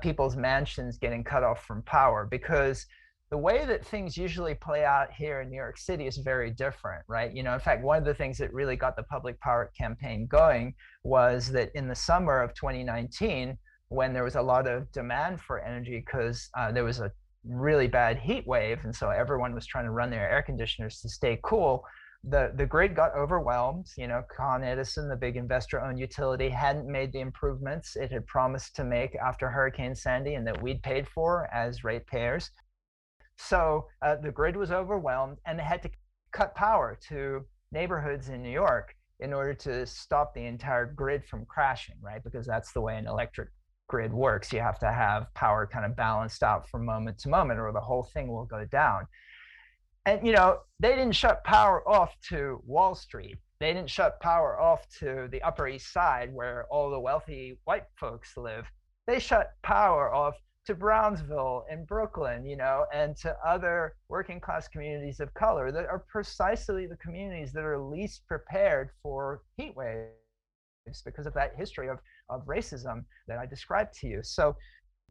people's 0.00 0.36
mansions 0.36 0.98
getting 0.98 1.24
cut 1.24 1.42
off 1.42 1.64
from 1.64 1.82
power 1.82 2.26
because 2.30 2.86
the 3.30 3.38
way 3.38 3.64
that 3.64 3.82
things 3.82 4.18
usually 4.18 4.54
play 4.54 4.84
out 4.84 5.10
here 5.10 5.40
in 5.40 5.48
New 5.48 5.56
York 5.56 5.78
City 5.78 6.06
is 6.06 6.18
very 6.18 6.50
different, 6.50 7.02
right? 7.08 7.34
You 7.34 7.42
know, 7.42 7.54
in 7.54 7.60
fact, 7.60 7.82
one 7.82 7.96
of 7.96 8.04
the 8.04 8.12
things 8.12 8.36
that 8.36 8.52
really 8.52 8.76
got 8.76 8.94
the 8.94 9.04
public 9.04 9.40
power 9.40 9.70
campaign 9.76 10.26
going 10.26 10.74
was 11.02 11.50
that 11.52 11.70
in 11.74 11.88
the 11.88 11.94
summer 11.94 12.42
of 12.42 12.52
2019, 12.52 13.56
when 13.88 14.12
there 14.12 14.24
was 14.24 14.36
a 14.36 14.42
lot 14.42 14.66
of 14.66 14.90
demand 14.92 15.40
for 15.40 15.60
energy 15.60 16.02
because 16.04 16.50
uh, 16.58 16.70
there 16.72 16.84
was 16.84 17.00
a 17.00 17.10
really 17.44 17.86
bad 17.86 18.18
heat 18.18 18.46
wave, 18.46 18.80
and 18.84 18.94
so 18.94 19.08
everyone 19.08 19.54
was 19.54 19.66
trying 19.66 19.84
to 19.84 19.90
run 19.90 20.10
their 20.10 20.30
air 20.30 20.42
conditioners 20.42 21.00
to 21.00 21.08
stay 21.08 21.40
cool. 21.42 21.84
The 22.24 22.52
the 22.54 22.66
grid 22.66 22.94
got 22.94 23.14
overwhelmed. 23.16 23.86
You 23.96 24.08
know, 24.08 24.22
Con 24.34 24.62
Edison, 24.62 25.08
the 25.08 25.16
big 25.16 25.36
investor-owned 25.36 25.98
utility, 25.98 26.48
hadn't 26.48 26.86
made 26.86 27.12
the 27.12 27.20
improvements 27.20 27.96
it 27.96 28.12
had 28.12 28.26
promised 28.26 28.76
to 28.76 28.84
make 28.84 29.14
after 29.16 29.50
Hurricane 29.50 29.94
Sandy, 29.94 30.34
and 30.34 30.46
that 30.46 30.62
we'd 30.62 30.82
paid 30.82 31.08
for 31.08 31.48
as 31.52 31.84
ratepayers. 31.84 32.50
So 33.36 33.88
uh, 34.02 34.16
the 34.16 34.30
grid 34.30 34.56
was 34.56 34.70
overwhelmed, 34.70 35.38
and 35.46 35.58
they 35.58 35.64
had 35.64 35.82
to 35.82 35.90
cut 36.32 36.54
power 36.54 36.98
to 37.08 37.40
neighborhoods 37.72 38.28
in 38.28 38.42
New 38.42 38.50
York 38.50 38.94
in 39.20 39.32
order 39.32 39.54
to 39.54 39.86
stop 39.86 40.34
the 40.34 40.44
entire 40.44 40.86
grid 40.86 41.24
from 41.24 41.44
crashing, 41.46 41.96
right? 42.00 42.22
Because 42.22 42.46
that's 42.46 42.72
the 42.72 42.80
way 42.80 42.96
an 42.96 43.06
electric 43.06 43.48
grid 43.88 44.12
works. 44.12 44.52
You 44.52 44.60
have 44.60 44.78
to 44.80 44.92
have 44.92 45.32
power 45.34 45.66
kind 45.66 45.84
of 45.84 45.96
balanced 45.96 46.42
out 46.42 46.68
from 46.68 46.84
moment 46.84 47.18
to 47.20 47.28
moment, 47.28 47.58
or 47.58 47.72
the 47.72 47.80
whole 47.80 48.04
thing 48.04 48.28
will 48.28 48.46
go 48.46 48.64
down 48.64 49.06
and 50.06 50.26
you 50.26 50.32
know 50.32 50.58
they 50.80 50.90
didn't 50.90 51.12
shut 51.12 51.44
power 51.44 51.86
off 51.88 52.14
to 52.28 52.62
wall 52.66 52.94
street. 52.94 53.36
They 53.60 53.72
didn't 53.72 53.90
shut 53.90 54.20
power 54.20 54.60
off 54.60 54.88
to 54.98 55.28
the 55.30 55.40
upper 55.42 55.68
east 55.68 55.92
side 55.92 56.34
where 56.34 56.66
all 56.70 56.90
the 56.90 56.98
wealthy 56.98 57.58
white 57.64 57.84
folks 57.96 58.36
live. 58.36 58.66
They 59.06 59.18
shut 59.18 59.52
power 59.62 60.12
off 60.12 60.34
to 60.64 60.74
brownsville 60.76 61.64
and 61.68 61.86
brooklyn 61.88 62.46
you 62.46 62.56
know 62.56 62.86
and 62.94 63.16
to 63.16 63.36
other 63.44 63.96
working 64.08 64.38
class 64.38 64.68
communities 64.68 65.18
of 65.18 65.34
color 65.34 65.72
that 65.72 65.86
are 65.86 66.04
precisely 66.08 66.86
the 66.86 66.96
communities 66.98 67.52
that 67.52 67.64
are 67.64 67.80
least 67.80 68.24
prepared 68.28 68.90
for 69.02 69.42
heat 69.56 69.74
waves 69.76 71.02
because 71.04 71.26
of 71.26 71.34
that 71.34 71.52
history 71.56 71.88
of, 71.88 71.98
of 72.28 72.46
racism 72.46 73.04
that 73.26 73.38
i 73.38 73.46
described 73.46 73.92
to 73.94 74.06
you. 74.06 74.20
So 74.22 74.56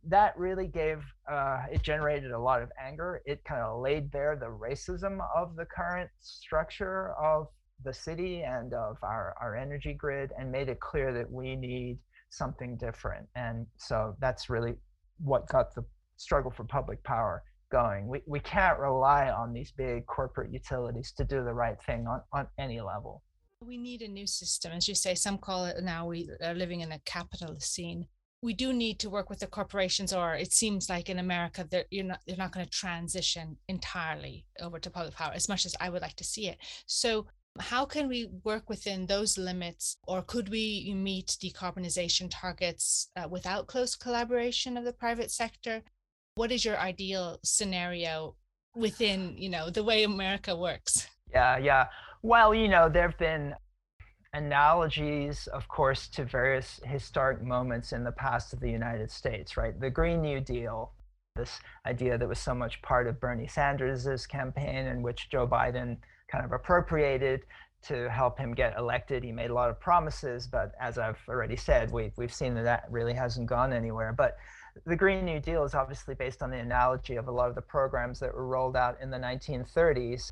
that 0.08 0.38
really 0.38 0.68
gave 0.68 1.04
uh, 1.32 1.64
it 1.72 1.84
generated 1.84 2.32
a 2.32 2.40
lot 2.40 2.62
of 2.62 2.72
anger. 2.80 3.22
It 3.26 3.44
kind 3.44 3.62
of 3.62 3.82
laid 3.82 4.12
bare 4.12 4.36
the 4.36 4.48
racism 4.48 5.20
of 5.36 5.56
the 5.56 5.66
current 5.66 6.10
structure 6.20 7.14
of 7.14 7.48
the 7.84 7.94
city 7.94 8.44
and 8.44 8.74
of 8.74 8.98
our, 9.04 9.36
our 9.42 9.56
energy 9.56 9.94
grid 9.94 10.32
and 10.38 10.52
made 10.52 10.70
it 10.70 10.80
clear 10.80 11.14
that 11.14 11.30
we 11.30 11.56
need 11.56 11.98
something 12.30 12.78
different. 12.78 13.28
And 13.36 13.66
so 13.78 14.16
that's 14.20 14.50
really 14.50 14.76
what 15.24 15.48
got 15.50 15.74
the 15.76 15.84
struggle 16.18 16.52
for 16.52 16.64
public 16.64 17.04
power 17.04 17.44
going. 17.72 18.08
We, 18.08 18.22
we 18.28 18.40
can't 18.40 18.80
rely 18.80 19.30
on 19.30 19.54
these 19.54 19.72
big 19.72 20.06
corporate 20.06 20.52
utilities 20.52 21.12
to 21.14 21.24
do 21.24 21.44
the 21.44 21.54
right 21.54 21.82
thing 21.82 22.08
on, 22.08 22.22
on 22.34 22.48
any 22.58 22.82
level. 22.82 23.24
We 23.64 23.78
need 23.78 24.02
a 24.02 24.08
new 24.08 24.28
system. 24.28 24.72
As 24.72 24.88
you 24.88 24.96
say 24.96 25.16
some 25.16 25.38
call 25.38 25.66
it 25.66 25.84
now 25.84 26.08
we 26.08 26.30
are 26.44 26.56
living 26.56 26.82
in 26.82 26.92
a 26.92 27.00
Capitalocene 27.00 28.06
we 28.44 28.54
do 28.54 28.74
need 28.74 29.00
to 29.00 29.10
work 29.10 29.30
with 29.30 29.40
the 29.40 29.48
corporations 29.48 30.12
or 30.12 30.34
it 30.34 30.52
seems 30.52 30.90
like 30.90 31.10
in 31.10 31.20
america 31.20 31.66
that 31.70 31.86
you're 31.92 32.06
not 32.06 32.20
you're 32.26 32.38
not 32.38 32.52
going 32.52 32.66
to 32.66 32.72
transition 32.72 33.56
entirely 33.68 34.46
over 34.62 34.80
to 34.80 34.90
public 34.90 35.14
power 35.14 35.32
as 35.34 35.48
much 35.48 35.66
as 35.66 35.76
i 35.80 35.90
would 35.90 36.02
like 36.02 36.16
to 36.16 36.24
see 36.24 36.48
it. 36.48 36.58
So 36.86 37.28
how 37.60 37.86
can 37.86 38.08
we 38.08 38.30
work 38.44 38.70
within 38.70 39.06
those 39.06 39.38
limits 39.38 39.98
or 40.08 40.22
could 40.22 40.50
we 40.50 40.94
meet 40.96 41.38
decarbonization 41.44 42.30
targets 42.32 43.10
uh, 43.18 43.28
without 43.30 43.68
close 43.68 43.96
collaboration 43.96 44.78
of 44.78 44.86
the 44.86 44.94
private 44.94 45.32
sector? 45.32 45.84
What 46.36 46.52
is 46.52 46.64
your 46.64 46.78
ideal 46.78 47.40
scenario 47.44 48.36
within 48.74 49.36
you 49.38 49.50
know 49.50 49.70
the 49.70 49.84
way 49.84 50.04
america 50.04 50.56
works? 50.56 51.08
Yeah 51.32 51.58
yeah. 51.58 51.88
Well 52.22 52.54
you 52.56 52.70
know 52.70 52.88
there 52.90 53.10
have 53.10 53.18
been 53.18 53.54
analogies, 54.34 55.48
of 55.48 55.68
course, 55.68 56.08
to 56.08 56.24
various 56.24 56.80
historic 56.86 57.42
moments 57.42 57.92
in 57.92 58.04
the 58.04 58.12
past 58.12 58.54
of 58.54 58.60
the 58.60 58.70
United 58.70 59.12
States, 59.12 59.58
right? 59.58 59.80
The 59.80 59.90
Green 59.90 60.22
New 60.22 60.40
Deal, 60.40 60.94
this 61.36 61.60
idea 61.86 62.18
that 62.18 62.28
was 62.28 62.40
so 62.40 62.56
much 62.56 62.82
part 62.82 63.08
of 63.08 63.20
Bernie 63.20 63.48
Sanders' 63.48 64.26
campaign, 64.26 64.88
and 64.88 65.04
which 65.04 65.30
Joe 65.30 65.48
Biden 65.48 65.98
kind 66.30 66.46
of 66.46 66.52
appropriated 66.54 67.42
to 67.84 68.10
help 68.10 68.38
him 68.38 68.54
get 68.54 68.78
elected. 68.78 69.24
He 69.24 69.32
made 69.32 69.50
a 69.50 69.54
lot 69.54 69.70
of 69.70 69.80
promises, 69.80 70.48
but 70.48 70.72
as 70.80 70.98
I've 70.98 71.20
already 71.28 71.56
said, 71.56 71.92
we've, 71.92 72.14
we've 72.16 72.34
seen 72.34 72.54
that 72.56 72.64
that 72.64 72.86
really 72.90 73.14
hasn't 73.14 73.48
gone 73.48 73.74
anywhere. 73.74 74.14
But 74.14 74.38
the 74.86 74.96
Green 74.96 75.26
New 75.26 75.40
Deal 75.40 75.64
is 75.64 75.74
obviously 75.74 76.16
based 76.16 76.42
on 76.42 76.52
the 76.52 76.60
analogy 76.60 77.16
of 77.16 77.28
a 77.28 77.32
lot 77.32 77.50
of 77.50 77.56
the 77.56 77.62
programs 77.62 78.20
that 78.20 78.34
were 78.34 78.48
rolled 78.48 78.78
out 78.78 78.98
in 79.02 79.10
the 79.10 79.18
1930s 79.18 80.32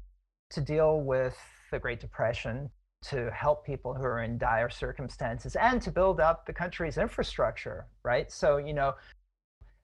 to 0.51 0.61
deal 0.61 1.01
with 1.01 1.37
the 1.71 1.79
Great 1.79 1.99
Depression, 1.99 2.69
to 3.01 3.31
help 3.31 3.65
people 3.65 3.93
who 3.93 4.03
are 4.03 4.23
in 4.23 4.37
dire 4.37 4.69
circumstances 4.69 5.55
and 5.55 5.81
to 5.81 5.91
build 5.91 6.19
up 6.19 6.45
the 6.45 6.53
country's 6.53 6.97
infrastructure, 6.97 7.87
right? 8.03 8.31
So, 8.31 8.57
you 8.57 8.73
know, 8.73 8.93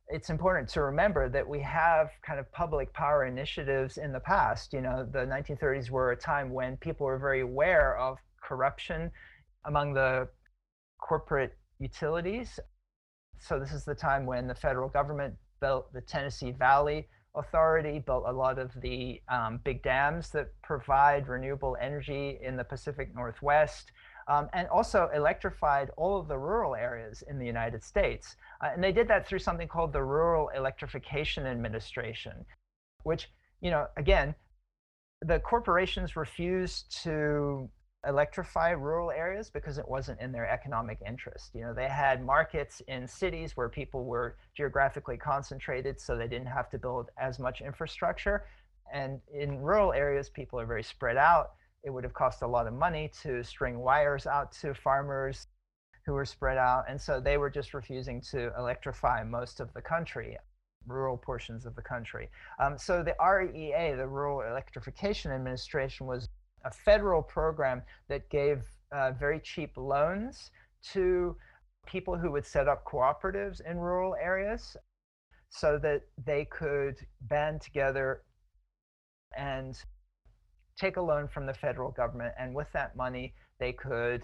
it's 0.09 0.29
important 0.29 0.69
to 0.69 0.81
remember 0.81 1.29
that 1.29 1.47
we 1.47 1.59
have 1.61 2.11
kind 2.21 2.39
of 2.39 2.51
public 2.51 2.93
power 2.93 3.25
initiatives 3.25 3.97
in 3.97 4.11
the 4.11 4.19
past. 4.19 4.73
You 4.73 4.81
know, 4.81 5.07
the 5.09 5.19
1930s 5.19 5.89
were 5.89 6.11
a 6.11 6.15
time 6.15 6.51
when 6.51 6.77
people 6.77 7.05
were 7.05 7.17
very 7.17 7.41
aware 7.41 7.97
of 7.97 8.17
corruption 8.43 9.11
among 9.65 9.93
the 9.93 10.27
corporate 10.99 11.57
utilities. 11.79 12.59
So, 13.39 13.59
this 13.59 13.71
is 13.71 13.83
the 13.83 13.95
time 13.95 14.25
when 14.25 14.47
the 14.47 14.55
federal 14.55 14.89
government 14.89 15.33
built 15.59 15.91
the 15.93 16.01
Tennessee 16.01 16.51
Valley 16.51 17.07
Authority 17.35 17.99
built 17.99 18.23
a 18.27 18.31
lot 18.31 18.59
of 18.59 18.71
the 18.81 19.21
um, 19.29 19.59
big 19.63 19.83
dams 19.83 20.29
that 20.29 20.49
provide 20.61 21.27
renewable 21.27 21.77
energy 21.81 22.39
in 22.41 22.55
the 22.55 22.63
Pacific 22.63 23.13
Northwest. 23.15 23.91
Um, 24.27 24.49
and 24.53 24.67
also 24.69 25.11
electrified 25.13 25.91
all 25.97 26.19
of 26.19 26.27
the 26.27 26.37
rural 26.37 26.73
areas 26.73 27.23
in 27.29 27.37
the 27.37 27.45
United 27.45 27.83
States. 27.83 28.35
Uh, 28.59 28.69
and 28.73 28.83
they 28.83 28.91
did 28.91 29.07
that 29.07 29.27
through 29.27 29.37
something 29.37 29.67
called 29.67 29.93
the 29.93 30.01
Rural 30.01 30.49
Electrification 30.55 31.45
Administration, 31.45 32.43
which, 33.03 33.29
you 33.61 33.69
know, 33.69 33.85
again, 33.97 34.33
the 35.21 35.39
corporations 35.39 36.15
refused 36.15 37.03
to 37.03 37.69
electrify 38.07 38.71
rural 38.71 39.11
areas 39.11 39.49
because 39.49 39.77
it 39.77 39.87
wasn't 39.87 40.19
in 40.19 40.31
their 40.31 40.49
economic 40.49 40.99
interest. 41.05 41.51
You 41.53 41.61
know, 41.61 41.73
they 41.73 41.87
had 41.87 42.23
markets 42.23 42.81
in 42.87 43.07
cities 43.07 43.55
where 43.55 43.69
people 43.69 44.05
were 44.05 44.37
geographically 44.55 45.17
concentrated, 45.17 45.99
so 45.99 46.15
they 46.15 46.27
didn't 46.27 46.47
have 46.47 46.69
to 46.69 46.77
build 46.77 47.09
as 47.17 47.39
much 47.39 47.61
infrastructure. 47.61 48.45
And 48.93 49.19
in 49.33 49.59
rural 49.59 49.93
areas, 49.93 50.29
people 50.29 50.59
are 50.59 50.65
very 50.65 50.83
spread 50.83 51.17
out. 51.17 51.51
It 51.83 51.89
would 51.89 52.03
have 52.03 52.13
cost 52.13 52.41
a 52.41 52.47
lot 52.47 52.67
of 52.67 52.73
money 52.73 53.11
to 53.21 53.43
string 53.43 53.79
wires 53.79 54.27
out 54.27 54.51
to 54.61 54.73
farmers 54.73 55.47
who 56.05 56.13
were 56.13 56.25
spread 56.25 56.57
out. 56.57 56.85
And 56.87 56.99
so 56.99 57.19
they 57.19 57.37
were 57.37 57.49
just 57.49 57.73
refusing 57.73 58.21
to 58.31 58.51
electrify 58.57 59.23
most 59.23 59.59
of 59.59 59.73
the 59.73 59.81
country 59.81 60.37
rural 60.87 61.17
portions 61.17 61.65
of 61.65 61.75
the 61.75 61.81
country. 61.81 62.29
Um, 62.59 62.77
so 62.77 63.03
the 63.03 63.15
REA, 63.19 63.95
the 63.95 64.07
Rural 64.07 64.41
Electrification 64.41 65.31
Administration, 65.31 66.05
was 66.05 66.29
a 66.65 66.71
federal 66.71 67.21
program 67.21 67.81
that 68.09 68.29
gave 68.29 68.63
uh, 68.91 69.11
very 69.11 69.39
cheap 69.39 69.71
loans 69.77 70.51
to 70.91 71.35
people 71.85 72.17
who 72.17 72.31
would 72.31 72.45
set 72.45 72.67
up 72.67 72.83
cooperatives 72.85 73.61
in 73.69 73.77
rural 73.77 74.15
areas 74.15 74.75
so 75.49 75.77
that 75.77 76.01
they 76.25 76.45
could 76.45 76.95
band 77.21 77.61
together 77.61 78.23
and 79.37 79.77
take 80.77 80.97
a 80.97 81.01
loan 81.01 81.27
from 81.27 81.45
the 81.45 81.53
federal 81.53 81.91
government. 81.91 82.33
And 82.37 82.53
with 82.53 82.71
that 82.73 82.95
money, 82.95 83.33
they 83.59 83.71
could 83.71 84.23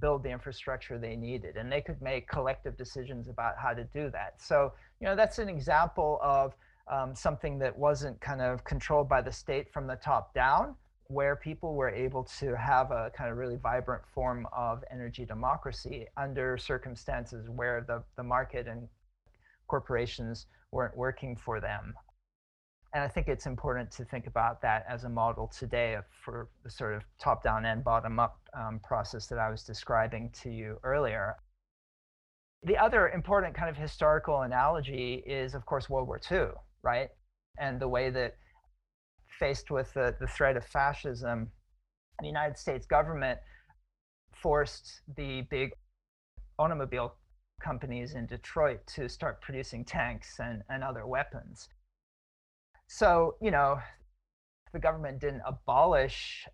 build 0.00 0.22
the 0.22 0.30
infrastructure 0.30 0.98
they 0.98 1.16
needed 1.16 1.56
and 1.56 1.70
they 1.70 1.80
could 1.80 2.00
make 2.00 2.28
collective 2.28 2.76
decisions 2.76 3.28
about 3.28 3.54
how 3.58 3.74
to 3.74 3.84
do 3.92 4.08
that. 4.10 4.34
So, 4.38 4.72
you 5.00 5.06
know, 5.06 5.16
that's 5.16 5.38
an 5.38 5.48
example 5.48 6.20
of 6.22 6.54
um, 6.90 7.14
something 7.14 7.58
that 7.58 7.76
wasn't 7.76 8.20
kind 8.20 8.40
of 8.40 8.64
controlled 8.64 9.08
by 9.08 9.20
the 9.20 9.32
state 9.32 9.72
from 9.72 9.86
the 9.86 9.96
top 9.96 10.32
down, 10.32 10.74
where 11.10 11.34
people 11.34 11.74
were 11.74 11.90
able 11.90 12.22
to 12.22 12.56
have 12.56 12.92
a 12.92 13.10
kind 13.16 13.32
of 13.32 13.36
really 13.36 13.56
vibrant 13.56 14.00
form 14.14 14.46
of 14.52 14.84
energy 14.92 15.24
democracy 15.24 16.06
under 16.16 16.56
circumstances 16.56 17.48
where 17.50 17.84
the, 17.88 18.00
the 18.16 18.22
market 18.22 18.68
and 18.68 18.88
corporations 19.66 20.46
weren't 20.70 20.96
working 20.96 21.34
for 21.34 21.60
them. 21.60 21.92
And 22.94 23.02
I 23.02 23.08
think 23.08 23.26
it's 23.26 23.46
important 23.46 23.90
to 23.92 24.04
think 24.04 24.28
about 24.28 24.62
that 24.62 24.84
as 24.88 25.02
a 25.02 25.08
model 25.08 25.48
today 25.48 25.98
for 26.24 26.48
the 26.62 26.70
sort 26.70 26.94
of 26.94 27.02
top 27.18 27.42
down 27.42 27.64
and 27.64 27.82
bottom 27.82 28.20
up 28.20 28.38
um, 28.54 28.80
process 28.84 29.26
that 29.28 29.38
I 29.38 29.50
was 29.50 29.64
describing 29.64 30.30
to 30.42 30.50
you 30.50 30.78
earlier. 30.84 31.34
The 32.62 32.78
other 32.78 33.08
important 33.08 33.56
kind 33.56 33.68
of 33.68 33.76
historical 33.76 34.42
analogy 34.42 35.24
is, 35.26 35.54
of 35.54 35.66
course, 35.66 35.90
World 35.90 36.06
War 36.06 36.20
II, 36.30 36.50
right? 36.82 37.08
And 37.58 37.80
the 37.80 37.88
way 37.88 38.10
that 38.10 38.36
faced 39.40 39.70
with 39.70 39.92
the, 39.94 40.14
the 40.20 40.26
threat 40.26 40.56
of 40.56 40.64
fascism, 40.64 41.50
the 42.20 42.26
United 42.26 42.58
States 42.58 42.86
government 42.86 43.40
forced 44.34 45.00
the 45.16 45.42
big 45.50 45.72
automobile 46.58 47.14
companies 47.60 48.14
in 48.14 48.26
Detroit 48.26 48.86
to 48.86 49.08
start 49.08 49.40
producing 49.40 49.84
tanks 49.84 50.36
and, 50.38 50.62
and 50.68 50.84
other 50.84 51.06
weapons. 51.06 51.68
So, 52.86 53.36
you 53.40 53.50
know, 53.50 53.78
the 54.72 54.78
government 54.78 55.20
didn't 55.20 55.42
abolish 55.46 56.46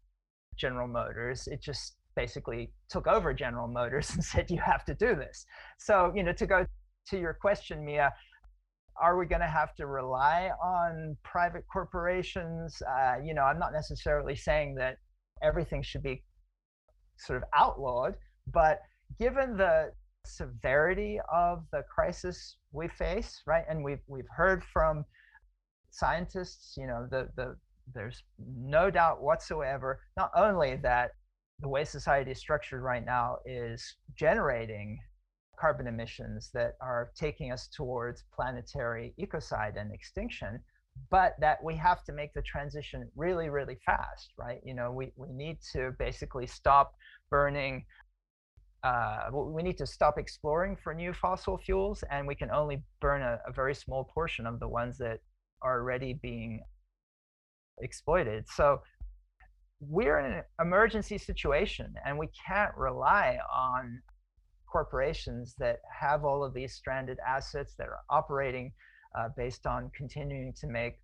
General 0.56 0.88
Motors, 0.88 1.48
it 1.48 1.60
just 1.60 1.96
basically 2.14 2.72
took 2.88 3.06
over 3.06 3.34
General 3.34 3.68
Motors 3.68 4.10
and 4.14 4.24
said, 4.24 4.50
you 4.50 4.60
have 4.60 4.84
to 4.86 4.94
do 4.94 5.14
this. 5.14 5.44
So, 5.78 6.12
you 6.14 6.22
know, 6.22 6.32
to 6.32 6.46
go 6.46 6.66
to 7.08 7.18
your 7.18 7.34
question, 7.34 7.84
Mia, 7.84 8.12
are 9.00 9.16
we 9.16 9.26
going 9.26 9.40
to 9.40 9.46
have 9.46 9.74
to 9.76 9.86
rely 9.86 10.50
on 10.62 11.16
private 11.22 11.64
corporations? 11.72 12.80
Uh, 12.82 13.16
you 13.22 13.34
know, 13.34 13.42
I'm 13.42 13.58
not 13.58 13.72
necessarily 13.72 14.36
saying 14.36 14.74
that 14.76 14.96
everything 15.42 15.82
should 15.82 16.02
be 16.02 16.22
sort 17.18 17.42
of 17.42 17.44
outlawed. 17.54 18.16
But 18.52 18.80
given 19.18 19.56
the 19.56 19.92
severity 20.24 21.20
of 21.32 21.64
the 21.72 21.82
crisis 21.92 22.56
we 22.72 22.88
face, 22.88 23.42
right, 23.46 23.64
and 23.68 23.82
we've 23.84 24.02
we've 24.06 24.28
heard 24.34 24.64
from 24.64 25.04
scientists, 25.90 26.74
you 26.76 26.86
know, 26.86 27.06
the 27.10 27.28
the 27.36 27.56
there's 27.94 28.22
no 28.38 28.90
doubt 28.90 29.22
whatsoever 29.22 30.00
not 30.16 30.30
only 30.36 30.76
that 30.76 31.12
the 31.60 31.68
way 31.68 31.84
society 31.84 32.32
is 32.32 32.38
structured 32.38 32.82
right 32.82 33.04
now 33.04 33.36
is 33.46 33.96
generating 34.16 34.98
carbon 35.56 35.86
emissions 35.86 36.50
that 36.52 36.76
are 36.80 37.10
taking 37.14 37.52
us 37.52 37.68
towards 37.68 38.24
planetary 38.34 39.14
ecocide 39.18 39.80
and 39.80 39.92
extinction 39.92 40.60
but 41.10 41.34
that 41.38 41.62
we 41.62 41.76
have 41.76 42.02
to 42.04 42.12
make 42.12 42.32
the 42.34 42.42
transition 42.42 43.08
really 43.16 43.48
really 43.48 43.78
fast 43.84 44.32
right? 44.38 44.60
You 44.64 44.74
know 44.74 44.92
we, 44.92 45.12
we 45.16 45.28
need 45.32 45.58
to 45.72 45.92
basically 45.98 46.46
stop 46.46 46.94
burning 47.30 47.84
uh, 48.84 49.30
we 49.32 49.62
need 49.62 49.76
to 49.78 49.86
stop 49.86 50.16
exploring 50.16 50.76
for 50.76 50.94
new 50.94 51.12
fossil 51.12 51.58
fuels 51.58 52.04
and 52.10 52.26
we 52.26 52.34
can 52.34 52.50
only 52.50 52.80
burn 53.00 53.20
a, 53.20 53.40
a 53.46 53.52
very 53.52 53.74
small 53.74 54.04
portion 54.04 54.46
of 54.46 54.60
the 54.60 54.68
ones 54.68 54.96
that 54.98 55.18
are 55.62 55.80
already 55.80 56.12
being 56.12 56.62
exploited. 57.80 58.44
So 58.48 58.80
we're 59.80 60.20
in 60.20 60.32
an 60.32 60.42
emergency 60.60 61.18
situation 61.18 61.94
and 62.04 62.16
we 62.16 62.28
can't 62.46 62.74
rely 62.76 63.38
on 63.52 64.00
corporations 64.70 65.54
that 65.58 65.80
have 66.00 66.24
all 66.24 66.44
of 66.44 66.54
these 66.54 66.74
stranded 66.74 67.18
assets 67.26 67.74
that 67.78 67.88
are 67.88 68.00
operating 68.10 68.72
uh, 69.18 69.28
based 69.36 69.66
on 69.66 69.90
continuing 69.96 70.52
to 70.60 70.66
make 70.66 70.94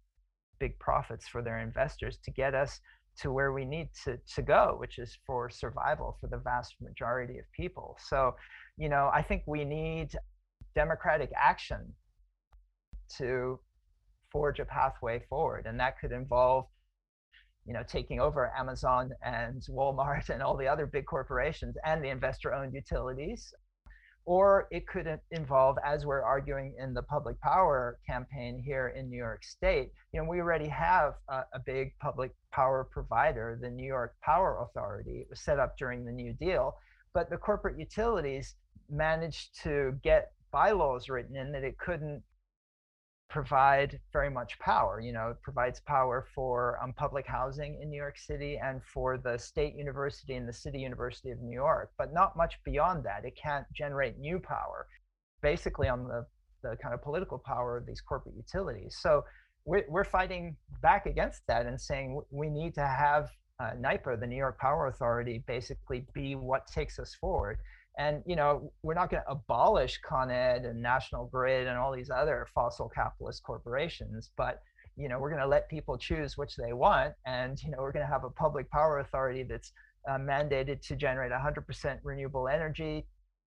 big 0.59 0.79
profits 0.79 1.27
for 1.27 1.43
their 1.43 1.59
investors 1.59 2.19
to 2.25 2.31
get 2.31 2.55
us 2.55 2.81
to 3.21 3.33
where 3.33 3.53
we 3.53 3.65
need 3.65 3.89
to, 4.05 4.19
to 4.35 4.43
go, 4.43 4.77
which 4.79 4.99
is 4.99 5.19
for 5.27 5.51
survival 5.51 6.17
for 6.21 6.29
the 6.29 6.39
vast 6.39 6.77
majority 6.81 7.39
of 7.39 7.45
people. 7.53 7.97
So, 8.09 8.35
you 8.79 8.89
know, 8.89 9.11
I 9.13 9.23
think 9.23 9.43
we 9.47 9.65
need 9.65 10.11
democratic 10.75 11.31
action 11.37 11.93
to 13.19 13.61
forge 14.31 14.61
a 14.61 14.65
pathway 14.65 15.23
forward. 15.29 15.67
And 15.67 15.79
that 15.79 15.99
could 16.01 16.13
involve 16.13 16.67
you 17.67 17.73
know, 17.73 17.83
taking 17.87 18.21
over 18.21 18.53
Amazon 18.57 19.13
and 19.25 19.63
Walmart 19.69 20.31
and 20.31 20.43
all 20.43 20.57
the 20.57 20.67
other 20.67 20.87
big 20.87 21.07
corporations 21.07 21.77
and 21.85 22.03
the 22.03 22.09
investor-owned 22.09 22.75
utilities. 22.75 23.53
Or 24.25 24.69
it 24.71 24.87
could 24.87 25.19
involve, 25.33 25.79
as 25.85 26.07
we're 26.07 26.23
arguing 26.23 26.77
in 26.79 26.95
the 26.95 27.03
public 27.03 27.41
power 27.41 27.99
campaign 28.09 28.63
here 28.65 28.95
in 28.97 29.11
New 29.11 29.17
York 29.17 29.43
State, 29.43 29.91
you 30.13 30.21
know, 30.21 30.29
we 30.29 30.41
already 30.41 30.69
have 30.69 31.15
a, 31.29 31.43
a 31.55 31.59
big 31.65 31.93
public 32.01 32.33
power 32.53 32.85
provider, 32.85 33.59
the 33.61 33.71
New 33.71 33.87
York 33.87 34.15
Power 34.23 34.59
Authority. 34.63 35.23
It 35.23 35.27
was 35.29 35.41
set 35.41 35.59
up 35.59 35.77
during 35.77 36.05
the 36.05 36.13
New 36.13 36.35
Deal, 36.35 36.77
but 37.15 37.31
the 37.31 37.37
corporate 37.37 37.79
utilities 37.79 38.55
managed 38.89 39.61
to 39.65 39.99
get 40.05 40.33
bylaws 40.53 41.09
written 41.09 41.35
in 41.35 41.51
that 41.51 41.65
it 41.65 41.77
couldn't 41.79 42.23
provide 43.33 43.99
very 44.13 44.29
much 44.29 44.59
power. 44.59 45.01
You 45.01 45.13
know, 45.13 45.31
it 45.31 45.41
provides 45.43 45.81
power 45.81 46.27
for 46.35 46.79
um, 46.83 46.93
public 46.93 47.27
housing 47.27 47.81
in 47.81 47.89
New 47.89 47.97
York 47.97 48.19
City 48.19 48.61
and 48.63 48.83
for 48.85 49.17
the 49.17 49.39
state 49.39 49.75
university 49.75 50.35
and 50.35 50.47
the 50.47 50.53
city 50.53 50.79
university 50.79 51.31
of 51.31 51.41
New 51.41 51.55
York, 51.55 51.93
but 51.97 52.13
not 52.13 52.37
much 52.37 52.63
beyond 52.63 53.05
that. 53.05 53.25
It 53.25 53.35
can't 53.43 53.65
generate 53.73 54.19
new 54.19 54.39
power, 54.39 54.87
basically 55.41 55.89
on 55.89 56.07
the, 56.09 56.27
the 56.63 56.77
kind 56.77 56.93
of 56.93 57.03
political 57.03 57.39
power 57.39 57.79
of 57.79 57.87
these 57.87 58.03
corporate 58.03 58.37
utilities. 58.37 58.99
So 59.01 59.25
we're, 59.65 59.85
we're 59.89 60.05
fighting 60.05 60.55
back 60.83 61.07
against 61.07 61.41
that 61.49 61.65
and 61.65 61.81
saying 61.81 62.21
we 62.31 62.51
need 62.51 62.75
to 62.75 62.87
have 62.87 63.31
uh, 63.61 63.71
NYPA, 63.81 64.21
the 64.21 64.27
New 64.27 64.37
York 64.37 64.59
Power 64.59 64.89
Authority, 64.89 65.43
basically 65.47 66.05
be 66.13 66.35
what 66.35 66.67
takes 66.67 66.99
us 66.99 67.15
forward. 67.15 67.59
And 67.99 68.23
you 68.27 68.37
know, 68.37 68.73
we're 68.83 68.95
not 68.95 69.11
going 69.11 69.23
to 69.23 69.31
abolish 69.31 69.99
Con 69.99 70.31
Ed 70.31 70.65
and 70.65 70.81
National 70.81 71.27
Grid 71.27 71.67
and 71.67 71.77
all 71.77 71.93
these 71.95 72.11
other 72.11 72.47
fossil 72.55 72.89
capitalist 72.89 73.43
corporations, 73.43 74.31
but 74.37 74.63
you 74.97 75.09
know, 75.09 75.19
we're 75.19 75.31
going 75.31 75.41
to 75.41 75.49
let 75.49 75.69
people 75.69 75.97
choose 75.97 76.37
which 76.37 76.57
they 76.57 76.73
want, 76.73 77.15
and 77.27 77.63
you 77.63 77.71
know, 77.71 77.79
we're 77.81 77.93
going 77.93 78.05
to 78.05 78.13
have 78.13 78.25
a 78.25 78.31
public 78.31 78.71
power 78.71 78.99
authority 78.99 79.43
that's 79.43 79.73
uh, 80.09 80.19
mandated 80.19 80.81
to 80.89 80.97
generate 80.97 81.33
100% 81.33 81.99
renewable 82.03 82.49
energy, 82.49 83.07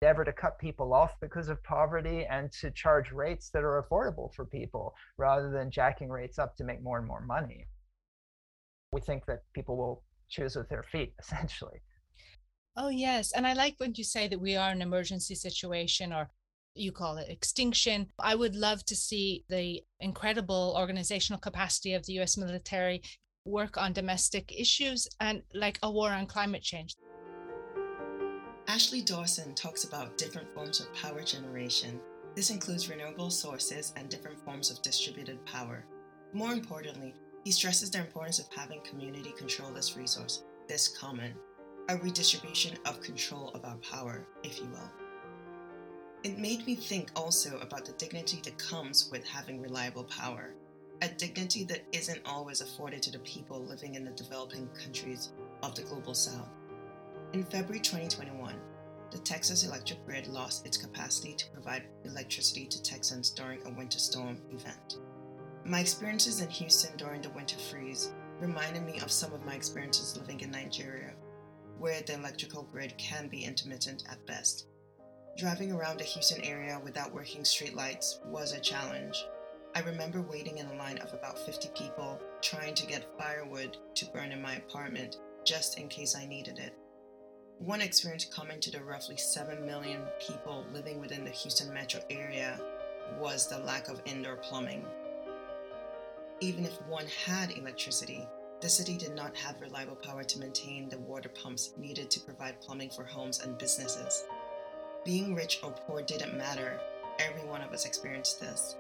never 0.02 0.24
to 0.24 0.32
cut 0.32 0.58
people 0.60 0.94
off 0.94 1.14
because 1.22 1.50
of 1.50 1.62
poverty, 1.64 2.26
and 2.30 2.52
to 2.52 2.72
charge 2.72 3.12
rates 3.12 3.50
that 3.52 3.64
are 3.64 3.84
affordable 3.84 4.34
for 4.34 4.46
people 4.46 4.96
rather 5.18 5.52
than 5.52 5.70
jacking 5.70 6.10
rates 6.10 6.40
up 6.40 6.56
to 6.56 6.64
make 6.64 6.82
more 6.82 6.98
and 6.98 7.08
more 7.08 7.22
money. 7.22 7.68
We 8.92 9.02
think 9.02 9.26
that 9.26 9.44
people 9.54 9.78
will 9.78 10.04
choose 10.30 10.56
with 10.56 10.70
their 10.70 10.84
feet, 10.84 11.14
essentially. 11.20 11.82
Oh, 12.80 12.90
yes. 12.90 13.32
And 13.32 13.48
I 13.48 13.54
like 13.54 13.76
when 13.80 13.94
you 13.96 14.04
say 14.04 14.28
that 14.28 14.40
we 14.40 14.56
are 14.56 14.70
an 14.70 14.84
emergency 14.84 15.34
situation 15.34 16.14
or 16.14 16.30
you 16.76 16.92
call 16.92 17.18
it 17.18 17.28
extinction. 17.28 18.12
I 18.20 18.36
would 18.36 18.56
love 18.56 18.86
to 18.86 18.96
see 18.96 19.44
the 19.50 19.82
incredible 20.00 20.76
organizational 20.78 21.40
capacity 21.40 21.96
of 21.96 22.06
the 22.06 22.20
US 22.20 22.38
military 22.38 23.02
work 23.46 23.78
on 23.78 23.94
domestic 23.94 24.54
issues 24.56 25.08
and 25.20 25.42
like 25.56 25.80
a 25.82 25.90
war 25.90 26.12
on 26.12 26.28
climate 26.28 26.62
change. 26.62 26.94
Ashley 28.68 29.02
Dawson 29.02 29.56
talks 29.56 29.84
about 29.86 30.18
different 30.18 30.54
forms 30.54 30.80
of 30.80 30.94
power 30.94 31.24
generation. 31.24 32.00
This 32.36 32.52
includes 32.52 32.90
renewable 32.90 33.32
sources 33.32 33.92
and 33.96 34.08
different 34.08 34.40
forms 34.46 34.70
of 34.70 34.84
distributed 34.84 35.44
power. 35.48 35.84
More 36.32 36.54
importantly, 36.54 37.16
he 37.44 37.52
stresses 37.52 37.90
the 37.90 38.00
importance 38.00 38.38
of 38.38 38.54
having 38.56 38.82
community 38.84 39.32
control 39.32 39.72
this 39.72 39.98
resource, 39.98 40.44
this 40.68 40.90
common, 40.90 41.34
a 41.90 41.98
redistribution 41.98 42.78
of 42.86 43.02
control 43.02 43.50
of 43.54 43.64
our 43.64 43.78
power, 43.78 44.26
if 44.44 44.60
you 44.60 44.66
will. 44.66 44.92
It 46.24 46.38
made 46.38 46.66
me 46.66 46.76
think 46.76 47.10
also 47.16 47.58
about 47.60 47.86
the 47.86 47.94
dignity 47.94 48.42
that 48.44 48.58
comes 48.58 49.10
with 49.12 49.26
having 49.26 49.62
reliable 49.62 50.04
power, 50.04 50.54
a 51.02 51.08
dignity 51.08 51.64
that 51.66 51.84
isn't 51.94 52.20
always 52.26 52.60
afforded 52.60 53.02
to 53.04 53.12
the 53.12 53.20
people 53.20 53.64
living 53.64 53.96
in 53.96 54.04
the 54.04 54.12
developing 54.12 54.68
countries 54.84 55.32
of 55.64 55.76
the 55.76 55.84
global 55.84 56.14
south. 56.14 56.50
In 57.32 57.44
February 57.44 57.80
2021, 57.80 58.56
the 59.12 59.20
Texas 59.20 59.66
electric 59.66 60.06
grid 60.06 60.28
lost 60.28 60.66
its 60.66 60.76
capacity 60.76 61.34
to 61.36 61.50
provide 61.52 61.84
electricity 62.04 62.66
to 62.66 62.82
Texans 62.84 63.30
during 63.30 63.66
a 63.66 63.70
winter 63.70 64.00
storm 64.00 64.38
event. 64.52 64.98
My 65.64 65.80
experiences 65.80 66.42
in 66.42 66.50
Houston 66.50 66.98
during 66.98 67.22
the 67.22 67.30
winter 67.30 67.58
freeze 67.58 68.12
reminded 68.42 68.86
me 68.86 69.00
of 69.00 69.12
some 69.12 69.32
of 69.32 69.46
my 69.46 69.54
experiences 69.54 70.18
living 70.18 70.42
in 70.42 70.52
Nigeria 70.52 71.14
where 71.80 72.02
the 72.02 72.14
electrical 72.14 72.64
grid 72.64 72.94
can 72.98 73.28
be 73.28 73.44
intermittent 73.44 74.04
at 74.10 74.26
best. 74.26 74.68
Driving 75.38 75.72
around 75.72 76.00
the 76.00 76.04
Houston 76.04 76.44
area 76.44 76.82
without 76.84 77.14
working 77.14 77.44
streetlights 77.44 78.26
was 78.26 78.54
a 78.54 78.60
challenge. 78.60 79.24
I 79.76 79.82
remember 79.82 80.22
waiting 80.22 80.58
in 80.58 80.66
a 80.66 80.76
line 80.76 80.98
of 80.98 81.14
about 81.14 81.38
50 81.38 81.70
people 81.76 82.20
trying 82.42 82.74
to 82.74 82.88
get 82.88 83.18
firewood 83.20 83.78
to 83.96 84.06
burn 84.08 84.32
in 84.32 84.42
my 84.42 84.56
apartment 84.56 85.18
just 85.46 85.78
in 85.78 85.88
case 85.88 86.16
I 86.16 86.26
needed 86.26 86.58
it. 86.58 86.74
One 87.60 87.82
experience 87.82 88.26
common 88.26 88.60
to 88.62 88.72
the 88.72 88.84
roughly 88.84 89.18
7 89.18 89.66
million 89.66 90.02
people 90.20 90.66
living 90.74 91.00
within 91.00 91.24
the 91.24 91.32
Houston 91.32 91.74
metro 91.74 92.02
area 92.10 92.60
was 93.20 93.48
the 93.48 93.60
lack 93.60 93.88
of 93.88 94.02
indoor 94.06 94.38
plumbing. 94.38 94.86
Even 96.40 96.66
if 96.66 96.82
one 96.84 97.08
had 97.26 97.52
electricity, 97.52 98.28
the 98.60 98.70
city 98.70 98.98
did 98.98 99.16
not 99.16 99.36
have 99.38 99.62
reliable 99.62 99.96
power 99.96 100.24
to 100.24 100.40
maintain 100.40 100.90
the 100.90 100.98
water 101.00 101.30
pumps 101.30 101.74
needed 101.78 102.10
to 102.10 102.20
provide 102.20 102.60
plumbing 102.60 102.90
for 102.90 103.04
homes 103.04 103.42
and 103.42 103.58
businesses. 103.58 104.26
Being 105.06 105.36
rich 105.36 105.60
or 105.64 105.72
poor 105.72 106.02
didn't 106.02 106.38
matter, 106.38 106.80
every 107.20 107.48
one 107.48 107.62
of 107.62 107.72
us 107.72 107.86
experienced 107.86 108.40
this. 108.40 108.76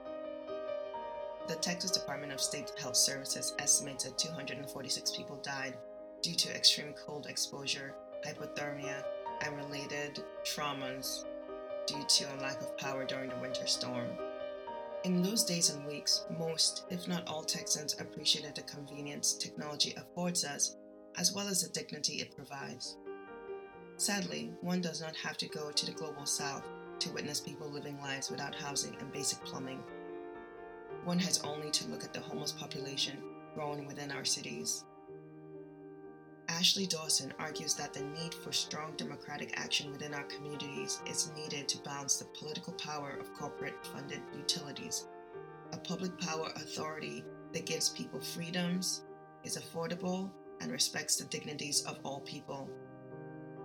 The 1.48 1.56
Texas 1.56 1.92
Department 1.92 2.34
of 2.34 2.42
State 2.42 2.72
Health 2.78 2.98
Services 2.98 3.54
estimates 3.60 4.04
that 4.04 4.18
246 4.18 5.12
people 5.12 5.38
died 5.38 5.78
due 6.22 6.36
to 6.36 6.56
extreme 6.56 6.94
cold 7.06 7.28
exposure, 7.28 7.94
hypothermia, 8.26 9.04
and 9.42 9.56
related 9.58 10.24
traumas 10.44 11.24
due 11.86 12.04
to 12.08 12.26
a 12.26 12.42
lack 12.42 12.60
of 12.62 12.76
power 12.78 13.06
during 13.06 13.30
the 13.30 13.38
winter 13.38 13.68
storm. 13.68 14.08
In 15.08 15.22
those 15.22 15.46
days 15.46 15.70
and 15.70 15.88
weeks, 15.88 16.26
most, 16.38 16.84
if 16.90 17.08
not 17.08 17.26
all, 17.30 17.42
Texans 17.42 17.96
appreciated 17.98 18.56
the 18.56 18.62
convenience 18.64 19.36
technology 19.36 19.94
affords 19.96 20.44
us, 20.44 20.76
as 21.18 21.32
well 21.32 21.48
as 21.48 21.64
the 21.64 21.70
dignity 21.70 22.16
it 22.16 22.36
provides. 22.36 22.98
Sadly, 23.96 24.52
one 24.60 24.82
does 24.82 25.00
not 25.00 25.16
have 25.16 25.38
to 25.38 25.48
go 25.48 25.72
to 25.72 25.86
the 25.86 25.94
global 25.94 26.26
south 26.26 26.68
to 27.00 27.10
witness 27.12 27.40
people 27.40 27.72
living 27.72 27.98
lives 28.02 28.30
without 28.30 28.54
housing 28.54 28.98
and 29.00 29.10
basic 29.14 29.42
plumbing. 29.46 29.82
One 31.06 31.20
has 31.20 31.42
only 31.42 31.72
to 31.72 31.88
look 31.88 32.04
at 32.04 32.12
the 32.12 32.20
homeless 32.20 32.52
population 32.52 33.24
growing 33.56 33.88
within 33.88 34.12
our 34.12 34.26
cities. 34.26 34.84
Ashley 36.50 36.88
Dawson 36.88 37.34
argues 37.40 37.74
that 37.76 37.94
the 37.94 38.04
need 38.04 38.34
for 38.34 38.54
strong 38.54 38.94
democratic 38.96 39.60
action 39.60 39.92
within 39.92 40.14
our 40.14 40.24
communities 40.24 41.02
is 41.06 41.32
needed 41.36 41.68
to 41.68 41.78
balance 41.80 42.18
the 42.18 42.26
political 42.40 42.74
power 42.74 43.18
of 43.20 43.34
corporate 43.34 43.86
funded 43.86 44.22
utilities. 44.36 45.08
A 45.74 45.78
public 45.78 46.18
power 46.20 46.50
authority 46.56 47.24
that 47.54 47.66
gives 47.66 47.90
people 47.90 48.22
freedoms, 48.22 49.04
is 49.44 49.58
affordable, 49.58 50.32
and 50.62 50.72
respects 50.72 51.18
the 51.18 51.26
dignities 51.26 51.84
of 51.84 52.00
all 52.04 52.22
people. 52.22 52.70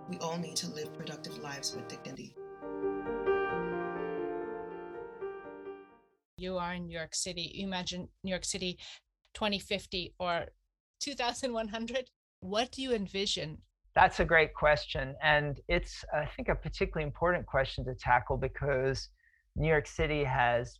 We 0.09 0.17
all 0.17 0.37
need 0.37 0.57
to 0.57 0.69
live 0.69 0.93
productive 0.93 1.37
lives 1.37 1.73
with 1.75 1.87
dignity. 1.87 2.35
You 6.37 6.57
are 6.57 6.73
in 6.73 6.87
New 6.87 6.97
York 6.97 7.15
City. 7.15 7.61
Imagine 7.63 8.09
New 8.23 8.31
York 8.31 8.43
City 8.43 8.77
2050 9.33 10.13
or 10.19 10.47
2100. 10.99 12.09
What 12.43 12.73
do 12.73 12.81
you 12.81 12.93
envision? 12.93 13.57
That's 13.95 14.19
a 14.19 14.25
great 14.25 14.53
question. 14.53 15.15
And 15.23 15.61
it's, 15.69 16.03
I 16.13 16.25
think, 16.25 16.49
a 16.49 16.55
particularly 16.55 17.05
important 17.05 17.45
question 17.45 17.85
to 17.85 17.95
tackle 17.95 18.35
because 18.35 19.07
New 19.55 19.69
York 19.69 19.87
City 19.87 20.25
has 20.25 20.77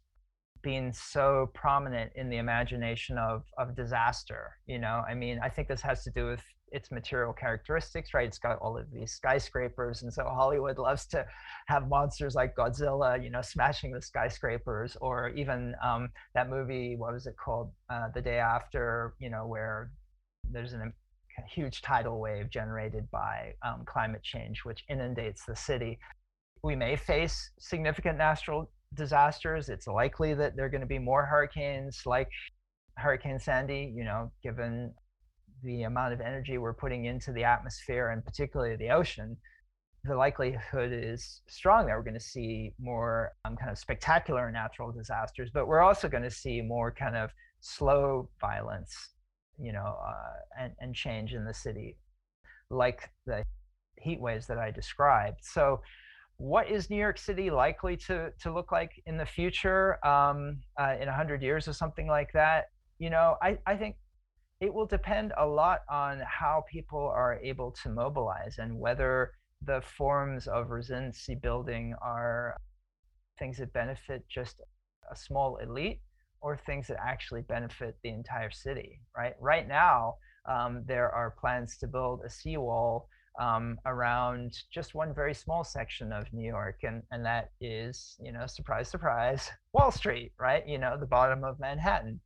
been 0.62 0.92
so 0.92 1.50
prominent 1.54 2.12
in 2.16 2.30
the 2.30 2.36
imagination 2.36 3.18
of, 3.18 3.44
of 3.58 3.78
disaster. 3.78 4.58
You 4.68 4.80
know, 4.80 5.04
I 5.08 5.14
mean, 5.14 5.40
I 5.42 5.48
think 5.48 5.70
this 5.70 5.80
has 5.82 6.04
to 6.04 6.12
do 6.12 6.26
with 6.26 6.42
its 6.74 6.92
material 6.92 7.32
characteristics, 7.32 8.14
right? 8.14 8.28
It's 8.28 8.40
got 8.40 8.58
all 8.60 8.78
of 8.78 8.92
these 8.92 9.14
skyscrapers, 9.14 10.04
and 10.04 10.12
so 10.12 10.26
Hollywood 10.26 10.78
loves 10.78 11.06
to 11.08 11.26
have 11.68 11.88
monsters 11.88 12.36
like 12.36 12.56
Godzilla, 12.58 13.24
you 13.24 13.30
know, 13.30 13.42
smashing 13.42 13.94
the 13.94 14.02
skyscrapers, 14.02 14.98
or 15.00 15.30
even 15.30 15.76
um, 15.82 16.10
that 16.36 16.50
movie, 16.50 16.98
what 16.98 17.14
was 17.14 17.26
it 17.26 17.36
called, 17.38 17.72
uh, 17.90 18.10
The 18.14 18.22
Day 18.22 18.40
After, 18.40 19.14
you 19.20 19.30
know, 19.30 19.46
where 19.48 19.92
there's 20.52 20.74
an, 20.74 20.92
huge 21.48 21.82
tidal 21.82 22.20
wave 22.20 22.50
generated 22.50 23.10
by 23.12 23.54
um, 23.66 23.84
climate 23.86 24.24
change, 24.24 24.64
which 24.64 24.84
inundates 24.90 25.46
the 25.46 25.56
city. 25.56 26.00
We 26.64 26.76
may 26.76 26.96
face 26.96 27.52
significant 27.60 28.18
natural 28.18 28.70
disasters. 28.94 29.70
It's 29.70 29.88
likely 29.88 30.34
that 30.36 30.56
there 30.56 30.66
are 30.66 30.70
going 30.70 30.82
to 30.82 30.88
be 30.88 31.00
more 31.00 31.26
hurricanes 31.26 32.04
like 32.06 32.30
Hurricane 32.98 33.40
Sandy, 33.40 33.92
you 33.96 34.04
know, 34.04 34.32
given 34.44 34.94
the 35.64 35.84
amount 35.84 36.14
of 36.14 36.22
energy 36.22 36.58
we're 36.58 36.74
putting 36.74 37.06
into 37.06 37.32
the 37.32 37.44
atmosphere 37.44 38.10
and 38.10 38.24
particularly 38.24 38.76
the 38.76 38.90
ocean, 38.90 39.38
the 40.04 40.16
likelihood 40.16 40.92
is 40.92 41.42
strong 41.48 41.86
that 41.86 41.96
we're 41.96 42.04
going 42.04 42.14
to 42.14 42.20
see 42.20 42.74
more 42.78 43.32
um, 43.46 43.56
kind 43.56 43.72
of 43.72 43.78
spectacular 43.78 44.52
natural 44.52 44.92
disasters, 44.92 45.50
but 45.54 45.68
we're 45.68 45.82
also 45.82 46.10
going 46.10 46.24
to 46.24 46.32
see 46.32 46.62
more 46.62 46.92
kind 46.92 47.16
of 47.16 47.32
slow 47.62 48.30
violence, 48.42 49.12
you 49.60 49.72
know, 49.72 49.98
uh, 50.06 50.34
and, 50.60 50.74
and 50.80 50.96
change 50.96 51.34
in 51.34 51.46
the 51.46 51.54
city, 51.54 51.98
like 52.70 53.10
the 53.26 53.44
heat 54.00 54.20
waves 54.20 54.48
that 54.48 54.58
I 54.58 54.72
described. 54.72 55.40
So, 55.42 55.82
what 56.38 56.70
is 56.70 56.90
New 56.90 56.98
York 56.98 57.18
City 57.18 57.50
likely 57.52 57.96
to 57.98 58.32
to 58.40 58.54
look 58.54 58.72
like 58.72 58.92
in 59.06 59.18
the 59.18 59.26
future, 59.26 60.06
um, 60.06 60.58
uh, 60.80 60.96
in 61.00 61.08
hundred 61.08 61.42
years 61.42 61.68
or 61.68 61.74
something 61.74 62.08
like 62.08 62.34
that? 62.34 62.66
You 63.00 63.10
know, 63.10 63.38
I, 63.42 63.58
I 63.66 63.76
think 63.76 63.96
it 64.60 64.74
will 64.74 64.86
depend 64.86 65.34
a 65.38 65.46
lot 65.46 65.82
on 65.90 66.22
how 66.26 66.64
people 66.72 67.08
are 67.08 67.40
able 67.44 67.72
to 67.84 67.90
mobilize 67.90 68.58
and 68.60 68.80
whether 68.80 69.32
the 69.66 69.82
forms 69.82 70.48
of 70.48 70.70
resiliency 70.70 71.36
building 71.36 71.94
are 72.02 72.58
things 73.38 73.58
that 73.58 73.74
benefit 73.74 74.24
just 74.30 74.62
a 75.12 75.16
small 75.16 75.58
elite 75.58 76.00
or 76.44 76.58
things 76.58 76.88
that 76.88 76.98
actually 77.04 77.42
benefit 77.42 77.98
the 78.04 78.10
entire 78.10 78.52
city 78.52 79.00
right 79.18 79.34
right 79.40 79.68
now 79.68 80.16
um, 80.46 80.84
there 80.88 81.10
are 81.10 81.36
plans 81.40 81.78
to 81.78 81.88
build 81.88 82.22
a 82.26 82.30
seawall 82.30 83.08
um, 83.40 83.78
around 83.86 84.54
just 84.72 84.94
one 84.94 85.14
very 85.14 85.34
small 85.34 85.64
section 85.64 86.12
of 86.12 86.32
New 86.34 86.48
York, 86.48 86.80
and 86.84 87.02
and 87.12 87.26
that 87.26 87.50
is, 87.60 88.16
you 88.20 88.32
know, 88.32 88.46
surprise, 88.46 88.90
surprise, 88.90 89.50
Wall 89.74 89.92
Street, 89.92 90.34
right? 90.40 90.68
You 90.68 90.78
know, 90.78 90.98
the 91.00 91.08
bottom 91.08 91.44
of 91.44 91.60
Manhattan. 91.60 92.20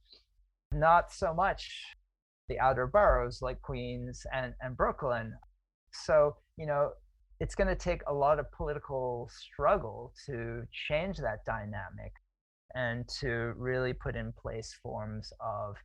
Not 0.74 1.14
so 1.14 1.34
much 1.34 1.70
the 2.50 2.60
outer 2.60 2.88
boroughs 2.88 3.42
like 3.42 3.62
Queens 3.62 4.26
and, 4.34 4.54
and 4.62 4.76
Brooklyn. 4.76 5.34
So, 5.92 6.36
you 6.58 6.66
know, 6.66 6.92
it's 7.40 7.56
going 7.56 7.68
to 7.68 7.76
take 7.76 8.02
a 8.08 8.14
lot 8.14 8.40
of 8.40 8.52
political 8.52 9.30
struggle 9.32 10.14
to 10.26 10.64
change 10.88 11.18
that 11.18 11.46
dynamic 11.46 12.14
and 12.78 13.08
to 13.08 13.54
really 13.58 13.92
put 13.92 14.16
in 14.16 14.32
place 14.32 14.78
forms 14.84 15.34
of 15.40 15.76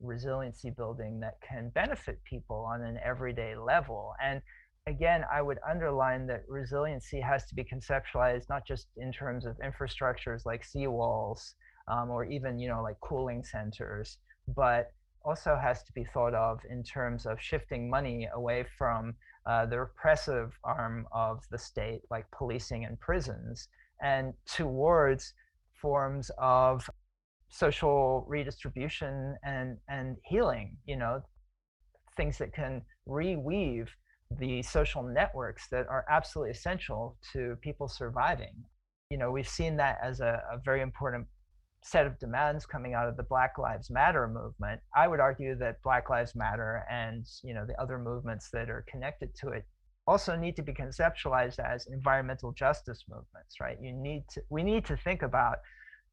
resiliency 0.00 0.70
building 0.70 1.20
that 1.20 1.34
can 1.48 1.70
benefit 1.70 2.18
people 2.24 2.66
on 2.68 2.82
an 2.82 2.98
everyday 3.04 3.54
level. 3.54 4.14
And 4.20 4.42
again, 4.88 5.24
I 5.32 5.42
would 5.42 5.58
underline 5.68 6.26
that 6.26 6.42
resiliency 6.48 7.20
has 7.20 7.46
to 7.46 7.54
be 7.54 7.62
conceptualized 7.62 8.48
not 8.48 8.66
just 8.66 8.88
in 8.96 9.12
terms 9.12 9.46
of 9.46 9.56
infrastructures 9.58 10.44
like 10.44 10.64
seawalls 10.66 11.54
um, 11.86 12.10
or 12.10 12.24
even, 12.24 12.58
you 12.58 12.68
know, 12.68 12.82
like 12.82 12.98
cooling 13.00 13.44
centers, 13.44 14.18
but 14.56 14.92
also 15.24 15.56
has 15.60 15.84
to 15.84 15.92
be 15.92 16.04
thought 16.12 16.34
of 16.34 16.58
in 16.68 16.82
terms 16.82 17.26
of 17.26 17.40
shifting 17.40 17.88
money 17.88 18.28
away 18.34 18.64
from 18.76 19.14
uh, 19.46 19.66
the 19.66 19.78
repressive 19.78 20.58
arm 20.64 21.06
of 21.12 21.44
the 21.52 21.58
state, 21.58 22.00
like 22.10 22.26
policing 22.36 22.84
and 22.86 22.98
prisons, 22.98 23.68
and 24.02 24.32
towards 24.46 25.34
forms 25.80 26.30
of 26.38 26.88
social 27.48 28.24
redistribution 28.28 29.36
and, 29.44 29.76
and 29.88 30.16
healing, 30.24 30.76
you 30.86 30.96
know, 30.96 31.20
things 32.16 32.38
that 32.38 32.52
can 32.52 32.82
reweave 33.08 33.88
the 34.38 34.62
social 34.62 35.02
networks 35.02 35.68
that 35.68 35.86
are 35.88 36.04
absolutely 36.08 36.52
essential 36.52 37.16
to 37.32 37.56
people 37.60 37.88
surviving. 37.88 38.54
You 39.10 39.18
know, 39.18 39.30
we've 39.30 39.48
seen 39.48 39.76
that 39.78 39.98
as 40.02 40.20
a, 40.20 40.42
a 40.52 40.58
very 40.64 40.82
important 40.82 41.26
set 41.82 42.06
of 42.06 42.18
demands 42.18 42.66
coming 42.66 42.94
out 42.94 43.08
of 43.08 43.16
the 43.16 43.22
Black 43.22 43.58
Lives 43.58 43.90
Matter 43.90 44.28
movement. 44.28 44.80
I 44.94 45.08
would 45.08 45.20
argue 45.20 45.56
that 45.56 45.82
Black 45.82 46.10
Lives 46.10 46.34
Matter 46.34 46.84
and 46.90 47.26
you 47.42 47.54
know 47.54 47.64
the 47.66 47.80
other 47.80 47.98
movements 47.98 48.50
that 48.52 48.68
are 48.70 48.84
connected 48.88 49.34
to 49.36 49.48
it 49.48 49.64
also 50.06 50.36
need 50.36 50.56
to 50.56 50.62
be 50.62 50.72
conceptualized 50.72 51.58
as 51.58 51.86
environmental 51.86 52.52
justice 52.52 53.04
movements, 53.08 53.60
right? 53.60 53.78
You 53.80 53.92
need 53.92 54.24
to 54.30 54.42
we 54.50 54.62
need 54.62 54.84
to 54.86 54.96
think 54.96 55.22
about 55.22 55.58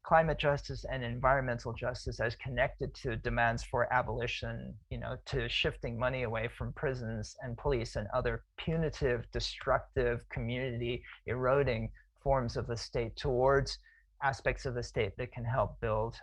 climate 0.04 0.38
justice 0.38 0.86
and 0.90 1.04
environmental 1.04 1.72
justice 1.72 2.20
as 2.20 2.34
connected 2.36 2.94
to 2.94 3.16
demands 3.16 3.62
for 3.62 3.92
abolition, 3.92 4.74
you 4.90 4.98
know, 4.98 5.16
to 5.26 5.48
shifting 5.48 5.98
money 5.98 6.22
away 6.22 6.48
from 6.48 6.72
prisons 6.72 7.36
and 7.42 7.58
police 7.58 7.96
and 7.96 8.08
other 8.14 8.44
punitive, 8.56 9.30
destructive, 9.32 10.26
community 10.30 11.02
eroding 11.26 11.90
forms 12.22 12.56
of 12.56 12.66
the 12.66 12.76
state 12.76 13.16
towards 13.16 13.78
aspects 14.22 14.64
of 14.64 14.74
the 14.74 14.82
state 14.82 15.12
that 15.18 15.32
can 15.32 15.44
help 15.44 15.78
build 15.80 16.16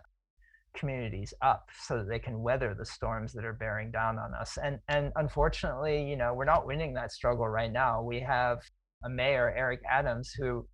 communities 0.76 1.34
up 1.42 1.70
so 1.84 1.98
that 1.98 2.08
they 2.08 2.20
can 2.20 2.42
weather 2.42 2.76
the 2.78 2.86
storms 2.86 3.34
that 3.34 3.46
are 3.46 3.54
bearing 3.54 3.92
down 3.92 4.18
on 4.18 4.34
us. 4.34 4.58
And 4.62 4.80
and 4.88 5.12
unfortunately 5.16 6.08
you 6.10 6.16
know 6.16 6.34
we're 6.34 6.46
not 6.46 6.68
winning 6.68 6.94
that 6.94 7.12
struggle 7.12 7.48
right 7.48 7.72
now. 7.72 8.02
We 8.02 8.20
have 8.22 8.60
a 9.04 9.10
mayor 9.10 9.54
eric 9.56 9.82
adams 9.90 10.32
who 10.32 10.68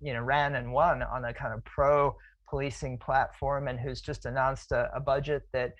you 0.00 0.12
know 0.12 0.20
ran 0.20 0.54
and 0.54 0.72
won 0.72 1.02
on 1.02 1.24
a 1.24 1.34
kind 1.34 1.54
of 1.54 1.64
pro 1.64 2.14
policing 2.48 2.98
platform 2.98 3.68
and 3.68 3.78
who's 3.78 4.00
just 4.00 4.26
announced 4.26 4.72
a, 4.72 4.90
a 4.94 5.00
budget 5.00 5.42
that 5.52 5.72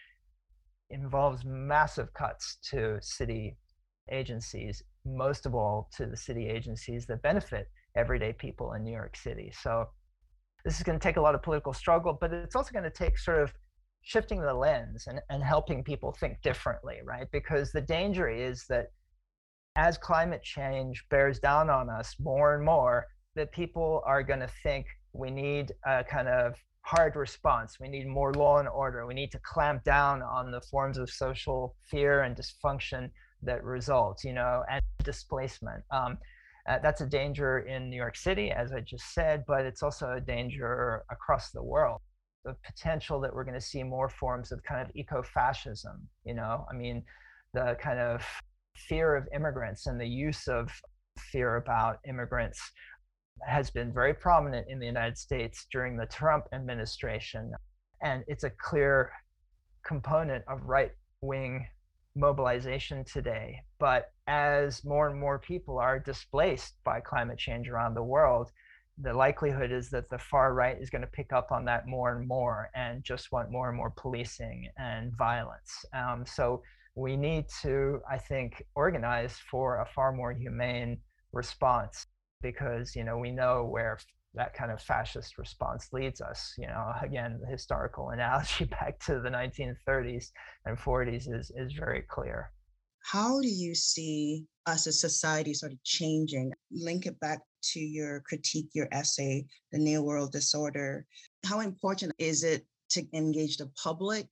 involves 0.90 1.44
massive 1.44 2.12
cuts 2.14 2.58
to 2.62 2.98
city 3.00 3.56
agencies 4.12 4.82
most 5.04 5.46
of 5.46 5.54
all 5.54 5.88
to 5.96 6.06
the 6.06 6.16
city 6.16 6.48
agencies 6.48 7.06
that 7.06 7.22
benefit 7.22 7.68
everyday 7.96 8.32
people 8.32 8.72
in 8.74 8.84
new 8.84 8.92
york 8.92 9.16
city. 9.16 9.52
So 9.62 9.88
this 10.64 10.76
is 10.76 10.82
going 10.82 10.98
to 10.98 11.02
take 11.02 11.16
a 11.16 11.20
lot 11.20 11.34
of 11.34 11.42
political 11.42 11.72
struggle, 11.72 12.16
but 12.20 12.32
it's 12.32 12.54
also 12.54 12.72
going 12.72 12.84
to 12.84 12.90
take 12.90 13.18
sort 13.18 13.42
of 13.42 13.52
shifting 14.02 14.40
the 14.40 14.54
lens 14.54 15.06
and, 15.06 15.20
and 15.30 15.42
helping 15.42 15.84
people 15.84 16.12
think 16.12 16.40
differently, 16.42 16.98
right? 17.04 17.26
Because 17.32 17.72
the 17.72 17.80
danger 17.80 18.28
is 18.28 18.64
that 18.68 18.92
as 19.76 19.98
climate 19.98 20.42
change 20.42 21.04
bears 21.10 21.38
down 21.38 21.70
on 21.70 21.88
us 21.88 22.16
more 22.18 22.54
and 22.54 22.64
more, 22.64 23.06
that 23.36 23.52
people 23.52 24.02
are 24.04 24.22
going 24.22 24.40
to 24.40 24.50
think 24.62 24.86
we 25.12 25.30
need 25.30 25.72
a 25.86 26.02
kind 26.04 26.28
of 26.28 26.54
hard 26.82 27.14
response. 27.14 27.78
We 27.78 27.88
need 27.88 28.06
more 28.06 28.32
law 28.32 28.58
and 28.58 28.68
order. 28.68 29.06
We 29.06 29.14
need 29.14 29.30
to 29.32 29.40
clamp 29.40 29.84
down 29.84 30.22
on 30.22 30.50
the 30.50 30.60
forms 30.60 30.98
of 30.98 31.10
social 31.10 31.76
fear 31.88 32.22
and 32.22 32.36
dysfunction 32.36 33.10
that 33.42 33.62
result, 33.62 34.24
you 34.24 34.32
know, 34.32 34.64
and 34.70 34.82
displacement. 35.04 35.82
Um, 35.90 36.18
uh, 36.68 36.78
that's 36.82 37.00
a 37.00 37.06
danger 37.06 37.60
in 37.60 37.88
New 37.88 37.96
York 37.96 38.16
City, 38.16 38.50
as 38.50 38.72
I 38.72 38.80
just 38.80 39.14
said, 39.14 39.44
but 39.46 39.64
it's 39.64 39.82
also 39.82 40.12
a 40.12 40.20
danger 40.20 41.04
across 41.10 41.50
the 41.50 41.62
world. 41.62 42.00
The 42.44 42.56
potential 42.64 43.20
that 43.20 43.34
we're 43.34 43.44
going 43.44 43.58
to 43.58 43.60
see 43.60 43.82
more 43.82 44.08
forms 44.08 44.50
of 44.52 44.62
kind 44.62 44.80
of 44.80 44.90
eco 44.94 45.22
fascism, 45.22 46.08
you 46.24 46.34
know, 46.34 46.66
I 46.70 46.74
mean, 46.74 47.02
the 47.52 47.76
kind 47.80 47.98
of 47.98 48.24
fear 48.76 49.14
of 49.14 49.28
immigrants 49.34 49.86
and 49.86 50.00
the 50.00 50.06
use 50.06 50.48
of 50.48 50.70
fear 51.18 51.56
about 51.56 51.98
immigrants 52.08 52.60
has 53.46 53.70
been 53.70 53.92
very 53.92 54.14
prominent 54.14 54.66
in 54.68 54.78
the 54.78 54.86
United 54.86 55.18
States 55.18 55.66
during 55.70 55.96
the 55.96 56.06
Trump 56.06 56.46
administration. 56.52 57.52
And 58.02 58.24
it's 58.26 58.44
a 58.44 58.50
clear 58.50 59.12
component 59.84 60.44
of 60.48 60.64
right 60.64 60.92
wing 61.20 61.66
mobilization 62.16 63.04
today. 63.04 63.60
But 63.78 64.12
as 64.26 64.84
more 64.84 65.08
and 65.08 65.18
more 65.18 65.38
people 65.38 65.78
are 65.78 65.98
displaced 65.98 66.74
by 66.84 67.00
climate 67.00 67.38
change 67.38 67.68
around 67.68 67.94
the 67.94 68.02
world, 68.02 68.50
the 69.02 69.12
likelihood 69.12 69.72
is 69.72 69.90
that 69.90 70.10
the 70.10 70.18
far 70.18 70.54
right 70.54 70.80
is 70.80 70.90
going 70.90 71.02
to 71.02 71.08
pick 71.08 71.32
up 71.32 71.52
on 71.52 71.64
that 71.64 71.86
more 71.86 72.16
and 72.16 72.26
more 72.26 72.70
and 72.74 73.02
just 73.02 73.32
want 73.32 73.50
more 73.50 73.68
and 73.68 73.76
more 73.76 73.90
policing 73.96 74.68
and 74.78 75.16
violence. 75.16 75.84
Um, 75.94 76.24
so 76.26 76.62
we 76.94 77.16
need 77.16 77.46
to, 77.62 78.00
I 78.10 78.18
think, 78.18 78.62
organize 78.74 79.36
for 79.50 79.80
a 79.80 79.86
far 79.86 80.12
more 80.12 80.32
humane 80.32 80.98
response 81.32 82.06
because, 82.42 82.96
you 82.96 83.04
know, 83.04 83.18
we 83.18 83.30
know 83.30 83.64
where 83.64 83.98
that 84.34 84.54
kind 84.54 84.70
of 84.70 84.80
fascist 84.80 85.38
response 85.38 85.88
leads 85.92 86.20
us. 86.20 86.54
You 86.58 86.66
know, 86.66 86.92
again, 87.00 87.38
the 87.40 87.50
historical 87.50 88.10
analogy 88.10 88.64
back 88.80 88.98
to 89.06 89.20
the 89.20 89.30
1930s 89.30 90.30
and 90.66 90.78
40s 90.78 91.32
is, 91.32 91.50
is 91.56 91.72
very 91.72 92.02
clear. 92.02 92.50
How 93.02 93.40
do 93.40 93.48
you 93.48 93.74
see 93.74 94.44
us 94.66 94.86
as 94.86 95.00
society 95.00 95.54
sort 95.54 95.72
of 95.72 95.82
changing? 95.84 96.52
Link 96.70 97.06
it 97.06 97.18
back 97.20 97.40
to 97.72 97.80
your 97.80 98.20
critique, 98.20 98.70
your 98.72 98.88
essay, 98.92 99.46
The 99.72 99.78
New 99.78 100.02
World 100.02 100.32
Disorder. 100.32 101.06
How 101.44 101.60
important 101.60 102.12
is 102.18 102.44
it 102.44 102.64
to 102.90 103.04
engage 103.12 103.56
the 103.56 103.70
public? 103.82 104.26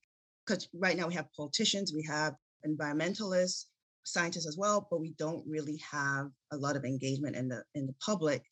Because 0.45 0.67
right 0.73 0.97
now 0.97 1.07
we 1.07 1.13
have 1.13 1.31
politicians, 1.35 1.93
we 1.93 2.03
have 2.09 2.35
environmentalists, 2.67 3.65
scientists 4.03 4.47
as 4.47 4.57
well, 4.57 4.87
but 4.89 4.99
we 4.99 5.13
don't 5.17 5.43
really 5.47 5.79
have 5.91 6.29
a 6.51 6.57
lot 6.57 6.75
of 6.75 6.85
engagement 6.85 7.35
in 7.35 7.47
the 7.47 7.63
in 7.75 7.85
the 7.85 7.95
public. 8.03 8.43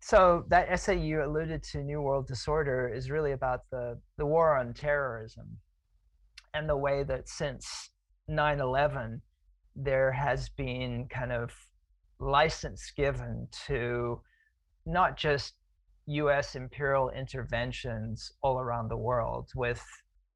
So 0.00 0.44
that 0.48 0.68
essay 0.68 0.98
you 0.98 1.24
alluded 1.24 1.62
to, 1.72 1.82
New 1.82 2.00
World 2.00 2.26
Disorder, 2.26 2.88
is 2.88 3.10
really 3.10 3.32
about 3.32 3.62
the 3.70 3.98
the 4.16 4.26
war 4.26 4.56
on 4.56 4.74
terrorism 4.74 5.58
and 6.54 6.68
the 6.68 6.76
way 6.76 7.02
that 7.04 7.28
since 7.28 7.90
9/11 8.28 9.20
there 9.76 10.12
has 10.12 10.48
been 10.48 11.06
kind 11.08 11.32
of 11.32 11.52
license 12.18 12.92
given 12.96 13.48
to 13.66 14.20
not 14.86 15.16
just 15.16 15.54
US 16.06 16.54
imperial 16.54 17.10
interventions 17.10 18.32
all 18.42 18.58
around 18.58 18.88
the 18.88 18.96
world 18.96 19.50
with 19.54 19.84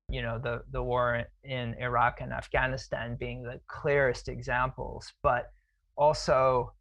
you 0.09 0.21
know 0.21 0.39
the 0.39 0.63
the 0.71 0.83
war 0.83 1.25
in 1.45 1.75
Iraq 1.81 2.21
and 2.21 2.33
Afghanistan 2.33 3.17
being 3.19 3.43
the 3.43 3.61
clearest 3.67 4.29
examples, 4.29 5.13
but 5.23 5.51
also 5.97 6.73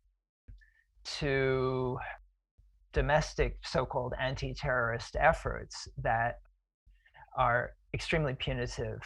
to 1.04 1.97
domestic 2.91 3.58
so-called 3.64 4.14
anti-terrorist 4.20 5.16
efforts 5.18 5.88
that 5.97 6.39
are 7.38 7.72
extremely 7.93 8.34
punitive 8.34 8.99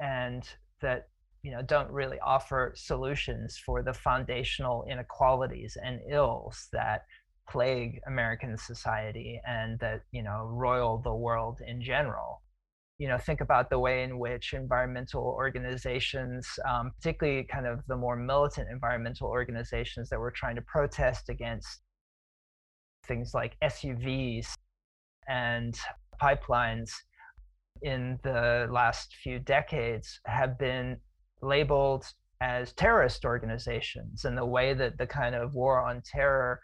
and 0.00 0.48
that 0.80 1.08
you 1.42 1.50
know 1.50 1.62
don't 1.62 1.90
really 1.90 2.18
offer 2.20 2.72
solutions 2.76 3.60
for 3.64 3.82
the 3.82 3.92
foundational 3.92 4.84
inequalities 4.90 5.76
and 5.82 6.00
ills 6.10 6.68
that 6.72 7.04
plague 7.48 8.00
American 8.06 8.56
society 8.58 9.40
and 9.46 9.78
that 9.80 10.02
you 10.12 10.22
know 10.22 10.46
roil 10.52 10.98
the 10.98 11.14
world 11.14 11.60
in 11.66 11.82
general. 11.82 12.42
You 12.98 13.08
know 13.08 13.18
think 13.18 13.40
about 13.40 13.70
the 13.70 13.78
way 13.78 14.02
in 14.02 14.18
which 14.18 14.54
environmental 14.54 15.22
organizations 15.22 16.46
um, 16.68 16.90
particularly 16.96 17.44
kind 17.44 17.66
of 17.66 17.80
the 17.86 17.96
more 17.96 18.16
militant 18.16 18.68
environmental 18.70 19.28
organizations 19.28 20.08
that 20.10 20.18
were 20.18 20.32
trying 20.32 20.56
to 20.56 20.62
protest 20.62 21.28
against 21.28 21.80
things 23.06 23.32
like 23.34 23.56
suvs 23.62 24.52
and 25.28 25.78
pipelines 26.20 26.90
in 27.82 28.18
the 28.24 28.68
last 28.70 29.14
few 29.22 29.38
decades 29.38 30.20
have 30.26 30.58
been 30.58 30.96
labeled 31.42 32.04
as 32.40 32.72
terrorist 32.72 33.24
organizations 33.24 34.24
and 34.24 34.36
the 34.36 34.44
way 34.44 34.74
that 34.74 34.96
the 34.98 35.06
kind 35.06 35.34
of 35.34 35.54
war 35.54 35.80
on 35.80 36.02
terror 36.04 36.60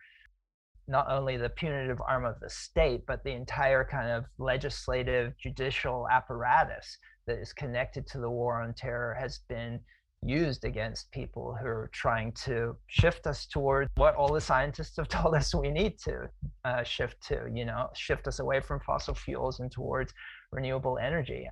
not 0.86 1.10
only 1.10 1.36
the 1.36 1.48
punitive 1.48 2.00
arm 2.06 2.24
of 2.24 2.38
the 2.40 2.50
state, 2.50 3.06
but 3.06 3.24
the 3.24 3.30
entire 3.30 3.84
kind 3.84 4.10
of 4.10 4.24
legislative, 4.38 5.32
judicial 5.38 6.06
apparatus 6.10 6.98
that 7.26 7.38
is 7.38 7.52
connected 7.52 8.06
to 8.06 8.18
the 8.18 8.28
war 8.28 8.60
on 8.60 8.74
terror 8.74 9.16
has 9.18 9.40
been 9.48 9.80
used 10.22 10.64
against 10.64 11.10
people 11.10 11.56
who 11.60 11.66
are 11.66 11.90
trying 11.92 12.32
to 12.32 12.76
shift 12.86 13.26
us 13.26 13.46
toward 13.46 13.88
what 13.96 14.14
all 14.14 14.32
the 14.32 14.40
scientists 14.40 14.96
have 14.96 15.08
told 15.20 15.34
us 15.34 15.54
we 15.54 15.70
need 15.70 15.98
to 15.98 16.28
uh, 16.64 16.82
shift 16.82 17.16
to, 17.26 17.46
you 17.52 17.64
know, 17.64 17.88
shift 17.94 18.26
us 18.26 18.38
away 18.40 18.60
from 18.60 18.80
fossil 18.80 19.14
fuels 19.14 19.60
and 19.60 19.70
towards 19.70 20.12
renewable 20.52 20.98
energy. 20.98 21.46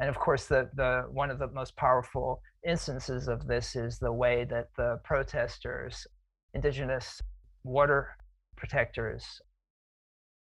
And 0.00 0.08
of 0.08 0.18
course, 0.18 0.46
the, 0.46 0.70
the 0.74 1.04
one 1.10 1.30
of 1.30 1.38
the 1.38 1.48
most 1.48 1.76
powerful 1.76 2.42
instances 2.66 3.28
of 3.28 3.46
this 3.46 3.76
is 3.76 3.98
the 3.98 4.12
way 4.12 4.44
that 4.44 4.68
the 4.76 5.00
protesters, 5.04 6.06
indigenous 6.52 7.22
water 7.62 8.16
protectors 8.56 9.24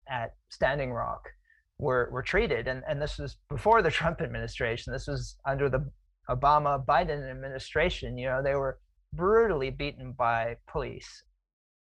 at 0.08 0.34
Standing 0.50 0.92
Rock 0.92 1.28
were, 1.78 2.08
were 2.12 2.22
treated. 2.22 2.68
And, 2.68 2.82
and 2.88 3.00
this 3.00 3.18
was 3.18 3.36
before 3.48 3.82
the 3.82 3.90
Trump 3.98 4.20
administration. 4.20 4.92
This 4.92 5.06
was 5.06 5.36
under 5.46 5.68
the 5.68 5.90
Obama 6.28 6.84
Biden 6.84 7.30
administration. 7.30 8.18
You 8.18 8.28
know, 8.28 8.42
they 8.42 8.54
were 8.54 8.78
brutally 9.14 9.70
beaten 9.70 10.12
by 10.12 10.56
police. 10.66 11.22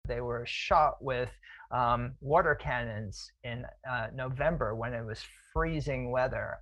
They 0.09 0.21
were 0.21 0.45
shot 0.47 1.03
with 1.03 1.31
um, 1.71 2.15
water 2.21 2.55
cannons 2.55 3.31
in 3.45 3.65
uh, 3.89 4.09
November 4.15 4.75
when 4.75 4.93
it 4.93 5.05
was 5.05 5.25
freezing 5.53 6.11
weather 6.11 6.59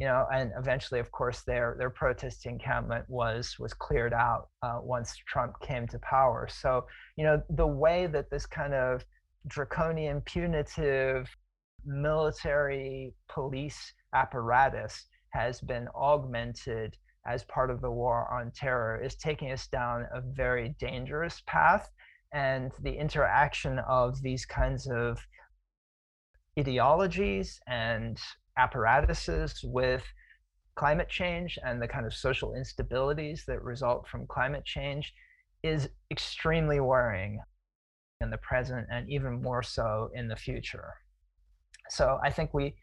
you 0.00 0.06
know, 0.06 0.26
and 0.32 0.50
eventually, 0.56 0.98
of 0.98 1.12
course, 1.12 1.42
their 1.42 1.76
their 1.78 1.90
protest 1.90 2.46
encampment 2.46 3.04
was 3.08 3.56
was 3.58 3.74
cleared 3.74 4.14
out 4.14 4.48
uh, 4.62 4.78
once 4.82 5.14
Trump 5.28 5.60
came 5.60 5.86
to 5.88 5.98
power. 5.98 6.48
So, 6.50 6.86
you 7.18 7.24
know, 7.24 7.42
the 7.50 7.66
way 7.66 8.06
that 8.06 8.30
this 8.30 8.46
kind 8.46 8.72
of 8.72 9.04
draconian, 9.46 10.22
punitive 10.22 11.28
military 11.84 13.12
police 13.28 13.92
apparatus 14.14 15.04
has 15.34 15.60
been 15.60 15.86
augmented 15.94 16.96
as 17.26 17.44
part 17.44 17.70
of 17.70 17.82
the 17.82 17.90
war 17.90 18.26
on 18.32 18.52
terror 18.52 18.98
is 19.04 19.16
taking 19.16 19.52
us 19.52 19.66
down 19.66 20.06
a 20.14 20.22
very 20.22 20.74
dangerous 20.80 21.42
path. 21.46 21.90
And 22.32 22.72
the 22.82 22.96
interaction 22.96 23.80
of 23.80 24.22
these 24.22 24.46
kinds 24.46 24.86
of 24.86 25.18
ideologies 26.58 27.60
and 27.66 28.18
apparatuses 28.60 29.64
with 29.64 30.04
climate 30.76 31.08
change 31.08 31.58
and 31.64 31.80
the 31.80 31.88
kind 31.88 32.06
of 32.06 32.14
social 32.14 32.50
instabilities 32.52 33.44
that 33.46 33.62
result 33.62 34.06
from 34.08 34.26
climate 34.26 34.64
change 34.64 35.12
is 35.62 35.88
extremely 36.10 36.80
worrying 36.80 37.40
in 38.20 38.30
the 38.30 38.38
present 38.38 38.86
and 38.90 39.08
even 39.08 39.42
more 39.42 39.62
so 39.62 40.10
in 40.14 40.28
the 40.28 40.36
future. 40.36 40.92
So 41.88 42.18
I 42.22 42.30
think 42.30 42.54
we 42.54 42.74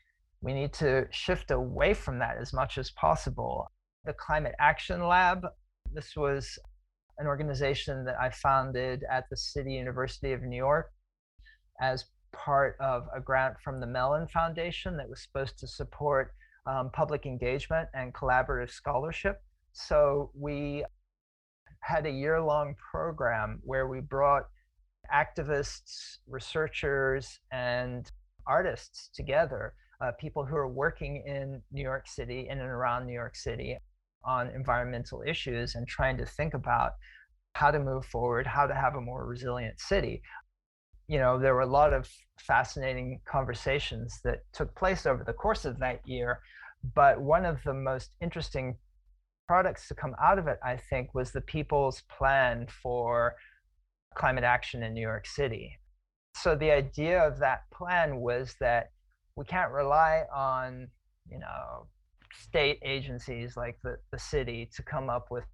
we 0.42 0.54
need 0.54 0.74
to 0.74 1.08
shift 1.10 1.50
away 1.50 1.94
from 1.94 2.20
that 2.20 2.38
as 2.38 2.54
much 2.54 2.78
as 2.78 2.92
possible. 2.92 3.72
The 4.06 4.14
Climate 4.14 4.54
Action 4.60 5.08
Lab, 5.08 5.40
this 5.92 6.16
was 6.16 6.60
an 7.18 7.26
organization 7.26 8.06
that 8.06 8.18
I 8.20 8.30
founded 8.30 9.04
at 9.10 9.26
the 9.32 9.38
City 9.38 9.74
University 9.74 10.34
of 10.34 10.44
New 10.44 10.58
York 10.58 10.92
as 11.82 12.06
part 12.38 12.78
of 12.80 13.08
a 13.16 13.20
grant 13.20 13.56
from 13.64 13.80
the 13.80 13.88
Mellon 13.88 14.28
Foundation 14.28 14.98
that 14.98 15.10
was 15.10 15.22
supposed 15.22 15.58
to 15.60 15.68
support 15.68 16.34
um, 16.66 16.90
public 16.92 17.26
engagement 17.26 17.88
and 17.94 18.14
collaborative 18.14 18.70
scholarship. 18.70 19.42
So 19.74 20.32
we 20.34 20.84
had 21.82 22.06
a 22.06 22.12
year 22.12 22.42
long 22.42 22.76
program 22.92 23.60
where 23.64 23.88
we 23.88 24.02
brought 24.02 24.44
activists, 25.14 26.18
researchers, 26.28 27.40
and 27.52 28.12
artists 28.46 29.10
together, 29.14 29.74
uh, 30.02 30.12
people 30.20 30.46
who 30.46 30.56
are 30.56 30.68
working 30.68 31.24
in 31.26 31.62
New 31.72 31.84
York 31.84 32.08
City, 32.08 32.48
in 32.50 32.60
and 32.60 32.70
around 32.70 33.06
New 33.06 33.14
York 33.14 33.36
City 33.36 33.78
on 34.26 34.50
environmental 34.50 35.24
issues 35.26 35.76
and 35.76 35.88
trying 35.88 36.18
to 36.18 36.26
think 36.26 36.54
about 36.54 36.92
how 37.54 37.72
to 37.72 37.80
move 37.80 38.06
forward, 38.06 38.46
how 38.46 38.68
to 38.68 38.76
have 38.76 38.96
a 38.96 39.02
more 39.02 39.26
resilient 39.26 39.80
city 39.80 40.22
you 41.08 41.20
know, 41.20 41.40
there 41.40 41.56
were 41.56 41.62
a 41.62 41.66
lot 41.66 41.94
of 41.94 42.10
fascinating 42.40 43.22
conversations 43.26 44.20
that 44.24 44.44
took 44.54 44.76
place 44.76 45.06
over 45.06 45.24
the 45.24 45.34
course 45.34 45.66
of 45.66 45.80
that 45.80 46.02
year. 46.06 46.40
But 46.96 47.22
one 47.22 47.46
of 47.46 47.64
the 47.64 47.74
most 47.74 48.12
interesting 48.22 48.78
products 49.48 49.88
to 49.88 49.96
come 49.96 50.16
out 50.22 50.38
of 50.38 50.48
it, 50.48 50.60
I 50.64 50.78
think, 50.78 51.16
was 51.16 51.32
the 51.32 51.42
people's 51.42 52.04
plan 52.10 52.68
for 52.84 53.36
climate 54.16 54.44
action 54.44 54.84
in 54.84 54.94
New 54.94 55.02
York 55.02 55.26
City. 55.26 55.78
So 56.36 56.56
the 56.56 56.72
idea 56.72 57.26
of 57.26 57.40
that 57.40 57.64
plan 57.74 58.18
was 58.18 58.56
that 58.60 58.90
we 59.36 59.46
can't 59.46 59.72
rely 59.72 60.24
on, 60.34 60.88
you 61.30 61.40
know, 61.40 61.88
state 62.34 62.80
agencies 62.84 63.56
like 63.56 63.78
the, 63.84 63.98
the 64.12 64.20
city 64.20 64.70
to 64.76 64.84
come 64.84 65.10
up 65.10 65.28
with 65.32 65.46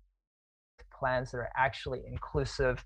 plans 0.98 1.32
that 1.32 1.38
are 1.38 1.52
actually 1.56 2.02
inclusive 2.08 2.84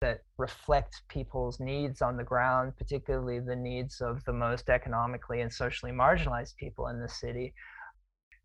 that 0.00 0.22
reflect 0.36 1.02
people's 1.08 1.60
needs 1.60 2.02
on 2.02 2.16
the 2.16 2.24
ground, 2.24 2.76
particularly 2.76 3.40
the 3.40 3.56
needs 3.56 4.00
of 4.00 4.24
the 4.24 4.32
most 4.32 4.68
economically 4.68 5.40
and 5.40 5.52
socially 5.52 5.92
marginalized 5.92 6.56
people 6.56 6.88
in 6.88 7.00
the 7.00 7.08
city. 7.08 7.52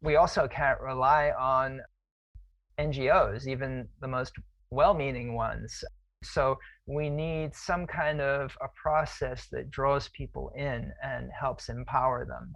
We 0.02 0.16
also 0.16 0.48
can't 0.48 0.80
rely 0.82 1.32
on 1.32 1.82
NGOs, 2.80 3.48
even 3.48 3.88
the 4.02 4.08
most 4.08 4.34
well 4.72 4.94
meaning 4.94 5.36
ones. 5.36 5.84
So 6.24 6.58
we 6.88 7.10
need 7.10 7.54
some 7.56 7.86
kind 7.86 8.22
of 8.22 8.58
a 8.62 8.68
process 8.82 9.48
that 9.52 9.70
draws 9.70 10.10
people 10.10 10.52
in 10.56 10.92
and 11.04 11.30
helps 11.40 11.70
empower 11.70 12.26
them. 12.26 12.54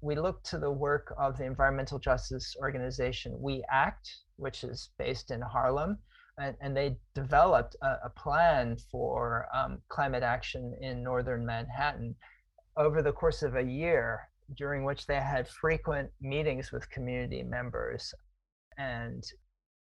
we 0.00 0.16
look 0.16 0.42
to 0.42 0.58
the 0.58 0.70
work 0.70 1.14
of 1.16 1.38
the 1.38 1.44
environmental 1.44 1.98
justice 1.98 2.56
organization 2.60 3.40
We 3.40 3.62
Act, 3.70 4.10
which 4.36 4.64
is 4.64 4.90
based 4.98 5.30
in 5.30 5.40
Harlem, 5.40 5.98
and, 6.38 6.56
and 6.60 6.76
they 6.76 6.96
developed 7.14 7.76
a, 7.82 7.96
a 8.04 8.10
plan 8.10 8.76
for 8.90 9.46
um, 9.54 9.78
climate 9.88 10.22
action 10.22 10.74
in 10.80 11.02
northern 11.02 11.44
Manhattan 11.44 12.14
over 12.76 13.02
the 13.02 13.12
course 13.12 13.42
of 13.42 13.56
a 13.56 13.62
year, 13.62 14.28
during 14.56 14.84
which 14.84 15.06
they 15.06 15.20
had 15.20 15.48
frequent 15.48 16.10
meetings 16.20 16.72
with 16.72 16.88
community 16.90 17.42
members 17.42 18.12
and 18.78 19.22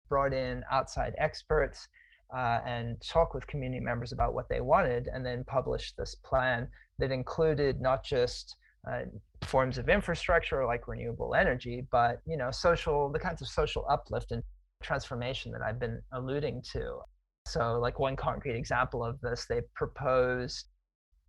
brought 0.10 0.34
in 0.34 0.64
outside 0.72 1.14
experts 1.18 1.88
uh, 2.36 2.60
and 2.66 3.00
talk 3.02 3.34
with 3.34 3.46
community 3.48 3.80
members 3.80 4.12
about 4.12 4.34
what 4.34 4.50
they 4.50 4.62
wanted, 4.62 5.08
and 5.14 5.26
then 5.26 5.44
published 5.44 5.96
this 5.98 6.16
plan 6.16 6.68
that 6.98 7.12
included 7.12 7.80
not 7.80 8.04
just 8.04 8.56
uh, 8.90 9.02
forms 9.44 9.78
of 9.78 9.88
infrastructure 9.88 10.66
like 10.66 10.88
renewable 10.88 11.36
energy, 11.36 11.86
but 11.92 12.22
you 12.26 12.36
know, 12.36 12.50
social 12.52 13.10
the 13.12 13.20
kinds 13.20 13.42
of 13.42 13.48
social 13.48 13.86
uplift 13.90 14.32
and 14.32 14.44
transformation 14.84 15.52
that 15.54 15.62
I've 15.62 15.80
been 15.80 16.02
alluding 16.12 16.62
to. 16.74 17.00
So, 17.48 17.80
like 17.80 18.00
one 18.00 18.16
concrete 18.16 18.56
example 18.56 19.04
of 19.04 19.20
this, 19.22 19.46
they 19.48 19.62
proposed 19.76 20.68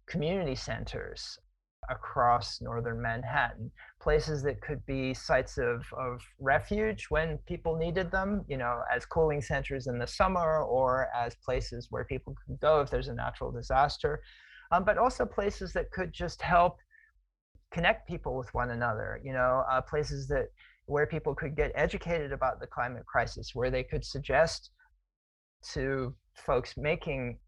community 0.07 0.55
centers 0.55 1.39
across 1.91 2.61
northern 2.61 3.01
Manhattan, 3.01 3.71
places 4.01 4.43
that 4.43 4.61
could 4.61 4.85
be 4.87 5.13
sites 5.15 5.59
of, 5.59 5.85
of 5.99 6.23
refuge 6.41 7.07
when 7.11 7.39
people 7.47 7.77
needed 7.77 8.11
them, 8.11 8.45
you 8.49 8.57
know, 8.57 8.83
as 8.95 9.05
cooling 9.05 9.43
centers 9.43 9.87
in 9.87 9.99
the 9.99 10.07
summer 10.07 10.63
or 10.63 11.09
as 11.15 11.35
places 11.45 11.89
where 11.91 12.05
people 12.05 12.35
could 12.47 12.59
go 12.61 12.81
if 12.81 12.91
there's 12.91 13.09
a 13.09 13.15
natural 13.15 13.51
disaster, 13.51 14.23
um, 14.73 14.85
but 14.85 14.99
also 14.99 15.25
places 15.27 15.73
that 15.73 15.91
could 15.91 16.13
just 16.13 16.41
help 16.41 16.79
connect 17.73 18.09
people 18.09 18.37
with 18.37 18.53
one 18.55 18.71
another, 18.71 19.21
you 19.23 19.33
know, 19.33 19.65
uh, 19.71 19.81
places 19.81 20.29
that 20.29 20.47
where 20.87 21.07
people 21.07 21.35
could 21.35 21.57
get 21.57 21.72
educated 21.74 22.32
about 22.32 22.61
the 22.61 22.66
climate 22.66 23.07
crisis, 23.07 23.55
where 23.55 23.70
they 23.70 23.82
could 23.82 24.05
suggest 24.05 24.70
to 25.72 26.14
folks 26.35 26.76
making 26.76 27.39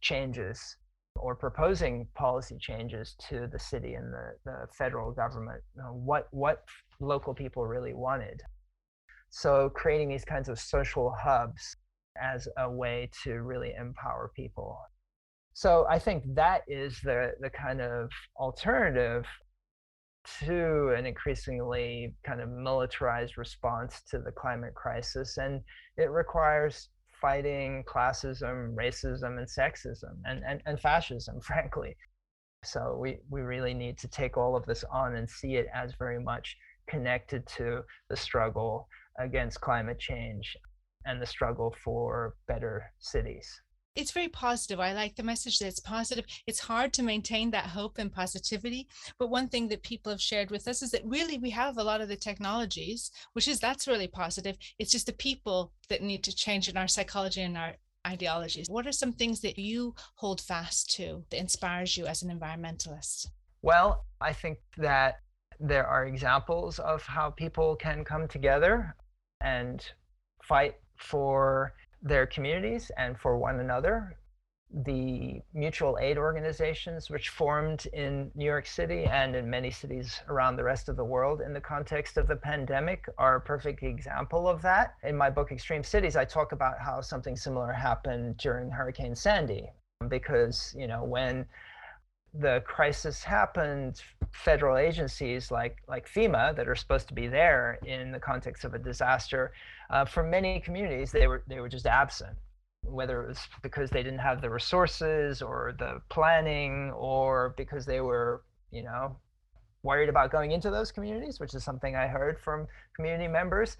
changes 0.00 0.76
or 1.16 1.34
proposing 1.34 2.06
policy 2.14 2.56
changes 2.60 3.14
to 3.28 3.46
the 3.52 3.58
city 3.58 3.94
and 3.94 4.12
the, 4.12 4.32
the 4.44 4.66
federal 4.76 5.12
government 5.12 5.60
you 5.76 5.82
know, 5.82 5.92
what 5.92 6.26
what 6.30 6.64
local 7.00 7.34
people 7.34 7.66
really 7.66 7.94
wanted. 7.94 8.40
So 9.30 9.70
creating 9.74 10.08
these 10.08 10.24
kinds 10.24 10.48
of 10.48 10.58
social 10.58 11.14
hubs 11.18 11.76
as 12.20 12.48
a 12.58 12.70
way 12.70 13.10
to 13.24 13.42
really 13.42 13.74
empower 13.78 14.30
people. 14.34 14.78
So 15.54 15.86
i 15.88 15.98
think 15.98 16.24
that 16.34 16.62
is 16.66 17.00
the 17.02 17.32
the 17.40 17.50
kind 17.50 17.80
of 17.80 18.10
alternative 18.36 19.26
to 20.40 20.94
an 20.96 21.06
increasingly 21.06 22.14
kind 22.24 22.40
of 22.40 22.48
militarized 22.48 23.38
response 23.38 24.02
to 24.10 24.18
the 24.18 24.32
climate 24.32 24.74
crisis. 24.74 25.36
And 25.36 25.60
it 25.96 26.10
requires 26.10 26.88
fighting 27.20 27.84
classism, 27.86 28.74
racism, 28.74 29.38
and 29.38 29.46
sexism, 29.46 30.16
and, 30.24 30.42
and, 30.46 30.62
and 30.66 30.80
fascism, 30.80 31.40
frankly. 31.42 31.96
So 32.64 32.96
we, 33.00 33.18
we 33.28 33.40
really 33.40 33.74
need 33.74 33.98
to 33.98 34.08
take 34.08 34.36
all 34.36 34.54
of 34.54 34.64
this 34.66 34.84
on 34.92 35.16
and 35.16 35.28
see 35.28 35.56
it 35.56 35.66
as 35.74 35.94
very 35.98 36.22
much 36.22 36.56
connected 36.88 37.46
to 37.46 37.82
the 38.08 38.16
struggle 38.16 38.88
against 39.18 39.60
climate 39.60 39.98
change 39.98 40.56
and 41.04 41.20
the 41.20 41.26
struggle 41.26 41.74
for 41.82 42.34
better 42.46 42.84
cities 43.00 43.62
it's 43.94 44.10
very 44.12 44.28
positive. 44.28 44.80
I 44.80 44.92
like 44.92 45.16
the 45.16 45.22
message 45.22 45.58
that 45.58 45.68
it's 45.68 45.80
positive. 45.80 46.24
It's 46.46 46.60
hard 46.60 46.92
to 46.94 47.02
maintain 47.02 47.50
that 47.50 47.66
hope 47.66 47.98
and 47.98 48.12
positivity. 48.12 48.88
But 49.18 49.30
one 49.30 49.48
thing 49.48 49.68
that 49.68 49.82
people 49.82 50.10
have 50.10 50.20
shared 50.20 50.50
with 50.50 50.66
us 50.66 50.82
is 50.82 50.90
that 50.92 51.04
really 51.04 51.38
we 51.38 51.50
have 51.50 51.76
a 51.76 51.84
lot 51.84 52.00
of 52.00 52.08
the 52.08 52.16
technologies, 52.16 53.10
which 53.34 53.48
is 53.48 53.60
that's 53.60 53.88
really 53.88 54.08
positive. 54.08 54.56
It's 54.78 54.92
just 54.92 55.06
the 55.06 55.12
people 55.12 55.72
that 55.88 56.02
need 56.02 56.24
to 56.24 56.34
change 56.34 56.68
in 56.68 56.76
our 56.76 56.88
psychology 56.88 57.42
and 57.42 57.56
our 57.56 57.74
ideologies. 58.06 58.68
What 58.68 58.86
are 58.86 58.92
some 58.92 59.12
things 59.12 59.40
that 59.40 59.58
you 59.58 59.94
hold 60.16 60.40
fast 60.40 60.90
to 60.96 61.24
that 61.30 61.38
inspires 61.38 61.96
you 61.96 62.06
as 62.06 62.22
an 62.22 62.36
environmentalist? 62.36 63.28
Well, 63.60 64.04
I 64.20 64.32
think 64.32 64.58
that 64.78 65.16
there 65.60 65.86
are 65.86 66.06
examples 66.06 66.78
of 66.80 67.02
how 67.02 67.30
people 67.30 67.76
can 67.76 68.04
come 68.04 68.26
together 68.26 68.96
and 69.40 69.84
fight 70.42 70.74
for 70.96 71.74
their 72.02 72.26
communities 72.26 72.90
and 72.96 73.18
for 73.18 73.38
one 73.38 73.60
another. 73.60 74.16
The 74.86 75.42
mutual 75.52 75.98
aid 76.00 76.16
organizations, 76.16 77.10
which 77.10 77.28
formed 77.28 77.86
in 77.92 78.30
New 78.34 78.46
York 78.46 78.66
City 78.66 79.04
and 79.04 79.36
in 79.36 79.48
many 79.50 79.70
cities 79.70 80.20
around 80.28 80.56
the 80.56 80.64
rest 80.64 80.88
of 80.88 80.96
the 80.96 81.04
world 81.04 81.42
in 81.42 81.52
the 81.52 81.60
context 81.60 82.16
of 82.16 82.26
the 82.26 82.36
pandemic, 82.36 83.04
are 83.18 83.36
a 83.36 83.40
perfect 83.40 83.82
example 83.82 84.48
of 84.48 84.62
that. 84.62 84.94
In 85.02 85.14
my 85.14 85.28
book, 85.28 85.52
Extreme 85.52 85.84
Cities, 85.84 86.16
I 86.16 86.24
talk 86.24 86.52
about 86.52 86.78
how 86.80 87.02
something 87.02 87.36
similar 87.36 87.70
happened 87.70 88.38
during 88.38 88.70
Hurricane 88.70 89.14
Sandy. 89.14 89.68
Because, 90.08 90.74
you 90.76 90.88
know, 90.88 91.04
when 91.04 91.46
the 92.34 92.62
crisis 92.66 93.22
happened, 93.22 94.00
federal 94.32 94.78
agencies 94.78 95.50
like 95.50 95.76
like 95.86 96.08
FEMA 96.08 96.56
that 96.56 96.66
are 96.66 96.74
supposed 96.74 97.08
to 97.08 97.14
be 97.14 97.28
there 97.28 97.78
in 97.84 98.10
the 98.10 98.18
context 98.18 98.64
of 98.64 98.72
a 98.72 98.78
disaster, 98.78 99.52
uh, 99.92 100.04
for 100.04 100.22
many 100.22 100.60
communities 100.60 101.12
they 101.12 101.26
were 101.26 101.44
they 101.46 101.60
were 101.60 101.68
just 101.68 101.86
absent, 101.86 102.36
whether 102.82 103.22
it 103.22 103.28
was 103.28 103.40
because 103.62 103.90
they 103.90 104.02
didn't 104.02 104.18
have 104.18 104.40
the 104.40 104.50
resources 104.50 105.42
or 105.42 105.74
the 105.78 106.00
planning, 106.08 106.90
or 106.92 107.54
because 107.56 107.84
they 107.86 108.00
were 108.00 108.42
you 108.70 108.82
know 108.82 109.16
worried 109.82 110.08
about 110.08 110.30
going 110.30 110.52
into 110.52 110.70
those 110.70 110.92
communities, 110.92 111.40
which 111.40 111.54
is 111.54 111.64
something 111.64 111.94
I 111.96 112.06
heard 112.06 112.38
from 112.40 112.66
community 112.96 113.28
members. 113.28 113.76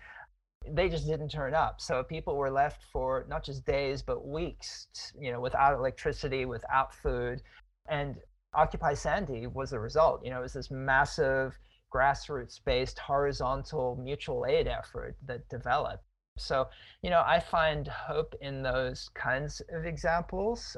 They 0.68 0.88
just 0.88 1.06
didn't 1.08 1.30
turn 1.30 1.54
up. 1.54 1.80
So 1.80 2.04
people 2.04 2.36
were 2.36 2.50
left 2.50 2.82
for 2.92 3.26
not 3.28 3.44
just 3.44 3.64
days, 3.64 4.02
but 4.02 4.26
weeks, 4.26 4.86
you 5.18 5.32
know, 5.32 5.40
without 5.40 5.74
electricity, 5.74 6.44
without 6.44 6.94
food. 6.94 7.42
And 7.88 8.16
Occupy 8.54 8.94
Sandy 8.94 9.46
was 9.46 9.70
the 9.70 9.80
result. 9.80 10.24
You 10.24 10.30
know, 10.30 10.38
it 10.38 10.42
was 10.42 10.52
this 10.52 10.70
massive 10.70 11.58
grassroots 11.93 12.61
based 12.64 12.99
horizontal 12.99 13.97
mutual 13.97 14.47
aid 14.47 14.66
effort 14.66 15.16
that 15.26 15.49
developed. 15.49 16.05
So, 16.38 16.68
you 17.03 17.11
know, 17.11 17.22
I 17.26 17.40
find 17.40 17.86
hope 17.86 18.34
in 18.40 18.62
those 18.62 19.11
kinds 19.14 19.61
of 19.70 19.84
examples. 19.84 20.76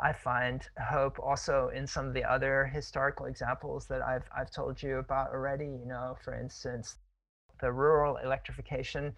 I 0.00 0.12
find 0.12 0.66
hope 0.78 1.18
also 1.20 1.68
in 1.68 1.86
some 1.86 2.06
of 2.06 2.14
the 2.14 2.24
other 2.24 2.64
historical 2.64 3.26
examples 3.26 3.86
that 3.88 4.02
I've, 4.02 4.28
I've 4.36 4.50
told 4.50 4.82
you 4.82 4.98
about 4.98 5.30
already. 5.30 5.66
You 5.66 5.86
know, 5.86 6.16
for 6.24 6.34
instance, 6.34 6.96
the 7.60 7.70
rural 7.70 8.16
electrification 8.16 9.14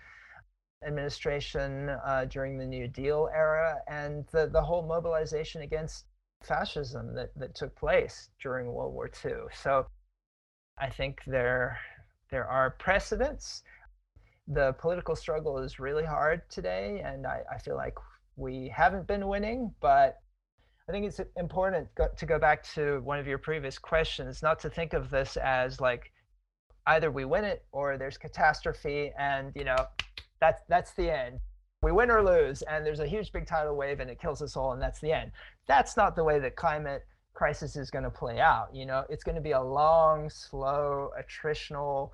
administration 0.86 1.88
uh, 1.88 2.26
during 2.28 2.58
the 2.58 2.66
New 2.66 2.88
Deal 2.88 3.30
era 3.32 3.78
and 3.88 4.26
the, 4.32 4.46
the 4.46 4.60
whole 4.60 4.82
mobilization 4.82 5.62
against 5.62 6.04
fascism 6.42 7.14
that, 7.14 7.30
that 7.36 7.54
took 7.54 7.74
place 7.74 8.28
during 8.42 8.66
World 8.72 8.92
War 8.92 9.10
II. 9.24 9.32
So 9.54 9.86
I 10.78 10.90
think 10.90 11.20
there, 11.26 11.78
there 12.30 12.46
are 12.46 12.70
precedents. 12.70 13.62
The 14.48 14.72
political 14.74 15.16
struggle 15.16 15.58
is 15.58 15.78
really 15.78 16.04
hard 16.04 16.42
today, 16.50 17.02
and 17.04 17.26
I, 17.26 17.42
I 17.50 17.58
feel 17.58 17.76
like 17.76 17.94
we 18.36 18.72
haven't 18.74 19.06
been 19.06 19.28
winning, 19.28 19.72
but 19.80 20.18
I 20.88 20.92
think 20.92 21.06
it's 21.06 21.20
important 21.36 21.88
to 22.16 22.26
go 22.26 22.38
back 22.38 22.62
to 22.74 23.00
one 23.00 23.18
of 23.18 23.26
your 23.26 23.38
previous 23.38 23.78
questions, 23.78 24.42
not 24.42 24.58
to 24.60 24.70
think 24.70 24.92
of 24.92 25.10
this 25.10 25.36
as 25.38 25.80
like 25.80 26.12
either 26.86 27.10
we 27.10 27.24
win 27.24 27.44
it 27.44 27.64
or 27.72 27.96
there's 27.96 28.18
catastrophe 28.18 29.12
and 29.18 29.52
you 29.54 29.64
know 29.64 29.76
that's 30.40 30.62
that's 30.68 30.92
the 30.92 31.10
end 31.10 31.38
we 31.82 31.92
win 31.92 32.10
or 32.10 32.22
lose 32.22 32.62
and 32.62 32.84
there's 32.84 33.00
a 33.00 33.06
huge 33.06 33.32
big 33.32 33.46
tidal 33.46 33.76
wave 33.76 34.00
and 34.00 34.10
it 34.10 34.20
kills 34.20 34.42
us 34.42 34.56
all 34.56 34.72
and 34.72 34.82
that's 34.82 35.00
the 35.00 35.12
end 35.12 35.30
that's 35.66 35.96
not 35.96 36.14
the 36.16 36.24
way 36.24 36.38
that 36.38 36.56
climate 36.56 37.02
crisis 37.34 37.76
is 37.76 37.90
going 37.90 38.04
to 38.04 38.10
play 38.10 38.40
out 38.40 38.68
you 38.72 38.86
know? 38.86 39.04
It's 39.08 39.24
going 39.24 39.36
to 39.36 39.40
be 39.40 39.52
a 39.52 39.62
long 39.62 40.30
slow 40.30 41.10
attritional 41.18 42.10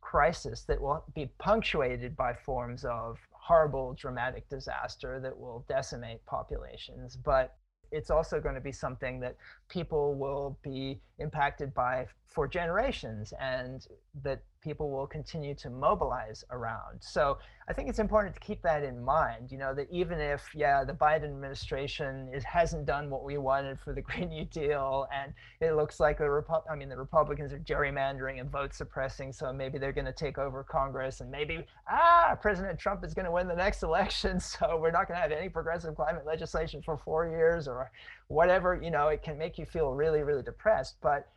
crisis 0.00 0.64
that 0.64 0.80
will 0.80 1.04
be 1.14 1.32
punctuated 1.38 2.16
by 2.16 2.34
forms 2.34 2.84
of 2.84 3.18
horrible 3.30 3.94
dramatic 3.94 4.48
disaster 4.48 5.18
that 5.20 5.36
will 5.36 5.64
decimate 5.68 6.24
populations. 6.26 7.16
But 7.16 7.56
it's 7.90 8.10
also 8.10 8.40
going 8.40 8.54
to 8.54 8.60
be 8.60 8.72
something 8.72 9.20
that 9.20 9.36
people 9.68 10.14
will 10.14 10.58
be 10.62 11.00
impacted 11.18 11.72
by 11.74 12.06
for 12.26 12.48
generations 12.48 13.32
and 13.40 13.86
that 14.22 14.42
people 14.64 14.90
will 14.90 15.06
continue 15.06 15.54
to 15.54 15.68
mobilize 15.68 16.42
around. 16.50 16.98
So 17.00 17.38
I 17.68 17.74
think 17.74 17.88
it's 17.88 17.98
important 17.98 18.34
to 18.34 18.40
keep 18.40 18.62
that 18.62 18.82
in 18.82 19.04
mind, 19.04 19.52
you 19.52 19.58
know, 19.58 19.74
that 19.74 19.88
even 19.90 20.18
if, 20.18 20.42
yeah, 20.54 20.84
the 20.84 20.94
Biden 20.94 21.24
administration 21.24 22.28
is, 22.32 22.42
hasn't 22.44 22.86
done 22.86 23.10
what 23.10 23.24
we 23.24 23.36
wanted 23.36 23.78
for 23.78 23.92
the 23.92 24.00
Green 24.08 24.30
New 24.30 24.46
Deal, 24.46 25.06
and 25.14 25.32
it 25.60 25.72
looks 25.76 26.00
like 26.00 26.18
the 26.18 26.24
Repu- 26.24 26.62
I 26.70 26.74
mean, 26.74 26.88
the 26.88 26.96
Republicans 26.96 27.52
are 27.52 27.58
gerrymandering 27.58 28.40
and 28.40 28.50
vote 28.50 28.74
suppressing, 28.74 29.32
so 29.32 29.52
maybe 29.52 29.78
they're 29.78 29.92
going 29.92 30.06
to 30.06 30.12
take 30.12 30.38
over 30.38 30.64
Congress, 30.64 31.20
and 31.20 31.30
maybe, 31.30 31.64
ah, 31.88 32.36
President 32.40 32.78
Trump 32.78 33.04
is 33.04 33.14
going 33.14 33.26
to 33.26 33.32
win 33.32 33.46
the 33.46 33.54
next 33.54 33.82
election, 33.82 34.40
so 34.40 34.78
we're 34.80 34.90
not 34.90 35.06
going 35.06 35.16
to 35.16 35.22
have 35.22 35.32
any 35.32 35.48
progressive 35.48 35.94
climate 35.94 36.24
legislation 36.26 36.82
for 36.82 36.96
four 36.96 37.28
years 37.28 37.68
or 37.68 37.90
whatever, 38.28 38.78
you 38.82 38.90
know, 38.90 39.08
it 39.08 39.22
can 39.22 39.38
make 39.38 39.58
you 39.58 39.66
feel 39.66 39.92
really, 39.92 40.22
really 40.22 40.42
depressed. 40.42 40.96
But 41.00 41.28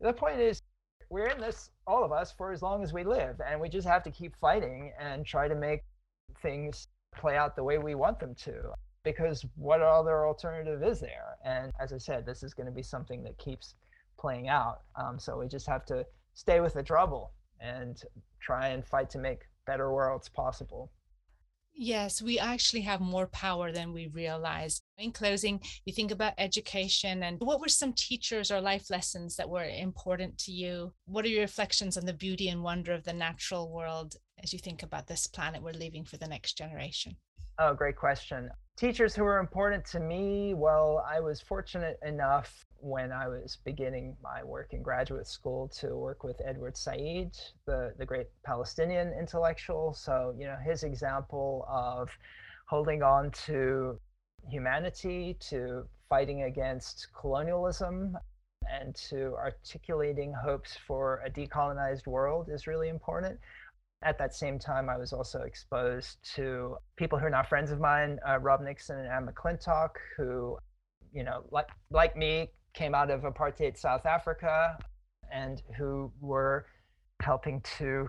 the 0.00 0.12
point 0.12 0.40
is, 0.40 0.62
we're 1.08 1.28
in 1.28 1.40
this, 1.40 1.70
all 1.86 2.04
of 2.04 2.12
us, 2.12 2.32
for 2.32 2.52
as 2.52 2.62
long 2.62 2.82
as 2.82 2.92
we 2.92 3.04
live. 3.04 3.40
And 3.40 3.60
we 3.60 3.68
just 3.68 3.86
have 3.86 4.02
to 4.04 4.10
keep 4.10 4.36
fighting 4.36 4.92
and 4.98 5.24
try 5.24 5.48
to 5.48 5.54
make 5.54 5.84
things 6.42 6.88
play 7.14 7.36
out 7.36 7.56
the 7.56 7.64
way 7.64 7.78
we 7.78 7.94
want 7.94 8.18
them 8.18 8.34
to. 8.34 8.72
Because 9.04 9.46
what 9.54 9.82
other 9.82 10.26
alternative 10.26 10.82
is 10.82 10.98
there? 11.00 11.36
And 11.44 11.72
as 11.80 11.92
I 11.92 11.98
said, 11.98 12.26
this 12.26 12.42
is 12.42 12.54
going 12.54 12.66
to 12.66 12.72
be 12.72 12.82
something 12.82 13.22
that 13.22 13.38
keeps 13.38 13.76
playing 14.18 14.48
out. 14.48 14.80
Um, 14.96 15.18
so 15.18 15.38
we 15.38 15.46
just 15.46 15.66
have 15.68 15.84
to 15.86 16.04
stay 16.34 16.60
with 16.60 16.74
the 16.74 16.82
trouble 16.82 17.32
and 17.60 18.02
try 18.40 18.68
and 18.68 18.84
fight 18.84 19.08
to 19.10 19.18
make 19.18 19.42
better 19.64 19.92
worlds 19.92 20.28
possible. 20.28 20.90
Yes, 21.78 22.22
we 22.22 22.38
actually 22.38 22.80
have 22.82 23.02
more 23.02 23.26
power 23.26 23.70
than 23.70 23.92
we 23.92 24.06
realize. 24.06 24.80
In 24.96 25.12
closing, 25.12 25.60
you 25.84 25.92
think 25.92 26.10
about 26.10 26.32
education 26.38 27.22
and 27.22 27.38
what 27.40 27.60
were 27.60 27.68
some 27.68 27.92
teachers 27.92 28.50
or 28.50 28.62
life 28.62 28.88
lessons 28.88 29.36
that 29.36 29.50
were 29.50 29.64
important 29.64 30.38
to 30.38 30.52
you? 30.52 30.94
What 31.04 31.26
are 31.26 31.28
your 31.28 31.42
reflections 31.42 31.98
on 31.98 32.06
the 32.06 32.14
beauty 32.14 32.48
and 32.48 32.62
wonder 32.62 32.94
of 32.94 33.04
the 33.04 33.12
natural 33.12 33.70
world 33.70 34.16
as 34.42 34.54
you 34.54 34.58
think 34.58 34.82
about 34.82 35.06
this 35.06 35.26
planet 35.26 35.62
we're 35.62 35.72
leaving 35.72 36.06
for 36.06 36.16
the 36.16 36.26
next 36.26 36.56
generation? 36.56 37.16
Oh, 37.58 37.74
great 37.74 37.96
question. 37.96 38.50
Teachers 38.78 39.14
who 39.14 39.24
were 39.24 39.38
important 39.38 39.84
to 39.86 40.00
me, 40.00 40.54
well, 40.54 41.04
I 41.06 41.20
was 41.20 41.42
fortunate 41.42 41.98
enough 42.02 42.64
when 42.86 43.10
I 43.10 43.26
was 43.26 43.58
beginning 43.64 44.16
my 44.22 44.44
work 44.44 44.72
in 44.72 44.80
graduate 44.80 45.26
school 45.26 45.68
to 45.80 45.96
work 45.96 46.22
with 46.22 46.40
Edward 46.44 46.76
Said, 46.76 47.36
the, 47.66 47.92
the 47.98 48.06
great 48.06 48.28
Palestinian 48.44 49.12
intellectual. 49.18 49.92
So, 49.92 50.34
you 50.38 50.46
know, 50.46 50.56
his 50.64 50.84
example 50.84 51.66
of 51.68 52.08
holding 52.68 53.02
on 53.02 53.32
to 53.46 53.98
humanity, 54.48 55.36
to 55.50 55.88
fighting 56.08 56.44
against 56.44 57.08
colonialism, 57.20 58.16
and 58.70 58.94
to 59.10 59.34
articulating 59.34 60.32
hopes 60.32 60.76
for 60.86 61.22
a 61.26 61.30
decolonized 61.30 62.06
world 62.06 62.48
is 62.52 62.68
really 62.68 62.88
important. 62.88 63.38
At 64.02 64.16
that 64.18 64.32
same 64.32 64.58
time, 64.60 64.88
I 64.88 64.96
was 64.96 65.12
also 65.12 65.40
exposed 65.40 66.18
to 66.36 66.76
people 66.96 67.18
who 67.18 67.26
are 67.26 67.30
not 67.30 67.48
friends 67.48 67.72
of 67.72 67.80
mine, 67.80 68.18
uh, 68.28 68.38
Rob 68.38 68.60
Nixon 68.60 68.98
and 69.00 69.08
Anne 69.08 69.26
McClintock, 69.26 69.90
who, 70.16 70.58
you 71.12 71.24
know, 71.24 71.44
like 71.50 71.68
like 71.90 72.16
me, 72.16 72.50
came 72.76 72.94
out 72.94 73.10
of 73.10 73.22
apartheid 73.22 73.76
South 73.76 74.06
Africa 74.06 74.78
and 75.32 75.62
who 75.76 76.12
were 76.20 76.66
helping 77.20 77.60
to 77.78 78.08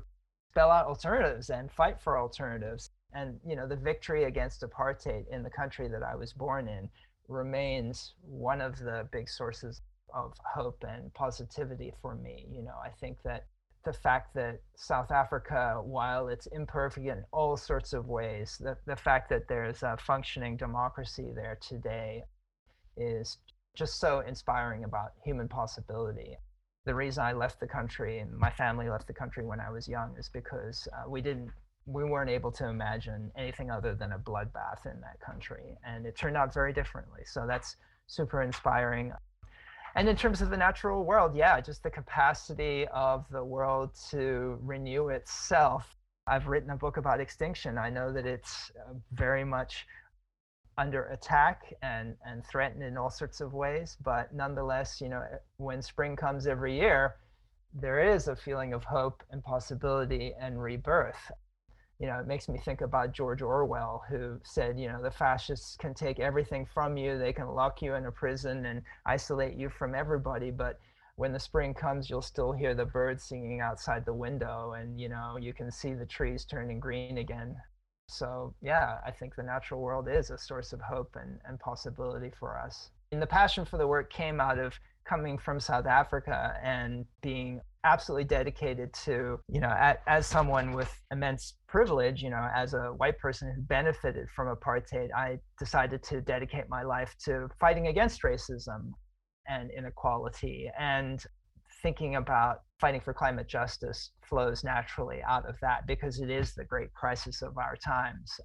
spell 0.52 0.70
out 0.70 0.86
alternatives 0.86 1.50
and 1.50 1.72
fight 1.72 2.00
for 2.00 2.20
alternatives. 2.20 2.92
And 3.14 3.40
you 3.48 3.56
know, 3.56 3.68
the 3.68 3.78
victory 3.78 4.26
against 4.26 4.62
apartheid 4.62 5.24
in 5.32 5.42
the 5.42 5.50
country 5.50 5.88
that 5.88 6.04
I 6.04 6.16
was 6.16 6.34
born 6.34 6.68
in 6.68 6.90
remains 7.28 8.14
one 8.22 8.62
of 8.62 8.78
the 8.78 9.08
big 9.12 9.30
sources 9.30 9.82
of 10.14 10.34
hope 10.54 10.84
and 10.88 11.14
positivity 11.14 11.94
for 12.02 12.16
me. 12.16 12.46
You 12.52 12.64
know, 12.64 12.76
I 12.84 12.90
think 12.90 13.18
that 13.24 13.46
the 13.86 13.94
fact 13.94 14.34
that 14.36 14.60
South 14.76 15.12
Africa, 15.12 15.80
while 15.82 16.28
it's 16.28 16.48
imperfect 16.48 17.08
in 17.08 17.24
all 17.32 17.56
sorts 17.56 17.94
of 17.94 18.08
ways, 18.08 18.58
the, 18.60 18.78
the 18.86 18.96
fact 18.96 19.30
that 19.30 19.48
there's 19.48 19.82
a 19.84 19.98
functioning 19.98 20.58
democracy 20.58 21.32
there 21.34 21.58
today 21.62 22.24
is 22.98 23.38
just 23.78 24.00
so 24.00 24.22
inspiring 24.22 24.84
about 24.84 25.12
human 25.24 25.48
possibility. 25.48 26.36
The 26.86 26.96
reason 26.96 27.24
I 27.24 27.34
left 27.34 27.60
the 27.60 27.68
country 27.68 28.20
and 28.20 28.36
my 28.36 28.50
family 28.50 28.90
left 28.90 29.06
the 29.06 29.14
country 29.14 29.46
when 29.46 29.60
I 29.60 29.70
was 29.70 29.88
young 29.88 30.16
is 30.18 30.30
because 30.30 30.88
uh, 30.94 31.08
we 31.08 31.22
didn't 31.22 31.52
we 31.86 32.04
weren't 32.04 32.30
able 32.30 32.52
to 32.52 32.68
imagine 32.68 33.32
anything 33.38 33.72
other 33.72 33.96
than 33.96 34.12
a 34.12 34.20
bloodbath 34.20 34.86
in 34.86 35.00
that 35.00 35.22
country 35.26 35.78
and 35.86 36.06
it 36.06 36.18
turned 36.18 36.36
out 36.36 36.54
very 36.54 36.74
differently. 36.74 37.22
So 37.26 37.46
that's 37.48 37.78
super 38.08 38.42
inspiring. 38.42 39.14
And 39.96 40.10
in 40.10 40.16
terms 40.16 40.42
of 40.42 40.50
the 40.50 40.58
natural 40.58 41.06
world 41.06 41.36
yeah 41.36 41.62
just 41.62 41.84
the 41.84 41.92
capacity 41.92 42.88
of 42.88 43.26
the 43.30 43.44
world 43.44 43.92
to 44.10 44.58
renew 44.62 45.10
itself. 45.10 45.96
I've 46.26 46.48
written 46.48 46.72
a 46.72 46.76
book 46.76 46.98
about 46.98 47.22
extinction. 47.22 47.78
I 47.78 47.90
know 47.90 48.12
that 48.12 48.26
it's 48.26 48.72
uh, 48.76 48.94
very 49.14 49.46
much 49.46 49.86
under 50.78 51.06
attack 51.06 51.74
and 51.82 52.16
and 52.26 52.46
threatened 52.46 52.84
in 52.84 52.98
all 52.98 53.10
sorts 53.10 53.42
of 53.42 53.54
ways 53.54 53.98
but 54.04 54.34
nonetheless 54.34 55.02
you 55.02 55.10
know 55.10 55.24
when 55.58 55.82
spring 55.82 56.16
comes 56.16 56.46
every 56.46 56.78
year 56.78 57.16
there 57.74 58.00
is 58.14 58.28
a 58.28 58.36
feeling 58.36 58.74
of 58.74 58.84
hope 58.84 59.24
and 59.32 59.44
possibility 59.44 60.34
and 60.40 60.62
rebirth. 60.62 61.32
You 62.00 62.08
know 62.08 62.20
it 62.20 62.28
makes 62.28 62.48
me 62.48 62.60
think 62.60 62.82
about 62.82 63.12
george 63.12 63.42
orwell 63.42 64.04
who 64.08 64.40
said 64.44 64.80
you 64.80 64.88
know 64.88 65.02
the 65.02 65.10
fascists 65.10 65.76
can 65.78 65.96
take 65.96 66.20
everything 66.20 66.68
from 66.72 66.96
you 66.96 67.18
they 67.18 67.34
can 67.34 67.48
lock 67.48 67.82
you 67.82 67.96
in 67.96 68.06
a 68.06 68.12
prison 68.12 68.68
and 68.68 68.84
isolate 69.08 69.56
you 69.56 69.70
from 69.70 69.96
everybody 69.96 70.52
but 70.52 70.80
when 71.16 71.34
the 71.34 71.40
spring 71.40 71.74
comes 71.74 72.08
you'll 72.08 72.22
still 72.22 72.52
hear 72.52 72.76
the 72.76 72.86
birds 72.86 73.24
singing 73.24 73.62
outside 73.62 74.06
the 74.06 74.14
window 74.14 74.74
and 74.78 75.02
you 75.02 75.10
know 75.10 75.38
you 75.42 75.54
can 75.54 75.72
see 75.72 75.96
the 75.96 76.06
trees 76.06 76.46
turning 76.46 76.80
green 76.80 77.18
again 77.18 77.56
so 78.08 78.54
yeah, 78.62 78.98
I 79.06 79.12
think 79.12 79.36
the 79.36 79.44
natural 79.44 79.82
world 79.82 80.08
is 80.10 80.30
a 80.30 80.38
source 80.38 80.74
of 80.74 80.82
hope 80.82 81.16
and, 81.22 81.40
and 81.46 81.60
possibility 81.60 82.32
for 82.40 82.58
us. 82.58 82.90
And 83.12 83.22
the 83.22 83.28
passion 83.28 83.66
for 83.66 83.78
the 83.78 83.88
work 83.88 84.12
came 84.12 84.42
out 84.42 84.60
of 84.60 84.74
coming 85.06 85.38
from 85.38 85.60
South 85.60 85.86
Africa 85.86 86.60
and 86.62 87.06
being 87.22 87.62
absolutely 87.84 88.26
dedicated 88.26 88.94
to, 88.94 89.40
you 89.48 89.62
know, 89.62 89.70
at, 89.70 90.02
as 90.08 90.28
someone 90.28 90.74
with 90.74 90.94
immense 91.12 91.54
privilege, 91.68 92.22
you 92.22 92.30
know, 92.30 92.50
as 92.54 92.74
a 92.74 92.94
white 92.98 93.18
person 93.18 93.52
who 93.56 93.62
benefited 93.62 94.28
from 94.36 94.54
apartheid, 94.54 95.10
I 95.16 95.40
decided 95.58 96.04
to 96.04 96.20
dedicate 96.22 96.68
my 96.68 96.84
life 96.84 97.16
to 97.26 97.48
fighting 97.60 97.88
against 97.88 98.24
racism 98.24 98.92
and 99.48 99.72
inequality 99.72 100.70
and 100.78 101.24
thinking 101.82 102.16
about 102.16 102.64
fighting 102.80 103.02
for 103.02 103.14
climate 103.14 103.48
justice 103.48 104.12
flows 104.22 104.64
naturally 104.64 105.22
out 105.28 105.48
of 105.48 105.60
that 105.62 105.88
because 105.88 106.20
it 106.20 106.30
is 106.30 106.54
the 106.54 106.66
great 106.66 106.94
crisis 106.94 107.42
of 107.42 107.58
our 107.58 107.76
times. 107.76 108.40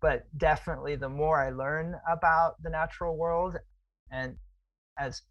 But 0.00 0.26
definitely, 0.38 0.96
the 0.96 1.08
more 1.08 1.40
I 1.40 1.50
learn 1.50 1.96
about 2.10 2.62
the 2.62 2.70
natural 2.70 3.16
world, 3.16 3.56
and 4.10 4.36
as 4.98 5.22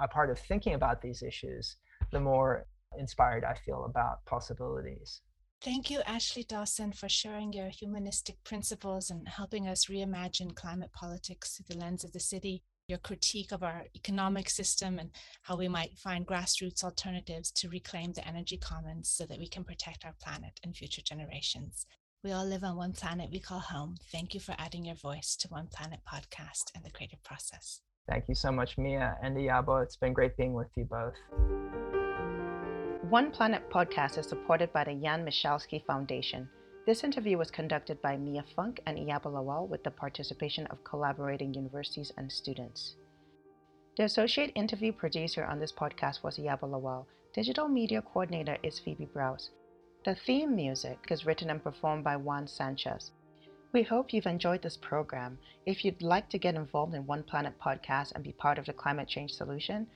a 0.00 0.08
part 0.08 0.30
of 0.30 0.38
thinking 0.38 0.74
about 0.74 1.00
these 1.00 1.22
issues, 1.22 1.76
the 2.10 2.20
more 2.20 2.66
inspired 2.98 3.44
I 3.44 3.54
feel 3.54 3.84
about 3.84 4.24
possibilities. 4.26 5.22
Thank 5.62 5.90
you, 5.90 6.00
Ashley 6.06 6.42
Dawson, 6.42 6.92
for 6.92 7.08
sharing 7.08 7.52
your 7.52 7.68
humanistic 7.68 8.42
principles 8.44 9.10
and 9.10 9.28
helping 9.28 9.68
us 9.68 9.86
reimagine 9.86 10.54
climate 10.54 10.90
politics 10.92 11.56
through 11.56 11.74
the 11.74 11.80
lens 11.80 12.02
of 12.02 12.12
the 12.12 12.20
city 12.20 12.62
your 12.90 12.98
critique 12.98 13.52
of 13.52 13.62
our 13.62 13.84
economic 13.94 14.50
system 14.50 14.98
and 14.98 15.10
how 15.42 15.56
we 15.56 15.68
might 15.68 15.96
find 15.96 16.26
grassroots 16.26 16.82
alternatives 16.82 17.52
to 17.52 17.68
reclaim 17.68 18.12
the 18.12 18.26
energy 18.26 18.58
commons 18.58 19.08
so 19.08 19.24
that 19.24 19.38
we 19.38 19.48
can 19.48 19.64
protect 19.64 20.04
our 20.04 20.14
planet 20.20 20.58
and 20.64 20.76
future 20.76 21.00
generations. 21.00 21.86
We 22.24 22.32
all 22.32 22.44
live 22.44 22.64
on 22.64 22.76
one 22.76 22.92
planet 22.92 23.30
we 23.32 23.40
call 23.40 23.60
home. 23.60 23.96
Thank 24.12 24.34
you 24.34 24.40
for 24.40 24.54
adding 24.58 24.84
your 24.84 24.96
voice 24.96 25.36
to 25.36 25.48
One 25.48 25.68
Planet 25.68 26.00
podcast 26.12 26.64
and 26.74 26.84
the 26.84 26.90
creative 26.90 27.22
process. 27.22 27.80
Thank 28.08 28.24
you 28.28 28.34
so 28.34 28.50
much, 28.50 28.76
Mia 28.76 29.16
and 29.22 29.36
Iyabo. 29.36 29.82
It's 29.82 29.96
been 29.96 30.12
great 30.12 30.36
being 30.36 30.52
with 30.52 30.68
you 30.76 30.84
both. 30.84 31.14
One 33.08 33.30
Planet 33.30 33.70
podcast 33.70 34.18
is 34.18 34.28
supported 34.28 34.72
by 34.72 34.84
the 34.84 34.94
Jan 34.94 35.24
Michalski 35.24 35.84
Foundation 35.86 36.48
this 36.86 37.04
interview 37.04 37.36
was 37.36 37.50
conducted 37.50 38.00
by 38.00 38.16
Mia 38.16 38.44
Funk 38.56 38.80
and 38.86 38.96
Iyabo 38.96 39.26
Lawal 39.26 39.68
with 39.68 39.84
the 39.84 39.90
participation 39.90 40.66
of 40.68 40.82
collaborating 40.82 41.52
universities 41.52 42.12
and 42.16 42.32
students. 42.32 42.96
The 43.96 44.04
associate 44.04 44.52
interview 44.54 44.92
producer 44.92 45.44
on 45.44 45.60
this 45.60 45.72
podcast 45.72 46.22
was 46.22 46.38
Iyabo 46.38 46.62
Lawal. 46.62 47.04
Digital 47.34 47.68
media 47.68 48.00
coordinator 48.00 48.56
is 48.62 48.78
Phoebe 48.78 49.04
Browse. 49.04 49.50
The 50.04 50.14
theme 50.14 50.56
music 50.56 50.98
is 51.10 51.26
written 51.26 51.50
and 51.50 51.62
performed 51.62 52.02
by 52.02 52.16
Juan 52.16 52.48
Sanchez. 52.48 53.12
We 53.72 53.82
hope 53.82 54.12
you've 54.12 54.26
enjoyed 54.26 54.62
this 54.62 54.78
program. 54.78 55.38
If 55.66 55.84
you'd 55.84 56.02
like 56.02 56.28
to 56.30 56.38
get 56.38 56.54
involved 56.54 56.94
in 56.94 57.06
One 57.06 57.22
Planet 57.22 57.54
podcast 57.60 58.12
and 58.12 58.24
be 58.24 58.32
part 58.32 58.58
of 58.58 58.64
the 58.64 58.72
climate 58.72 59.06
change 59.06 59.32
solution, 59.32 59.86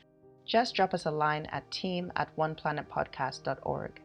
just 0.45 0.75
drop 0.75 0.93
us 0.93 1.07
a 1.07 1.11
line 1.11 1.47
at 1.47 1.71
team 1.71 2.13
at 2.17 2.37
oneplanetpodcast.org. 2.37 4.01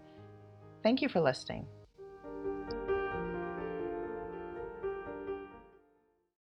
Thank 0.81 1.01
you 1.01 1.09
for 1.09 1.19
listening. 1.19 1.67